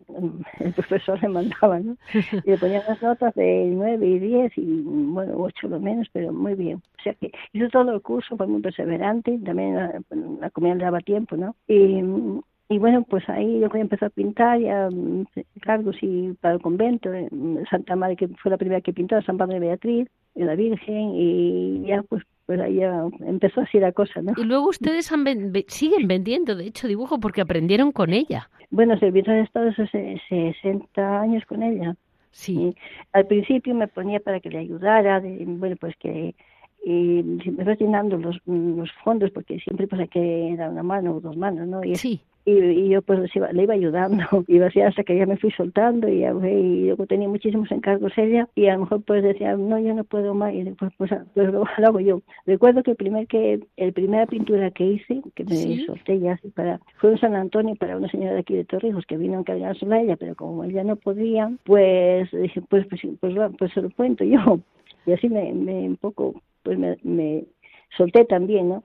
el 0.60 0.72
profesor 0.72 1.20
le 1.22 1.28
mandaba, 1.28 1.80
¿no? 1.80 1.96
Y 2.44 2.50
le 2.50 2.58
ponían 2.58 2.82
las 2.88 3.02
notas 3.02 3.34
de 3.34 3.70
nueve 3.72 4.06
y 4.06 4.18
diez 4.18 4.52
y 4.56 4.82
bueno, 4.82 5.34
ocho 5.36 5.68
lo 5.68 5.78
menos, 5.80 6.08
pero 6.12 6.32
muy 6.32 6.54
bien. 6.54 6.82
O 6.98 7.02
sea 7.02 7.14
que 7.14 7.30
hizo 7.52 7.68
todo 7.68 7.92
el 7.92 8.02
curso, 8.02 8.36
fue 8.36 8.46
muy 8.46 8.60
perseverante, 8.60 9.38
también 9.44 9.76
la, 9.76 10.00
la 10.40 10.50
comida 10.50 10.74
le 10.74 10.84
daba 10.84 11.00
tiempo, 11.00 11.36
¿no? 11.36 11.54
Y 11.68 12.02
y 12.68 12.78
bueno, 12.78 13.02
pues 13.02 13.28
ahí 13.28 13.60
yo 13.60 13.68
empezó 13.74 14.06
a 14.06 14.10
pintar 14.10 14.58
ya 14.58 14.88
cargos 15.60 15.96
y 16.00 16.32
para 16.40 16.54
el 16.54 16.62
convento, 16.62 17.10
Santa 17.70 17.94
Madre 17.94 18.16
que 18.16 18.28
fue 18.28 18.50
la 18.50 18.56
primera 18.56 18.80
que 18.80 18.94
pintó, 18.94 19.20
San 19.22 19.36
Padre 19.36 19.60
Beatriz, 19.60 20.08
y 20.34 20.44
la 20.44 20.56
Virgen, 20.56 21.12
y 21.14 21.84
ya 21.86 22.02
pues 22.02 22.24
pues 22.46 22.60
ahí 22.60 22.76
ya 22.76 23.04
empezó 23.26 23.62
así 23.62 23.78
la 23.78 23.92
cosa, 23.92 24.22
¿no? 24.22 24.32
Y 24.36 24.44
luego 24.44 24.68
ustedes 24.68 25.10
han 25.12 25.24
siguen 25.68 26.06
vendiendo, 26.06 26.54
de 26.54 26.66
hecho, 26.66 26.88
dibujo 26.88 27.18
porque 27.18 27.40
aprendieron 27.40 27.92
con 27.92 28.12
ella. 28.12 28.50
Bueno, 28.70 28.98
servicio 28.98 29.32
de 29.32 29.42
estado 29.42 29.72
60 29.72 31.20
años 31.20 31.44
con 31.46 31.62
ella. 31.62 31.94
Sí. 32.30 32.74
al 33.12 33.28
principio 33.28 33.76
me 33.76 33.86
ponía 33.86 34.18
para 34.18 34.40
que 34.40 34.50
le 34.50 34.58
ayudara, 34.58 35.22
bueno, 35.46 35.76
pues 35.76 35.94
que 36.00 36.34
y 36.84 37.22
me 37.22 37.64
fue 37.64 37.76
llenando 37.76 38.18
los, 38.18 38.36
los 38.46 38.92
fondos 39.02 39.30
porque 39.30 39.58
siempre 39.60 39.86
pues 39.86 40.02
hay 40.02 40.08
que 40.08 40.54
dar 40.58 40.70
una 40.70 40.82
mano 40.82 41.16
o 41.16 41.20
dos 41.20 41.36
manos, 41.36 41.66
¿no? 41.66 41.82
Y, 41.82 41.96
sí. 41.96 42.20
Y, 42.46 42.90
yo 42.90 43.00
pues 43.00 43.20
le 43.52 43.62
iba 43.62 43.72
ayudando 43.72 44.22
y 44.48 44.60
así 44.60 44.82
hasta 44.82 45.02
que 45.02 45.16
ya 45.16 45.24
me 45.24 45.38
fui 45.38 45.50
soltando 45.52 46.10
y, 46.10 46.24
y 46.24 46.86
luego 46.86 47.06
tenía 47.06 47.26
muchísimos 47.26 47.72
encargos 47.72 48.12
ella 48.18 48.46
y 48.54 48.66
a 48.66 48.74
lo 48.74 48.80
mejor 48.80 49.02
pues 49.02 49.22
decía 49.22 49.56
no 49.56 49.78
yo 49.78 49.94
no 49.94 50.04
puedo 50.04 50.34
más 50.34 50.52
y 50.52 50.62
después 50.62 50.92
pues, 50.98 51.10
pues 51.32 51.52
lo, 51.52 51.64
hago 51.78 52.00
yo 52.00 52.20
recuerdo 52.44 52.82
que 52.82 52.90
el 52.90 52.96
primer 52.98 53.26
que 53.28 53.60
el 53.78 53.92
primera 53.94 54.26
pintura 54.26 54.70
que 54.72 54.84
hice 54.84 55.22
que 55.34 55.44
me 55.44 55.86
solté 55.86 56.20
ya 56.20 56.32
así 56.32 56.48
para 56.48 56.80
fue 56.98 57.12
en 57.12 57.18
San 57.18 57.34
Antonio 57.34 57.76
para 57.76 57.96
una 57.96 58.10
señora 58.10 58.34
de 58.34 58.40
aquí 58.40 58.54
de 58.54 58.64
Torrijos 58.66 59.06
que 59.06 59.16
vino 59.16 59.38
a 59.38 59.40
encargársela 59.40 59.96
a 59.96 60.02
ella 60.02 60.16
pero 60.16 60.34
como 60.34 60.64
ella 60.64 60.84
no 60.84 60.96
podía 60.96 61.50
pues 61.64 62.30
dije 62.30 62.60
pues 62.68 62.86
pues 62.88 63.00
pues, 63.20 63.34
pues, 63.58 63.72
se 63.72 63.80
lo 63.80 63.88
cuento 63.88 64.22
yo 64.22 64.60
y 65.06 65.12
así 65.12 65.30
me, 65.30 65.50
me 65.54 65.88
un 65.88 65.96
poco 65.96 66.34
pues 66.64 66.78
me, 66.78 66.96
me 67.04 67.44
solté 67.96 68.24
también 68.24 68.68
no 68.70 68.82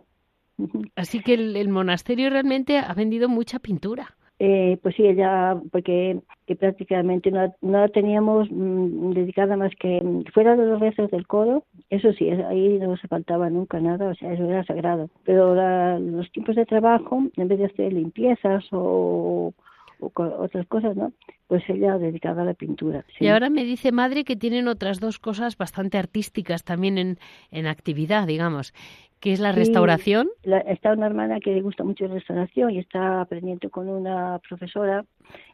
Así 0.95 1.21
que 1.21 1.33
el, 1.33 1.69
monasterio 1.69 2.29
realmente 2.29 2.77
ha 2.77 2.93
vendido 2.93 3.29
mucha 3.29 3.59
pintura. 3.59 4.15
Eh, 4.41 4.77
pues 4.81 4.95
sí, 4.95 5.05
ella, 5.05 5.57
porque 5.71 6.21
que 6.47 6.55
prácticamente 6.55 7.29
no, 7.29 7.53
no 7.61 7.89
teníamos 7.89 8.47
mm, 8.49 9.11
dedicada 9.11 9.57
más 9.57 9.71
que 9.77 9.99
mm, 10.01 10.23
fuera 10.33 10.55
de 10.55 10.65
los 10.65 10.79
rezos 10.79 11.11
del 11.11 11.27
coro, 11.27 11.65
eso 11.89 12.13
sí, 12.13 12.29
ahí 12.29 12.77
no 12.79 12.95
se 12.95 13.09
faltaba 13.09 13.49
nunca 13.49 13.81
nada, 13.81 14.07
o 14.07 14.15
sea, 14.15 14.31
eso 14.31 14.45
era 14.45 14.63
sagrado. 14.63 15.09
Pero 15.25 15.55
los 15.99 16.31
tiempos 16.31 16.55
de 16.55 16.65
trabajo, 16.65 17.23
en 17.35 17.47
vez 17.49 17.59
de 17.59 17.65
hacer 17.65 17.91
limpiezas 17.91 18.63
o, 18.71 19.53
o 19.99 20.11
otras 20.15 20.67
cosas, 20.67 20.95
¿no? 20.95 21.13
Pues 21.47 21.63
ella 21.69 21.97
dedicada 21.97 22.43
a 22.43 22.45
la 22.45 22.53
pintura. 22.53 23.05
Y 23.19 23.27
ahora 23.27 23.49
me 23.49 23.63
dice 23.63 23.91
madre 23.91 24.23
que 24.23 24.35
tienen 24.35 24.67
otras 24.67 24.99
dos 24.99 25.19
cosas 25.19 25.57
bastante 25.57 25.97
artísticas 25.97 26.63
también 26.63 26.97
en, 26.97 27.19
en 27.51 27.67
actividad, 27.67 28.27
digamos, 28.27 28.73
¿Qué 29.19 29.33
es 29.33 29.41
la 29.41 29.51
restauración? 29.51 30.29
está 30.67 30.93
una 30.93 31.07
hermana 31.07 31.41
que 31.41 31.51
le 31.51 31.61
gusta 31.61 31.83
mucho 31.83 32.07
la 32.07 32.13
restauración 32.13 32.71
y 32.71 32.79
está 32.79 33.19
aprendiendo 33.19 33.69
con 33.69 33.89
una 33.89 34.39
profesora 34.47 35.03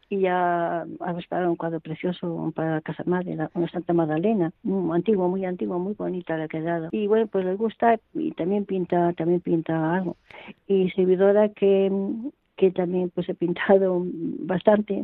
y 0.08 0.20
ya 0.20 0.82
ha 0.82 1.14
restaurado 1.14 1.50
un 1.50 1.56
cuadro 1.56 1.80
precioso 1.80 2.54
para 2.56 2.82
Casa 2.82 3.04
Madre, 3.08 3.36
una 3.56 3.70
Santa 3.72 3.94
Magdalena, 3.94 4.52
muy 4.62 4.96
antiguo, 4.96 5.28
muy 5.30 5.46
antiguo, 5.46 5.80
muy 5.80 5.94
bonita 5.94 6.38
le 6.38 6.44
ha 6.44 6.48
quedado. 6.48 6.90
Y 6.92 7.08
bueno, 7.08 7.26
pues 7.26 7.44
le 7.44 7.56
gusta 7.56 8.00
y 8.14 8.32
también 8.34 8.66
pinta, 8.66 9.14
también 9.14 9.42
pinta 9.42 9.96
algo. 9.96 10.16
Y 10.68 10.92
servidora 10.92 11.50
que 11.50 11.92
que 12.56 12.72
también 12.72 13.10
pues 13.10 13.28
he 13.30 13.36
pintado 13.36 14.04
bastante 14.40 14.94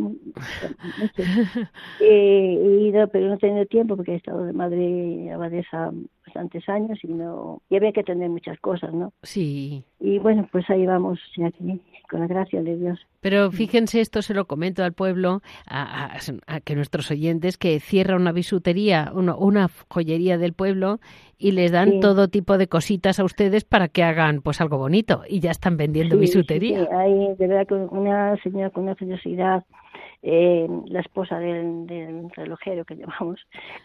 eh, 1.99 2.57
he 2.59 2.81
ido 2.87 3.07
pero 3.07 3.27
no 3.27 3.33
he 3.35 3.37
tenido 3.37 3.65
tiempo 3.65 3.95
porque 3.95 4.13
he 4.13 4.15
estado 4.15 4.45
de 4.45 4.53
madre 4.53 5.31
abadesa 5.31 5.91
bastantes 6.25 6.67
años 6.69 6.99
y 7.03 7.07
no 7.07 7.61
y 7.69 7.75
había 7.75 7.91
que 7.91 8.03
tener 8.03 8.29
muchas 8.29 8.59
cosas 8.59 8.93
no 8.93 9.13
sí. 9.23 9.83
Y 9.99 10.19
bueno 10.19 10.47
pues 10.51 10.69
ahí 10.69 10.85
vamos 10.85 11.19
aquí 11.45 11.81
con 12.11 12.19
la 12.19 12.27
gracia 12.27 12.61
de 12.61 12.77
Dios 12.77 13.07
pero 13.21 13.51
fíjense, 13.51 14.01
esto 14.01 14.23
se 14.23 14.33
lo 14.33 14.45
comento 14.45 14.83
al 14.83 14.93
pueblo, 14.93 15.41
a, 15.67 16.17
que 16.65 16.75
nuestros 16.75 17.11
oyentes, 17.11 17.57
que 17.57 17.79
cierra 17.79 18.15
una 18.15 18.31
bisutería, 18.31 19.11
una, 19.13 19.69
joyería 19.89 20.39
del 20.39 20.53
pueblo 20.53 20.99
y 21.37 21.51
les 21.51 21.71
dan 21.71 21.99
todo 21.99 22.29
tipo 22.29 22.57
de 22.57 22.67
cositas 22.67 23.19
a 23.19 23.23
ustedes 23.23 23.63
para 23.63 23.87
que 23.87 24.03
hagan 24.03 24.41
pues 24.41 24.59
algo 24.59 24.79
bonito 24.79 25.21
y 25.29 25.39
ya 25.39 25.51
están 25.51 25.77
vendiendo 25.77 26.17
bisutería. 26.17 26.79
Sí, 26.79 26.87
hay 26.91 27.35
de 27.35 27.47
verdad 27.47 27.67
que 27.67 27.75
una 27.75 28.35
señora 28.41 28.71
con 28.71 28.85
una 28.85 28.95
curiosidad, 28.95 29.63
eh, 30.23 30.67
la 30.87 31.01
esposa 31.01 31.37
del, 31.37 32.27
relojero 32.35 32.85
que 32.85 32.95
llamamos, 32.97 33.39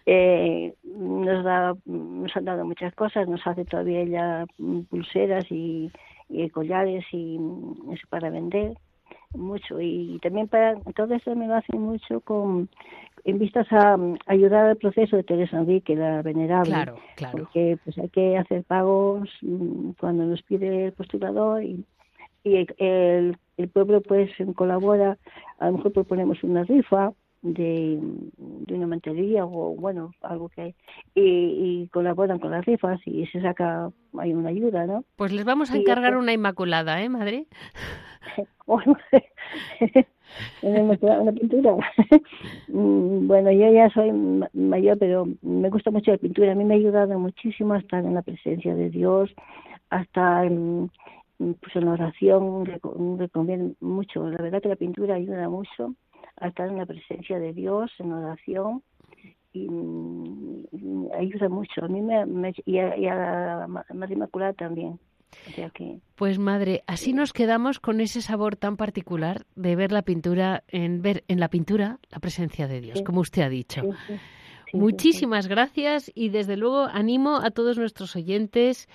eh, 0.06 0.72
nos, 0.82 1.44
da, 1.44 1.74
nos 1.84 2.34
han 2.34 2.44
dado 2.46 2.64
muchas 2.64 2.94
cosas, 2.94 3.28
nos 3.28 3.46
hace 3.46 3.66
todavía 3.66 4.00
ella 4.00 4.46
pulseras 4.88 5.44
y, 5.50 5.90
collares 6.52 7.04
y 7.12 7.38
eso 7.92 8.06
para 8.08 8.30
vender 8.30 8.76
mucho. 9.34 9.80
Y 9.80 10.18
también 10.22 10.48
para 10.48 10.76
todo 10.94 11.14
eso 11.14 11.34
me 11.34 11.46
lo 11.46 11.54
hacen 11.54 11.80
mucho 11.80 12.20
con 12.20 12.68
en 13.24 13.38
vistas 13.38 13.66
a, 13.72 13.98
ayudar 14.26 14.66
al 14.66 14.76
proceso 14.76 15.16
de 15.16 15.24
Teresa 15.24 15.58
Enrique 15.58 15.96
la 15.96 16.22
venerable. 16.22 16.70
Claro 16.70 16.96
claro. 17.16 17.38
Porque 17.38 17.78
pues 17.84 17.98
hay 17.98 18.08
que 18.08 18.38
hacer 18.38 18.62
pagos 18.64 19.28
mm, 19.42 19.90
cuando 19.98 20.24
nos 20.24 20.42
pide 20.42 20.86
el 20.86 20.92
postulador 20.92 21.62
y, 21.64 21.84
y 22.44 22.66
el, 22.78 23.36
el, 23.56 23.68
pueblo 23.68 24.00
pues 24.00 24.30
colabora. 24.54 25.18
A 25.58 25.66
lo 25.66 25.78
mejor 25.78 25.92
proponemos 25.92 26.42
una 26.44 26.62
rifa 26.64 27.12
de, 27.54 27.98
de 28.36 28.74
una 28.74 28.86
mantería 28.86 29.44
o 29.44 29.74
bueno 29.74 30.12
algo 30.22 30.48
que 30.48 30.62
hay 30.62 30.74
y, 31.14 31.22
y, 31.82 31.88
colaboran 31.88 32.38
con 32.38 32.50
las 32.50 32.64
rifas 32.64 33.00
y 33.06 33.26
se 33.26 33.40
saca 33.40 33.90
hay 34.18 34.32
una 34.34 34.50
ayuda 34.50 34.86
no 34.86 35.04
pues 35.16 35.32
les 35.32 35.44
vamos 35.44 35.70
a 35.70 35.76
encargar 35.76 36.16
una 36.16 36.32
inmaculada 36.32 37.02
eh 37.02 37.08
madre 37.08 37.46
una 40.62 41.32
pintura. 41.32 41.76
Mm, 42.68 43.28
bueno, 43.28 43.52
yo 43.52 43.72
ya 43.72 43.88
soy 43.90 44.10
mayor, 44.52 44.98
pero 44.98 45.26
me 45.40 45.70
gusta 45.70 45.92
mucho 45.92 46.10
la 46.10 46.18
pintura. 46.18 46.50
A 46.50 46.54
mí 46.56 46.64
me 46.64 46.74
ha 46.74 46.76
ayudado 46.76 47.16
muchísimo 47.16 47.74
a 47.74 47.78
estar 47.78 48.04
en 48.04 48.14
la 48.14 48.22
presencia 48.22 48.74
de 48.74 48.90
Dios, 48.90 49.32
hasta 49.88 50.44
en, 50.44 50.90
pues 51.38 51.76
en 51.76 51.84
la 51.84 51.92
oración, 51.92 52.66
recomiendo 53.18 53.74
mucho. 53.80 54.28
La 54.28 54.42
verdad 54.42 54.60
que 54.60 54.68
la 54.68 54.76
pintura 54.76 55.14
ayuda 55.14 55.48
mucho 55.48 55.94
a 56.36 56.48
estar 56.48 56.68
en 56.68 56.78
la 56.78 56.86
presencia 56.86 57.38
de 57.38 57.52
Dios, 57.52 57.90
en 57.98 58.12
oración, 58.12 58.82
y, 59.52 59.66
ayuda 61.18 61.48
mucho. 61.48 61.84
A 61.84 61.88
mí 61.88 62.02
me, 62.02 62.52
y, 62.64 62.78
a, 62.78 62.96
y 62.96 63.06
a 63.06 63.14
la 63.14 63.84
Madre 63.94 64.14
Inmaculada 64.14 64.52
también. 64.52 64.98
Pues 66.14 66.38
madre, 66.38 66.82
así 66.86 67.12
nos 67.12 67.32
quedamos 67.32 67.78
con 67.80 68.00
ese 68.00 68.22
sabor 68.22 68.56
tan 68.56 68.76
particular 68.76 69.44
de 69.54 69.76
ver 69.76 69.92
la 69.92 70.02
pintura, 70.02 70.64
en 70.68 71.02
ver 71.02 71.24
en 71.28 71.40
la 71.40 71.48
pintura 71.48 71.98
la 72.10 72.20
presencia 72.20 72.66
de 72.68 72.80
Dios, 72.80 73.02
como 73.02 73.20
usted 73.20 73.42
ha 73.42 73.48
dicho. 73.48 73.82
Muchísimas 74.76 75.48
gracias 75.48 76.10
y 76.14 76.28
desde 76.28 76.56
luego 76.56 76.84
animo 76.84 77.36
a 77.36 77.50
todos 77.50 77.78
nuestros 77.78 78.14
oyentes 78.16 78.88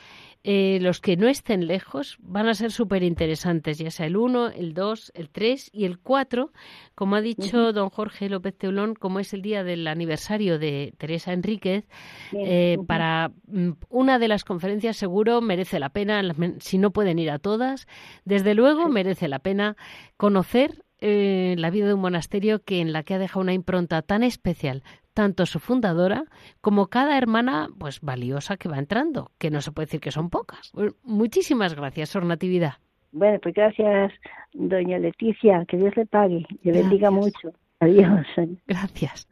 eh, 0.44 0.80
los 0.82 1.02
que 1.02 1.18
no 1.18 1.28
estén 1.28 1.68
lejos 1.68 2.18
van 2.20 2.48
a 2.48 2.56
ser 2.56 2.72
súper 2.72 3.04
interesantes, 3.04 3.78
ya 3.78 3.92
sea 3.92 4.08
el 4.08 4.18
1, 4.18 4.48
el 4.50 4.74
2, 4.74 5.12
el 5.14 5.30
3 5.30 5.70
y 5.72 5.86
el 5.86 6.00
4, 6.00 6.52
como 6.96 7.16
ha 7.16 7.22
dicho 7.22 7.74
don 7.74 7.90
Jorge 7.90 8.28
López 8.28 8.58
Teulón, 8.58 8.96
como 8.96 9.20
es 9.20 9.34
el 9.34 9.44
día 9.44 9.64
del 9.64 9.86
aniversario 9.86 10.58
de 10.58 10.96
Teresa 10.98 11.32
Enríquez, 11.32 11.86
eh, 12.34 12.80
para 12.88 13.32
mm, 13.46 13.74
una 13.90 14.18
de 14.18 14.28
las 14.28 14.44
conferencias 14.44 14.98
seguro 14.98 15.42
merece 15.42 15.80
la 15.80 15.90
pena, 15.90 16.24
si 16.60 16.80
no 16.80 16.90
pueden 16.90 17.20
ir 17.20 17.30
a 17.30 17.38
todas, 17.38 17.88
desde 18.26 18.56
luego 18.56 18.90
merece 18.90 19.28
la 19.28 19.40
pena 19.40 19.78
conocer 20.18 20.84
eh, 21.04 21.56
la 21.58 21.72
vida 21.72 21.88
de 21.88 21.96
un 21.96 22.02
monasterio 22.02 22.64
que 22.64 22.80
en 22.80 22.94
la 22.94 23.02
que 23.02 23.16
ha 23.16 23.20
dejado 23.20 23.42
una 23.42 23.54
impronta 23.54 24.04
tan 24.04 24.22
especial 24.22 24.84
tanto 25.14 25.46
su 25.46 25.60
fundadora 25.60 26.26
como 26.62 26.88
cada 26.88 27.18
hermana 27.18 27.70
pues 27.78 28.02
valiosa 28.02 28.58
que 28.58 28.70
va 28.70 28.78
entrando, 28.78 29.32
que 29.38 29.50
no 29.50 29.62
se 29.62 29.72
puede 29.72 29.88
decir 29.88 30.02
que 30.02 30.12
son 30.12 30.30
pocas. 30.30 30.72
Muchísimas 31.04 31.76
gracias, 31.76 32.10
Sor 32.10 32.26
Natividad. 32.26 32.76
Bueno, 33.12 33.40
pues 33.42 33.54
gracias, 33.54 34.14
doña 34.54 34.98
Leticia, 34.98 35.66
que 35.68 35.78
Dios 35.78 35.96
le 35.98 36.06
pague, 36.06 36.46
le 36.64 36.72
bendiga 36.72 37.12
mucho. 37.12 37.54
Adiós. 37.80 38.26
Gracias. 38.68 39.28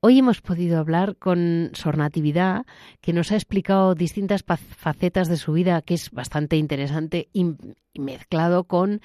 Hoy 0.00 0.20
hemos 0.20 0.40
podido 0.40 0.78
hablar 0.78 1.16
con 1.16 1.70
Sor 1.72 1.98
Natividad, 1.98 2.64
que 3.00 3.12
nos 3.12 3.32
ha 3.32 3.34
explicado 3.34 3.96
distintas 3.96 4.44
facetas 4.44 5.28
de 5.28 5.36
su 5.36 5.52
vida, 5.52 5.82
que 5.82 5.94
es 5.94 6.12
bastante 6.12 6.56
interesante 6.56 7.28
y 7.32 7.56
mezclado 7.98 8.62
con 8.62 9.00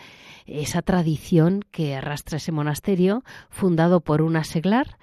esa 0.46 0.84
tradición 0.84 1.62
que 1.72 1.96
arrastra 1.96 2.38
ese 2.38 2.52
monasterio, 2.52 3.24
fundado 3.50 4.02
por 4.02 4.22
una 4.22 4.44
seglar 4.44 5.00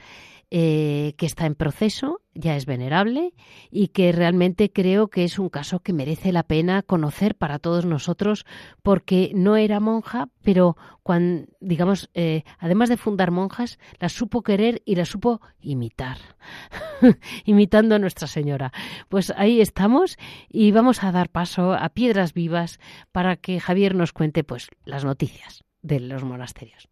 eh, 0.53 1.15
que 1.17 1.27
está 1.27 1.47
en 1.47 1.55
proceso, 1.55 2.23
ya 2.35 2.57
es 2.57 2.67
venerable 2.67 3.35
y 3.71 3.89
que 3.89 4.11
realmente 4.11 4.73
creo 4.73 5.07
que 5.07 5.23
es 5.23 5.39
un 5.39 5.49
caso 5.49 5.79
que 5.79 5.93
merece 5.93 6.33
la 6.33 6.43
pena 6.43 6.83
conocer 6.83 7.37
para 7.37 7.61
todos 7.61 7.85
nosotros 7.87 8.45
porque 8.83 9.31
no 9.33 9.57
era 9.57 9.79
monja, 9.79 10.29
pero 10.43 10.77
cuando, 11.05 11.47
digamos, 11.61 12.11
eh, 12.15 12.43
además 12.59 12.89
de 12.89 12.97
fundar 12.97 13.31
monjas, 13.31 13.79
las 14.01 14.13
supo 14.13 14.43
querer 14.43 14.83
y 14.85 14.97
las 14.97 15.11
supo 15.11 15.41
imitar, 15.61 16.19
imitando 17.45 17.95
a 17.95 18.01
Nuestra 18.01 18.27
Señora. 18.27 18.73
Pues 19.09 19.33
ahí 19.37 19.61
estamos 19.61 20.19
y 20.49 20.73
vamos 20.73 21.05
a 21.05 21.13
dar 21.13 21.29
paso 21.29 21.75
a 21.75 21.89
piedras 21.91 22.35
vivas 22.35 22.81
para 23.13 23.37
que 23.37 23.61
Javier 23.61 23.95
nos 23.95 24.13
cuente 24.13 24.43
pues 24.43 24.69
las 24.85 25.05
noticias 25.05 25.63
de 25.83 26.01
los 26.01 26.25
monasterios. 26.25 26.89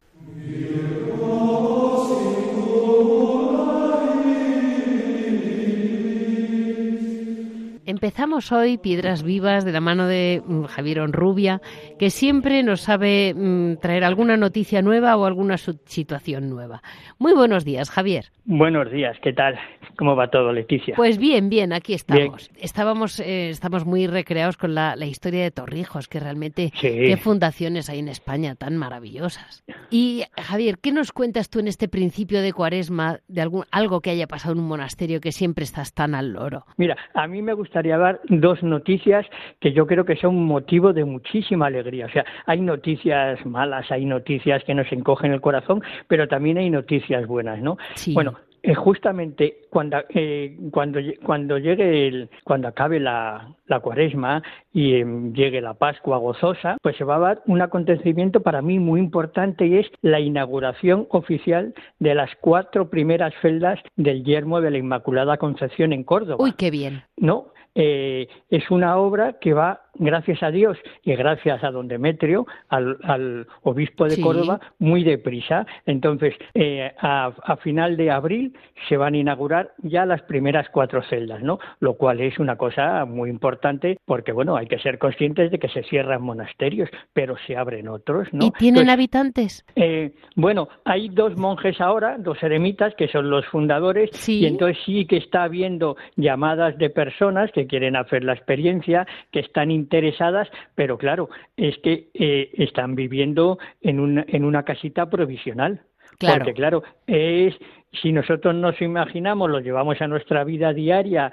Empezamos 7.89 8.53
hoy 8.53 8.77
Piedras 8.77 9.23
Vivas 9.23 9.65
de 9.65 9.73
la 9.73 9.81
mano 9.81 10.07
de 10.07 10.43
mm, 10.45 10.65
Javier 10.65 11.01
Onrubia, 11.01 11.63
que 11.99 12.11
siempre 12.11 12.63
nos 12.63 12.83
sabe 12.83 13.33
mm, 13.35 13.77
traer 13.81 14.05
alguna 14.05 14.37
noticia 14.37 14.83
nueva 14.83 15.17
o 15.17 15.25
alguna 15.25 15.57
situación 15.57 16.51
nueva. 16.51 16.83
Muy 17.19 17.33
buenos 17.33 17.65
días, 17.65 17.89
Javier. 17.89 18.27
Buenos 18.45 18.91
días, 18.91 19.17
¿qué 19.23 19.33
tal? 19.33 19.59
¿Cómo 19.97 20.17
va 20.17 20.29
todo, 20.29 20.53
Leticia? 20.53 20.97
Pues 20.97 21.17
bien, 21.17 21.49
bien, 21.49 21.73
aquí 21.73 21.95
estamos. 21.95 22.51
Estábamos, 22.59 23.21
eh, 23.21 23.49
estamos 23.49 23.87
muy 23.87 24.07
recreados 24.07 24.59
con 24.59 24.75
la, 24.75 24.95
historia 25.07 25.43
de 25.43 25.51
Torrijos, 25.51 26.09
que 26.09 26.21
realmente 26.21 26.71
qué 26.79 27.17
fundaciones 27.17 27.89
hay 27.89 28.01
en 28.01 28.09
España 28.09 28.55
tan 28.55 28.77
maravillosas. 28.77 29.65
Y 29.91 30.25
Javier, 30.37 30.77
¿qué 30.79 30.93
nos 30.93 31.13
cuentas 31.13 31.49
tú 31.49 31.59
en 31.59 31.69
este 31.69 31.89
principio 31.89 32.43
de 32.43 32.53
Cuaresma 32.53 33.21
de 33.29 33.41
algún, 33.41 33.65
algo 33.71 34.01
que 34.03 34.11
haya 34.11 34.27
pasado 34.27 34.53
en 34.53 34.61
un 34.61 34.69
monasterio 34.69 35.21
que 35.21 35.33
siempre 35.33 35.65
estás 35.65 35.95
tan 35.95 36.15
al 36.15 36.33
loro? 36.35 36.67
Mira, 36.77 36.97
a 37.15 37.27
mí 37.27 37.41
me 37.41 37.55
gustaría 37.79 37.99
dar 37.99 38.21
dos 38.29 38.63
noticias 38.63 39.25
que 39.61 39.73
yo 39.73 39.87
creo 39.87 40.05
que 40.05 40.17
son 40.17 40.35
motivo 40.45 40.93
de 40.93 41.05
muchísima 41.05 41.67
alegría. 41.67 42.07
O 42.07 42.11
sea, 42.11 42.25
hay 42.47 42.61
noticias 42.61 43.45
malas, 43.47 43.91
hay 43.93 44.05
noticias 44.05 44.65
que 44.65 44.75
nos 44.75 44.91
encogen 44.91 45.33
el 45.33 45.41
corazón, 45.41 45.81
pero 46.09 46.27
también 46.27 46.59
hay 46.59 46.71
noticias 46.71 47.25
buenas, 47.27 47.61
¿no? 47.61 47.79
Sí. 47.95 48.15
Bueno, 48.15 48.37
eh, 48.65 48.75
justamente 48.75 49.61
cuando 49.71 49.99
eh, 50.09 50.57
cuando 50.73 50.99
cuando 51.25 51.59
llegue 51.59 52.09
el, 52.09 52.29
cuando 52.43 52.67
acabe 52.67 52.99
la, 52.99 53.55
la 53.67 53.79
cuaresma 53.79 54.43
y 54.73 54.97
em, 54.97 55.33
llegue 55.33 55.61
la 55.61 55.75
Pascua 55.75 56.19
gozosa, 56.19 56.77
pues 56.83 56.97
se 56.97 57.05
va 57.05 57.17
a 57.17 57.21
dar 57.21 57.43
un 57.47 57.63
acontecimiento 57.63 58.41
para 58.41 58.61
mí 58.61 58.81
muy 58.81 58.99
importante 58.99 59.67
y 59.67 59.79
es 59.79 59.87
la 60.03 60.19
inauguración 60.19 61.07
oficial 61.11 61.73
de 62.01 62.17
las 62.17 62.31
cuatro 62.41 62.91
primeras 62.91 63.33
celdas 63.41 63.79
del 63.95 64.25
yermo 64.25 64.61
de 64.61 64.73
la 64.73 64.79
Inmaculada 64.79 65.37
Concepción 65.37 65.93
en 65.93 66.03
Córdoba. 66.03 66.43
Uy, 66.43 66.53
qué 66.53 66.73
bien. 66.73 67.05
No, 67.17 67.53
eh, 67.81 68.29
es 68.51 68.71
una 68.73 68.97
obra 68.97 69.39
que 69.39 69.55
va, 69.55 69.88
gracias 69.99 70.43
a 70.43 70.51
Dios 70.51 70.79
y 71.03 71.15
gracias 71.15 71.63
a 71.65 71.71
don 71.71 71.89
Demetrio, 71.89 72.47
al, 72.69 73.47
obispo 73.63 74.07
de 74.07 74.21
Córdoba, 74.21 74.61
muy 74.79 75.05
deprisa. 75.05 75.67
Entonces, 75.87 76.35
eh, 76.55 76.93
a, 77.01 77.33
final 77.63 77.97
de 77.97 78.11
abril 78.11 78.57
se 78.89 78.97
van 78.97 79.15
a 79.15 79.19
inaugurar 79.19 79.73
ya 79.83 80.07
las 80.07 80.23
primeras 80.23 80.69
cuatro 80.71 81.03
celdas, 81.03 81.43
¿no? 81.43 81.59
Lo 81.81 81.95
cual 81.95 82.21
es 82.21 82.39
una 82.39 82.57
cosa 82.57 83.05
muy 83.05 83.31
importante 83.31 83.99
porque, 84.05 84.33
bueno, 84.33 84.57
hay 84.57 84.67
que 84.67 84.79
ser 84.79 84.99
conscientes 84.99 85.51
de 85.51 85.59
que 85.59 85.69
se 85.69 85.83
cierran 85.85 86.23
monasterios, 86.23 86.89
pero 87.13 87.37
se 87.47 87.57
abren 87.57 87.89
otros, 87.89 88.29
¿no? 88.33 88.47
¿Y 88.47 88.51
tienen 88.53 88.91
habitantes? 88.91 89.65
Eh, 89.75 90.13
bueno, 90.37 90.69
hay 90.85 91.09
dos 91.09 91.37
monjes 91.37 91.81
ahora, 91.81 92.17
dos 92.19 92.43
eremitas, 92.43 92.95
que 92.95 93.09
son 93.09 93.31
los 93.31 93.45
fundadores, 93.47 94.29
y 94.29 94.47
entonces 94.47 94.79
sí 94.85 95.07
que 95.07 95.17
está 95.17 95.45
habiendo 95.45 95.97
llamadas 96.17 96.79
de 96.79 96.91
personas 96.91 97.51
que 97.53 97.67
quieren 97.67 97.97
hacer 97.97 98.25
la 98.25 98.35
experiencia, 98.35 99.07
que 99.33 99.41
están 99.41 99.71
interesadas, 99.89 100.49
pero 100.75 100.99
claro, 100.99 101.31
es 101.57 101.79
que 101.79 102.09
eh, 102.15 102.51
están 102.55 102.95
viviendo 102.95 103.59
en, 103.81 104.01
un, 104.01 104.25
en 104.29 104.45
una 104.45 104.65
casita 104.65 105.09
provisional. 105.09 105.81
Claro. 106.19 106.39
Porque 106.39 106.55
claro, 106.55 106.83
es 107.07 107.55
si 107.93 108.13
nosotros 108.13 108.55
nos 108.55 108.81
imaginamos, 108.83 109.51
lo 109.51 109.61
llevamos 109.61 110.01
a 110.01 110.07
nuestra 110.07 110.45
vida 110.45 110.73
diaria, 110.73 111.33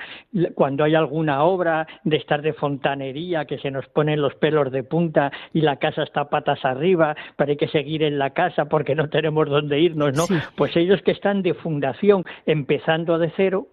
cuando 0.53 0.83
hay 0.83 0.95
alguna 0.95 1.43
obra 1.43 1.85
de 2.03 2.17
estar 2.17 2.41
de 2.41 2.53
fontanería 2.53 3.45
que 3.45 3.57
se 3.57 3.71
nos 3.71 3.87
ponen 3.87 4.21
los 4.21 4.35
pelos 4.35 4.71
de 4.71 4.83
punta 4.83 5.31
y 5.53 5.61
la 5.61 5.77
casa 5.77 6.03
está 6.03 6.29
patas 6.29 6.63
arriba, 6.63 7.15
pero 7.35 7.51
hay 7.51 7.57
que 7.57 7.67
seguir 7.67 8.03
en 8.03 8.17
la 8.17 8.31
casa 8.31 8.65
porque 8.65 8.95
no 8.95 9.09
tenemos 9.09 9.49
dónde 9.49 9.79
irnos, 9.79 10.15
¿no? 10.15 10.25
Pues 10.55 10.75
ellos 10.77 11.01
que 11.01 11.11
están 11.11 11.41
de 11.41 11.53
fundación 11.53 12.23
empezando 12.45 13.17
de 13.17 13.31
cero, 13.35 13.67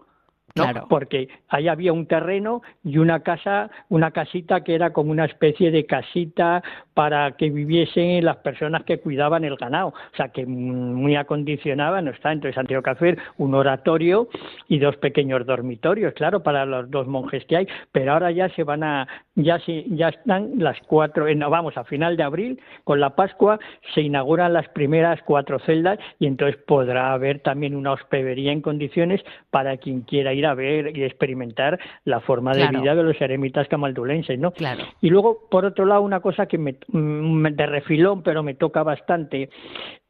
Claro. 0.54 0.86
Porque 0.88 1.28
ahí 1.48 1.68
había 1.68 1.92
un 1.92 2.06
terreno 2.06 2.62
y 2.84 2.98
una 2.98 3.20
casa, 3.20 3.70
una 3.88 4.10
casita 4.10 4.62
que 4.62 4.74
era 4.74 4.92
como 4.92 5.10
una 5.10 5.24
especie 5.24 5.70
de 5.70 5.86
casita 5.86 6.62
para 6.94 7.32
que 7.32 7.50
viviesen 7.50 8.24
las 8.24 8.36
personas 8.38 8.84
que 8.84 8.98
cuidaban 8.98 9.44
el 9.44 9.56
ganado. 9.56 9.88
O 9.88 10.16
sea, 10.16 10.28
que 10.28 10.44
muy 10.44 11.16
acondicionada 11.16 12.02
no 12.02 12.10
está. 12.10 12.32
Entonces 12.32 12.58
han 12.58 12.66
tenido 12.66 12.82
que 12.82 12.90
hacer 12.90 13.18
un 13.38 13.54
oratorio 13.54 14.28
y 14.68 14.78
dos 14.78 14.96
pequeños 14.96 15.46
dormitorios, 15.46 16.12
claro, 16.14 16.42
para 16.42 16.66
los 16.66 16.90
dos 16.90 17.06
monjes 17.06 17.44
que 17.46 17.56
hay. 17.56 17.68
Pero 17.92 18.12
ahora 18.12 18.30
ya 18.30 18.48
se 18.50 18.64
van 18.64 18.84
a, 18.84 19.08
ya 19.34 19.58
se, 19.60 19.84
ya 19.88 20.10
están 20.10 20.52
las 20.58 20.78
cuatro, 20.86 21.32
no, 21.34 21.50
vamos, 21.50 21.76
a 21.76 21.84
final 21.84 22.16
de 22.16 22.22
abril, 22.22 22.60
con 22.84 23.00
la 23.00 23.16
Pascua, 23.16 23.58
se 23.94 24.02
inauguran 24.02 24.52
las 24.52 24.68
primeras 24.68 25.20
cuatro 25.22 25.58
celdas 25.60 25.98
y 26.18 26.26
entonces 26.26 26.60
podrá 26.66 27.12
haber 27.12 27.40
también 27.40 27.74
una 27.74 27.92
hospedería 27.92 28.52
en 28.52 28.60
condiciones 28.60 29.22
para 29.50 29.76
quien 29.76 30.02
quiera 30.02 30.34
ir 30.34 30.41
a 30.46 30.54
ver 30.54 30.96
y 30.96 31.04
experimentar 31.04 31.78
la 32.04 32.20
forma 32.20 32.52
de 32.52 32.68
vida 32.68 32.94
de 32.94 33.02
los 33.02 33.20
eremitas 33.20 33.68
camaldulenses, 33.68 34.38
¿no? 34.38 34.52
Claro. 34.52 34.84
Y 35.00 35.10
luego, 35.10 35.48
por 35.50 35.64
otro 35.64 35.84
lado, 35.84 36.02
una 36.02 36.20
cosa 36.20 36.46
que 36.46 36.58
me, 36.58 36.76
mm, 36.88 37.46
de 37.54 37.66
refilón, 37.66 38.22
pero 38.22 38.42
me 38.42 38.54
toca 38.54 38.82
bastante, 38.82 39.50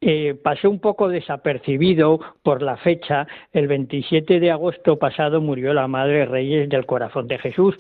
eh, 0.01 0.35
pasó 0.35 0.71
un 0.71 0.81
poco 0.81 1.09
desapercibido 1.09 2.21
por 2.43 2.63
la 2.63 2.77
fecha. 2.77 3.27
El 3.53 3.69
27 3.69 4.41
de 4.41 4.51
agosto 4.51 4.99
pasado 4.99 5.41
murió 5.41 5.73
la 5.75 5.87
Madre 5.87 6.27
Reyes 6.27 6.69
del 6.69 6.87
Corazón 6.87 7.29
de 7.29 7.39
Jesús. 7.39 7.77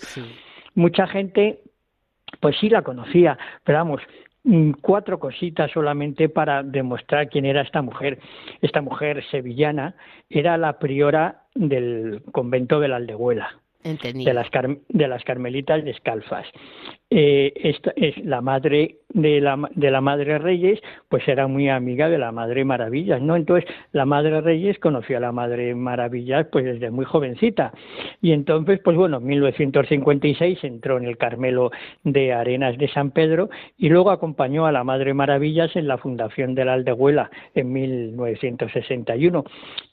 Mucha 0.74 1.06
gente, 1.06 1.60
pues 2.40 2.56
sí 2.58 2.68
la 2.68 2.82
conocía, 2.82 3.38
pero 3.64 3.78
vamos, 3.78 4.02
mm, 4.44 4.72
cuatro 4.80 5.18
cositas 5.18 5.70
solamente 5.70 6.28
para 6.28 6.62
demostrar 6.62 7.28
quién 7.28 7.44
era 7.44 7.62
esta 7.62 7.82
mujer. 7.82 8.18
Esta 8.60 8.80
mujer 8.80 9.22
sevillana 9.30 9.94
era 10.30 10.56
la 10.56 10.78
priora 10.78 11.41
del 11.54 12.22
convento 12.32 12.80
de 12.80 12.88
la 12.88 12.96
Aldehuela. 12.96 13.62
De 13.82 14.32
las, 14.32 14.48
de 14.90 15.08
las 15.08 15.24
carmelitas 15.24 15.84
descalzas. 15.84 16.46
Eh, 17.10 17.52
esta 17.56 17.92
es 17.96 18.16
la 18.24 18.40
madre 18.40 18.98
de 19.08 19.40
la, 19.40 19.68
de 19.74 19.90
la 19.90 20.00
Madre 20.00 20.38
Reyes, 20.38 20.80
pues 21.08 21.26
era 21.26 21.48
muy 21.48 21.68
amiga 21.68 22.08
de 22.08 22.16
la 22.16 22.30
Madre 22.30 22.64
Maravillas, 22.64 23.20
¿no? 23.20 23.34
Entonces, 23.34 23.68
la 23.90 24.06
Madre 24.06 24.40
Reyes 24.40 24.78
conoció 24.78 25.16
a 25.16 25.20
la 25.20 25.32
Madre 25.32 25.74
Maravillas 25.74 26.46
pues 26.52 26.64
desde 26.64 26.92
muy 26.92 27.04
jovencita. 27.04 27.72
Y 28.20 28.30
entonces, 28.30 28.78
pues 28.84 28.96
bueno, 28.96 29.16
en 29.16 29.24
1956 29.24 30.62
entró 30.62 30.96
en 30.96 31.04
el 31.04 31.18
Carmelo 31.18 31.72
de 32.04 32.32
Arenas 32.32 32.78
de 32.78 32.86
San 32.86 33.10
Pedro 33.10 33.50
y 33.76 33.88
luego 33.88 34.12
acompañó 34.12 34.64
a 34.64 34.72
la 34.72 34.84
Madre 34.84 35.12
Maravillas 35.12 35.74
en 35.74 35.88
la 35.88 35.98
fundación 35.98 36.54
de 36.54 36.64
la 36.64 36.74
Aldehuela 36.74 37.32
en 37.54 37.72
1961. 37.72 39.44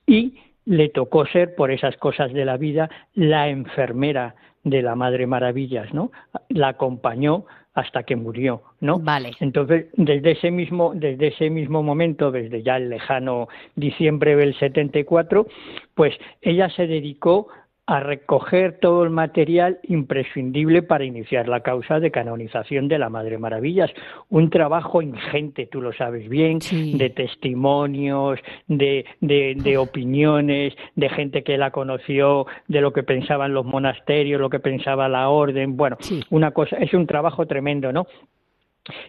Y 0.05 0.33
le 0.65 0.89
tocó 0.89 1.25
ser, 1.25 1.55
por 1.55 1.71
esas 1.71 1.97
cosas 1.97 2.33
de 2.33 2.45
la 2.45 2.57
vida, 2.57 2.89
la 3.15 3.49
enfermera 3.49 4.35
de 4.63 4.81
la 4.81 4.95
Madre 4.95 5.25
Maravillas, 5.25 5.93
¿no? 5.93 6.11
La 6.49 6.69
acompañó 6.69 7.45
hasta 7.73 8.03
que 8.03 8.15
murió, 8.15 8.63
¿no? 8.81 8.99
Vale. 8.99 9.31
Entonces, 9.39 9.87
desde 9.93 10.31
ese 10.31 10.51
mismo, 10.51 10.91
desde 10.93 11.27
ese 11.27 11.49
mismo 11.49 11.81
momento, 11.81 12.31
desde 12.31 12.61
ya 12.61 12.77
el 12.77 12.89
lejano 12.89 13.47
diciembre 13.75 14.35
del 14.35 14.53
74, 14.55 15.47
pues 15.95 16.13
ella 16.41 16.69
se 16.69 16.87
dedicó 16.87 17.47
a 17.89 17.99
recoger 18.01 18.77
todo 18.79 19.03
el 19.03 19.09
material 19.09 19.79
imprescindible 19.81 20.83
para 20.83 21.05
iniciar 21.05 21.47
la 21.47 21.61
causa 21.61 21.99
de 21.99 22.11
canonización 22.11 22.87
de 22.87 22.99
la 22.99 23.09
Madre 23.09 23.39
Maravillas. 23.39 23.89
Un 24.29 24.51
trabajo 24.51 25.01
ingente, 25.01 25.65
tú 25.65 25.81
lo 25.81 25.91
sabes 25.93 26.29
bien, 26.29 26.59
de 26.59 27.09
testimonios, 27.09 28.37
de, 28.67 29.05
de, 29.21 29.77
opiniones, 29.79 30.75
de 30.95 31.09
gente 31.09 31.41
que 31.43 31.57
la 31.57 31.71
conoció, 31.71 32.45
de 32.67 32.79
lo 32.79 32.93
que 32.93 33.01
pensaban 33.01 33.55
los 33.55 33.65
monasterios, 33.65 34.39
lo 34.39 34.51
que 34.51 34.59
pensaba 34.59 35.09
la 35.09 35.29
orden. 35.29 35.75
Bueno, 35.75 35.97
una 36.29 36.51
cosa, 36.51 36.77
es 36.77 36.93
un 36.93 37.07
trabajo 37.07 37.47
tremendo, 37.47 37.91
¿no? 37.91 38.05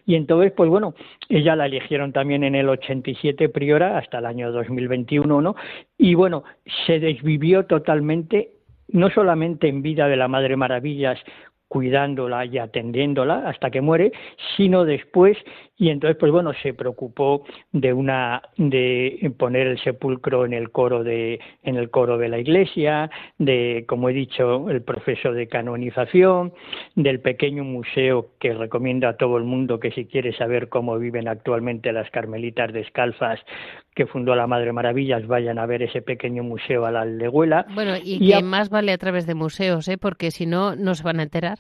Y 0.06 0.14
entonces, 0.14 0.52
pues 0.52 0.70
bueno, 0.70 0.94
ella 1.28 1.54
la 1.54 1.66
eligieron 1.66 2.12
también 2.12 2.44
en 2.44 2.54
el 2.54 2.70
87 2.70 3.50
priora 3.50 3.98
hasta 3.98 4.20
el 4.20 4.26
año 4.26 4.50
2021, 4.52 5.42
¿no? 5.42 5.54
Y 5.98 6.14
bueno, 6.14 6.44
se 6.86 6.98
desvivió 6.98 7.66
totalmente 7.66 8.52
no 8.92 9.10
solamente 9.10 9.68
en 9.68 9.82
vida 9.82 10.08
de 10.08 10.16
la 10.16 10.28
Madre 10.28 10.56
Maravillas, 10.56 11.18
cuidándola 11.68 12.44
y 12.46 12.58
atendiéndola 12.58 13.48
hasta 13.48 13.70
que 13.70 13.80
muere, 13.80 14.12
sino 14.56 14.84
después 14.84 15.36
y 15.80 15.88
entonces 15.88 16.18
pues 16.18 16.30
bueno 16.30 16.52
se 16.62 16.74
preocupó 16.74 17.42
de 17.72 17.92
una 17.94 18.42
de 18.58 19.32
poner 19.38 19.66
el 19.66 19.82
sepulcro 19.82 20.44
en 20.44 20.52
el 20.52 20.70
coro 20.70 21.02
de 21.02 21.40
en 21.62 21.76
el 21.76 21.90
coro 21.90 22.18
de 22.18 22.28
la 22.28 22.38
iglesia, 22.38 23.10
de 23.38 23.86
como 23.88 24.10
he 24.10 24.12
dicho 24.12 24.68
el 24.68 24.82
proceso 24.82 25.32
de 25.32 25.48
canonización, 25.48 26.52
del 26.94 27.20
pequeño 27.20 27.64
museo 27.64 28.28
que 28.38 28.52
recomiendo 28.52 29.08
a 29.08 29.16
todo 29.16 29.38
el 29.38 29.44
mundo 29.44 29.80
que 29.80 29.90
si 29.90 30.04
quiere 30.04 30.36
saber 30.36 30.68
cómo 30.68 30.98
viven 30.98 31.28
actualmente 31.28 31.92
las 31.92 32.10
carmelitas 32.10 32.74
descalzas 32.74 33.40
que 33.94 34.06
fundó 34.06 34.34
la 34.34 34.46
Madre 34.46 34.72
Maravillas 34.72 35.26
vayan 35.26 35.58
a 35.58 35.66
ver 35.66 35.82
ese 35.82 36.00
pequeño 36.00 36.42
museo 36.42 36.86
a 36.86 36.90
la 36.90 37.02
Aldehuela. 37.02 37.66
Bueno, 37.74 37.94
y, 38.02 38.30
que 38.30 38.42
más 38.42 38.70
vale 38.70 38.92
a 38.92 38.98
través 38.98 39.26
de 39.26 39.34
museos, 39.34 39.88
¿eh? 39.88 39.98
porque 39.98 40.30
si 40.30 40.46
no, 40.46 40.76
no 40.76 40.94
se 40.94 41.02
van 41.02 41.20
a 41.20 41.24
enterar. 41.24 41.58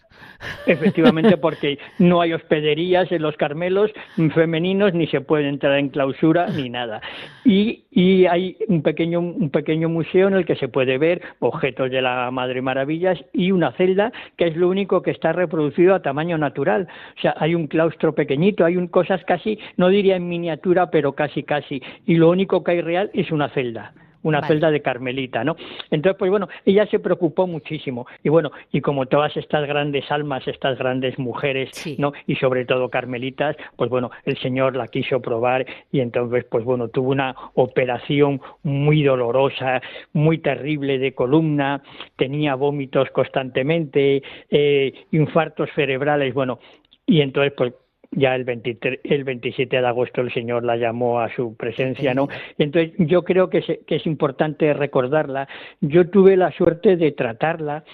Efectivamente, 0.66 1.36
porque 1.36 1.78
no 1.98 2.20
hay 2.20 2.32
hospederías 2.32 3.10
en 3.12 3.22
los 3.22 3.36
Carmelos, 3.36 3.90
femeninos, 4.34 4.94
ni 4.94 5.06
se 5.06 5.20
puede 5.20 5.48
entrar 5.48 5.78
en 5.78 5.88
clausura 5.88 6.48
ni 6.48 6.68
nada. 6.68 7.00
Y, 7.44 7.84
y 7.90 8.26
hay 8.26 8.56
un 8.68 8.82
pequeño, 8.82 9.20
un 9.20 9.50
pequeño 9.50 9.88
museo 9.88 10.28
en 10.28 10.34
el 10.34 10.44
que 10.44 10.56
se 10.56 10.68
puede 10.68 10.98
ver 10.98 11.22
objetos 11.38 11.90
de 11.90 12.02
la 12.02 12.30
Madre 12.30 12.62
Maravillas 12.62 13.18
y 13.32 13.52
una 13.52 13.72
celda 13.72 14.12
que 14.36 14.48
es 14.48 14.56
lo 14.56 14.68
único 14.68 15.02
que 15.02 15.10
está 15.10 15.32
reproducido 15.32 15.94
a 15.94 16.02
tamaño 16.02 16.38
natural. 16.38 16.88
O 17.16 17.20
sea, 17.20 17.34
hay 17.38 17.54
un 17.54 17.66
claustro 17.66 18.14
pequeñito, 18.14 18.64
hay 18.64 18.76
un, 18.76 18.88
cosas 18.88 19.24
casi, 19.24 19.58
no 19.76 19.88
diría 19.88 20.16
en 20.16 20.28
miniatura, 20.28 20.90
pero 20.90 21.12
casi 21.12 21.42
casi. 21.42 21.82
Y 22.06 22.16
lo 22.16 22.30
único 22.30 22.62
que 22.64 22.72
hay 22.72 22.80
real 22.80 23.10
es 23.14 23.30
una 23.30 23.48
celda 23.50 23.92
una 24.22 24.46
celda 24.46 24.70
de 24.70 24.82
Carmelita, 24.82 25.44
¿no? 25.44 25.56
Entonces, 25.90 26.18
pues 26.18 26.30
bueno, 26.30 26.48
ella 26.64 26.86
se 26.86 26.98
preocupó 26.98 27.46
muchísimo. 27.46 28.06
Y 28.22 28.28
bueno, 28.28 28.50
y 28.72 28.80
como 28.80 29.06
todas 29.06 29.36
estas 29.36 29.66
grandes 29.66 30.10
almas, 30.10 30.46
estas 30.46 30.78
grandes 30.78 31.18
mujeres, 31.18 31.70
¿no? 31.98 32.12
Y 32.26 32.36
sobre 32.36 32.64
todo 32.64 32.88
Carmelitas, 32.88 33.56
pues 33.76 33.90
bueno, 33.90 34.10
el 34.24 34.36
Señor 34.38 34.76
la 34.76 34.88
quiso 34.88 35.20
probar 35.20 35.66
y 35.92 36.00
entonces, 36.00 36.44
pues 36.44 36.64
bueno, 36.64 36.88
tuvo 36.88 37.10
una 37.10 37.34
operación 37.54 38.40
muy 38.62 39.02
dolorosa, 39.02 39.80
muy 40.12 40.38
terrible 40.38 40.98
de 40.98 41.12
columna, 41.12 41.82
tenía 42.16 42.54
vómitos 42.54 43.10
constantemente, 43.10 44.22
eh, 44.50 44.92
infartos 45.12 45.70
cerebrales, 45.74 46.34
bueno, 46.34 46.58
y 47.06 47.22
entonces, 47.22 47.52
pues 47.56 47.72
ya 48.12 48.34
el, 48.34 48.44
23, 48.44 49.00
el 49.04 49.24
27 49.24 49.80
de 49.80 49.86
agosto 49.86 50.20
el 50.20 50.32
Señor 50.32 50.64
la 50.64 50.76
llamó 50.76 51.20
a 51.20 51.32
su 51.34 51.56
presencia, 51.56 52.14
¿no? 52.14 52.28
Entonces 52.58 52.92
yo 52.98 53.22
creo 53.22 53.50
que 53.50 53.58
es, 53.58 53.66
que 53.86 53.96
es 53.96 54.06
importante 54.06 54.72
recordarla. 54.74 55.48
Yo 55.80 56.08
tuve 56.08 56.36
la 56.36 56.50
suerte 56.52 56.96
de 56.96 57.12
tratarla, 57.12 57.84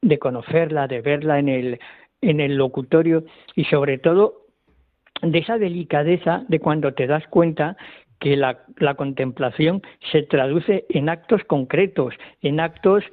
de 0.00 0.18
conocerla, 0.18 0.86
de 0.86 1.00
verla 1.00 1.38
en 1.38 1.48
el, 1.48 1.78
en 2.20 2.40
el 2.40 2.56
locutorio 2.56 3.24
y 3.56 3.64
sobre 3.64 3.98
todo 3.98 4.46
de 5.22 5.38
esa 5.38 5.58
delicadeza 5.58 6.44
de 6.48 6.60
cuando 6.60 6.94
te 6.94 7.06
das 7.06 7.26
cuenta 7.28 7.76
que 8.20 8.36
la, 8.36 8.60
la 8.78 8.94
contemplación 8.94 9.82
se 10.12 10.22
traduce 10.22 10.86
en 10.88 11.08
actos 11.08 11.42
concretos, 11.44 12.14
en 12.42 12.60
actos 12.60 13.04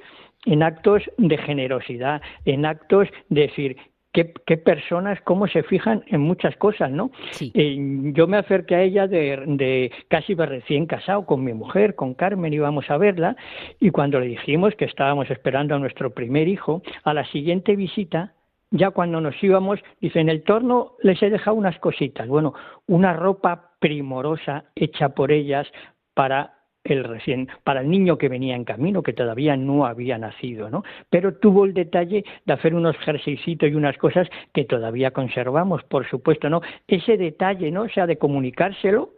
en 0.44 0.62
actos 0.62 1.02
de 1.18 1.38
generosidad, 1.38 2.20
en 2.44 2.66
actos 2.66 3.08
de 3.28 3.42
decir, 3.42 3.76
qué, 4.12 4.24
personas, 4.58 5.20
cómo 5.22 5.46
se 5.46 5.62
fijan 5.62 6.04
en 6.06 6.20
muchas 6.20 6.54
cosas, 6.56 6.90
¿no? 6.90 7.10
Eh, 7.40 7.76
yo 8.14 8.26
me 8.26 8.36
acerqué 8.36 8.74
a 8.74 8.82
ella 8.82 9.06
de, 9.06 9.42
de 9.46 9.90
casi 10.08 10.34
recién 10.34 10.86
casado 10.86 11.24
con 11.24 11.42
mi 11.42 11.54
mujer, 11.54 11.94
con 11.94 12.14
Carmen, 12.14 12.52
íbamos 12.52 12.90
a 12.90 12.98
verla, 12.98 13.36
y 13.80 13.90
cuando 13.90 14.20
le 14.20 14.26
dijimos 14.26 14.74
que 14.74 14.84
estábamos 14.84 15.30
esperando 15.30 15.74
a 15.74 15.78
nuestro 15.78 16.10
primer 16.10 16.48
hijo, 16.48 16.82
a 17.04 17.14
la 17.14 17.24
siguiente 17.26 17.74
visita, 17.74 18.34
ya 18.70 18.90
cuando 18.90 19.20
nos 19.20 19.42
íbamos, 19.42 19.80
dice, 20.00 20.20
en 20.20 20.28
el 20.28 20.42
torno 20.42 20.92
les 21.02 21.22
he 21.22 21.30
dejado 21.30 21.56
unas 21.56 21.78
cositas. 21.78 22.26
Bueno, 22.26 22.54
una 22.86 23.12
ropa 23.12 23.72
primorosa 23.78 24.64
hecha 24.74 25.10
por 25.10 25.30
ellas 25.30 25.66
para 26.14 26.61
el 26.84 27.04
recién, 27.04 27.48
para 27.64 27.80
el 27.80 27.90
niño 27.90 28.18
que 28.18 28.28
venía 28.28 28.56
en 28.56 28.64
camino, 28.64 29.02
que 29.02 29.12
todavía 29.12 29.56
no 29.56 29.86
había 29.86 30.18
nacido, 30.18 30.68
¿no? 30.68 30.84
Pero 31.10 31.34
tuvo 31.34 31.64
el 31.64 31.74
detalle 31.74 32.24
de 32.44 32.52
hacer 32.52 32.74
unos 32.74 32.96
jerseycitos 32.98 33.70
y 33.70 33.74
unas 33.74 33.96
cosas 33.98 34.28
que 34.52 34.64
todavía 34.64 35.12
conservamos, 35.12 35.84
por 35.84 36.08
supuesto, 36.08 36.50
¿no? 36.50 36.60
Ese 36.88 37.16
detalle, 37.16 37.70
¿no? 37.70 37.82
O 37.82 37.88
sea, 37.88 38.06
de 38.06 38.18
comunicárselo 38.18 39.10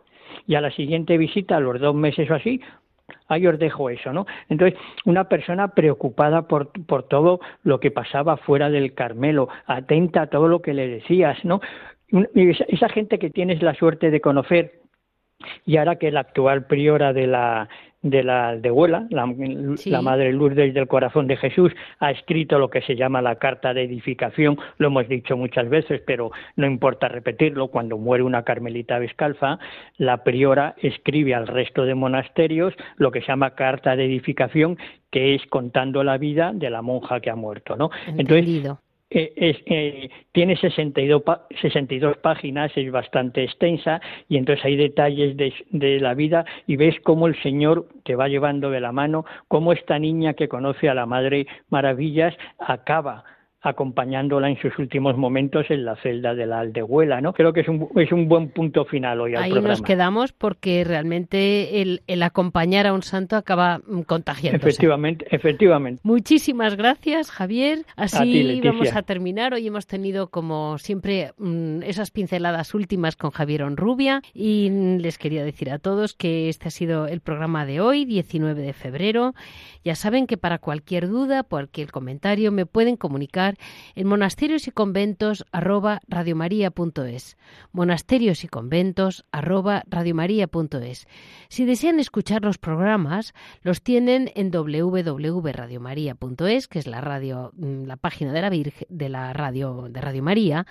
y 0.46 0.56
a 0.56 0.60
la 0.60 0.70
siguiente 0.70 1.16
visita, 1.16 1.56
a 1.56 1.60
los 1.60 1.80
dos 1.80 1.94
meses 1.94 2.30
o 2.30 2.34
así, 2.34 2.60
ahí 3.28 3.46
os 3.46 3.58
dejo 3.58 3.90
eso, 3.90 4.12
¿no? 4.12 4.26
Entonces, 4.48 4.78
una 5.04 5.28
persona 5.28 5.68
preocupada 5.68 6.46
por, 6.48 6.70
por 6.86 7.04
todo 7.04 7.40
lo 7.62 7.80
que 7.80 7.90
pasaba 7.90 8.36
fuera 8.36 8.70
del 8.70 8.94
Carmelo, 8.94 9.48
atenta 9.66 10.22
a 10.22 10.26
todo 10.26 10.48
lo 10.48 10.60
que 10.60 10.74
le 10.74 10.88
decías, 10.88 11.42
¿no? 11.44 11.60
Esa 12.34 12.88
gente 12.90 13.18
que 13.18 13.30
tienes 13.30 13.62
la 13.62 13.74
suerte 13.74 14.10
de 14.10 14.20
conocer, 14.20 14.83
y 15.66 15.76
ahora 15.76 15.96
que 15.96 16.10
la 16.10 16.20
actual 16.20 16.66
priora 16.66 17.12
de 17.12 17.26
la 17.26 17.68
de 18.04 18.22
la 18.22 18.48
Aldehuela, 18.50 19.06
la, 19.08 19.26
la 19.86 20.02
Madre 20.02 20.30
Lourdes 20.32 20.74
del 20.74 20.86
Corazón 20.86 21.26
de 21.26 21.38
Jesús, 21.38 21.72
ha 21.98 22.10
escrito 22.10 22.58
lo 22.58 22.68
que 22.68 22.82
se 22.82 22.96
llama 22.96 23.22
la 23.22 23.36
Carta 23.36 23.72
de 23.72 23.82
Edificación, 23.82 24.58
lo 24.76 24.88
hemos 24.88 25.08
dicho 25.08 25.38
muchas 25.38 25.70
veces, 25.70 26.02
pero 26.06 26.30
no 26.56 26.66
importa 26.66 27.08
repetirlo, 27.08 27.68
cuando 27.68 27.96
muere 27.96 28.22
una 28.22 28.42
carmelita 28.42 29.00
descalza, 29.00 29.58
la 29.96 30.22
priora 30.22 30.74
escribe 30.82 31.34
al 31.34 31.46
resto 31.46 31.86
de 31.86 31.94
monasterios 31.94 32.74
lo 32.96 33.10
que 33.10 33.22
se 33.22 33.28
llama 33.28 33.54
Carta 33.54 33.96
de 33.96 34.04
Edificación, 34.04 34.76
que 35.10 35.34
es 35.34 35.46
contando 35.46 36.04
la 36.04 36.18
vida 36.18 36.52
de 36.52 36.68
la 36.68 36.82
monja 36.82 37.20
que 37.20 37.30
ha 37.30 37.36
muerto, 37.36 37.74
¿no? 37.74 37.90
Entonces, 38.06 38.70
es, 39.14 39.56
eh, 39.66 40.10
tiene 40.32 40.56
62, 40.56 41.22
62 41.60 42.16
páginas, 42.18 42.72
es 42.76 42.90
bastante 42.90 43.44
extensa 43.44 44.00
y 44.28 44.36
entonces 44.36 44.64
hay 44.64 44.76
detalles 44.76 45.36
de, 45.36 45.54
de, 45.70 46.00
la 46.00 46.14
vida 46.14 46.44
y 46.66 46.76
ves 46.76 46.96
cómo 47.02 47.28
el 47.28 47.40
Señor 47.42 47.86
te 48.04 48.16
va 48.16 48.28
llevando 48.28 48.70
de 48.70 48.80
la 48.80 48.92
mano, 48.92 49.24
cómo 49.48 49.72
esta 49.72 49.98
niña 49.98 50.34
que 50.34 50.48
conoce 50.48 50.88
a 50.88 50.94
la 50.94 51.06
Madre 51.06 51.46
Maravillas 51.70 52.34
acaba 52.58 53.24
acompañándola 53.64 54.50
en 54.50 54.60
sus 54.60 54.78
últimos 54.78 55.16
momentos 55.16 55.66
en 55.70 55.86
la 55.86 55.96
celda 55.96 56.34
de 56.34 56.46
la 56.46 56.60
aldehuela, 56.60 57.22
¿no? 57.22 57.32
Creo 57.32 57.54
que 57.54 57.60
es 57.60 57.68
un, 57.68 57.88
es 57.96 58.12
un 58.12 58.28
buen 58.28 58.50
punto 58.50 58.84
final 58.84 59.22
hoy 59.22 59.34
al 59.34 59.44
Ahí 59.44 59.52
nos 59.52 59.80
quedamos 59.80 60.32
porque 60.32 60.84
realmente 60.84 61.80
el, 61.80 62.02
el, 62.06 62.22
acompañar 62.22 62.86
a 62.86 62.92
un 62.92 63.02
santo 63.02 63.36
acaba 63.36 63.78
mm, 63.78 64.02
contagiándose. 64.02 64.68
Efectivamente, 64.68 65.26
efectivamente. 65.30 66.00
Muchísimas 66.04 66.76
gracias, 66.76 67.30
Javier. 67.30 67.86
Así 67.96 68.60
vamos 68.62 68.94
a 68.94 69.02
terminar. 69.02 69.54
Hoy 69.54 69.66
hemos 69.66 69.86
tenido, 69.86 70.28
como 70.28 70.76
siempre, 70.76 71.32
mm, 71.38 71.82
esas 71.84 72.10
pinceladas 72.10 72.74
últimas 72.74 73.16
con 73.16 73.30
Javier 73.30 73.62
Onrubia 73.62 74.20
y 74.34 74.68
les 74.98 75.16
quería 75.16 75.42
decir 75.42 75.70
a 75.70 75.78
todos 75.78 76.12
que 76.12 76.50
este 76.50 76.68
ha 76.68 76.70
sido 76.70 77.06
el 77.06 77.20
programa 77.20 77.64
de 77.64 77.80
hoy, 77.80 78.04
19 78.04 78.60
de 78.60 78.74
febrero. 78.74 79.34
Ya 79.84 79.94
saben 79.94 80.26
que 80.26 80.36
para 80.36 80.58
cualquier 80.58 81.08
duda, 81.08 81.42
cualquier 81.42 81.90
comentario, 81.90 82.52
me 82.52 82.66
pueden 82.66 82.96
comunicar 82.96 83.53
en 83.94 84.06
monasterios 84.06 84.68
y 84.68 84.70
conventos 84.70 85.44
arroba. 85.52 86.00
Monasterios 87.72 88.44
y 88.44 88.48
conventos 88.48 89.24
arroba. 89.32 89.82
Si 91.48 91.64
desean 91.64 91.98
escuchar 92.00 92.42
los 92.42 92.58
programas, 92.58 93.32
los 93.62 93.82
tienen 93.82 94.30
en 94.34 94.50
www.radiomaria.es, 94.50 96.68
que 96.68 96.78
es 96.78 96.86
la 96.86 97.00
radio, 97.00 97.52
mm, 97.56 97.84
la 97.84 97.96
página 97.96 98.32
de 98.32 98.40
la 98.40 98.50
de 98.50 99.08
la 99.08 99.32
radio 99.32 99.88
de 99.90 100.00
Radio 100.00 100.22
María, 100.22 100.64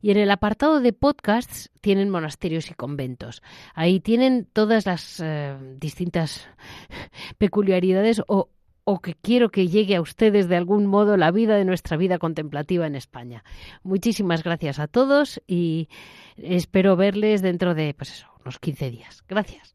y 0.00 0.10
en 0.10 0.16
el 0.18 0.30
apartado 0.30 0.80
de 0.80 0.92
podcasts 0.92 1.70
tienen 1.80 2.10
monasterios 2.10 2.70
y 2.70 2.74
conventos. 2.74 3.42
Ahí 3.74 4.00
tienen 4.00 4.46
todas 4.52 4.84
las 4.86 5.20
eh, 5.24 5.56
distintas 5.78 6.48
peculiaridades 7.38 8.22
o 8.26 8.50
o 8.90 9.00
que 9.00 9.12
quiero 9.12 9.50
que 9.50 9.68
llegue 9.68 9.96
a 9.96 10.00
ustedes 10.00 10.48
de 10.48 10.56
algún 10.56 10.86
modo 10.86 11.18
la 11.18 11.30
vida 11.30 11.56
de 11.56 11.66
nuestra 11.66 11.98
vida 11.98 12.16
contemplativa 12.16 12.86
en 12.86 12.94
España. 12.94 13.44
Muchísimas 13.82 14.42
gracias 14.42 14.78
a 14.78 14.86
todos 14.86 15.42
y 15.46 15.90
espero 16.38 16.96
verles 16.96 17.42
dentro 17.42 17.74
de 17.74 17.92
pues 17.92 18.12
eso, 18.12 18.28
unos 18.40 18.58
15 18.58 18.90
días. 18.90 19.24
Gracias. 19.28 19.74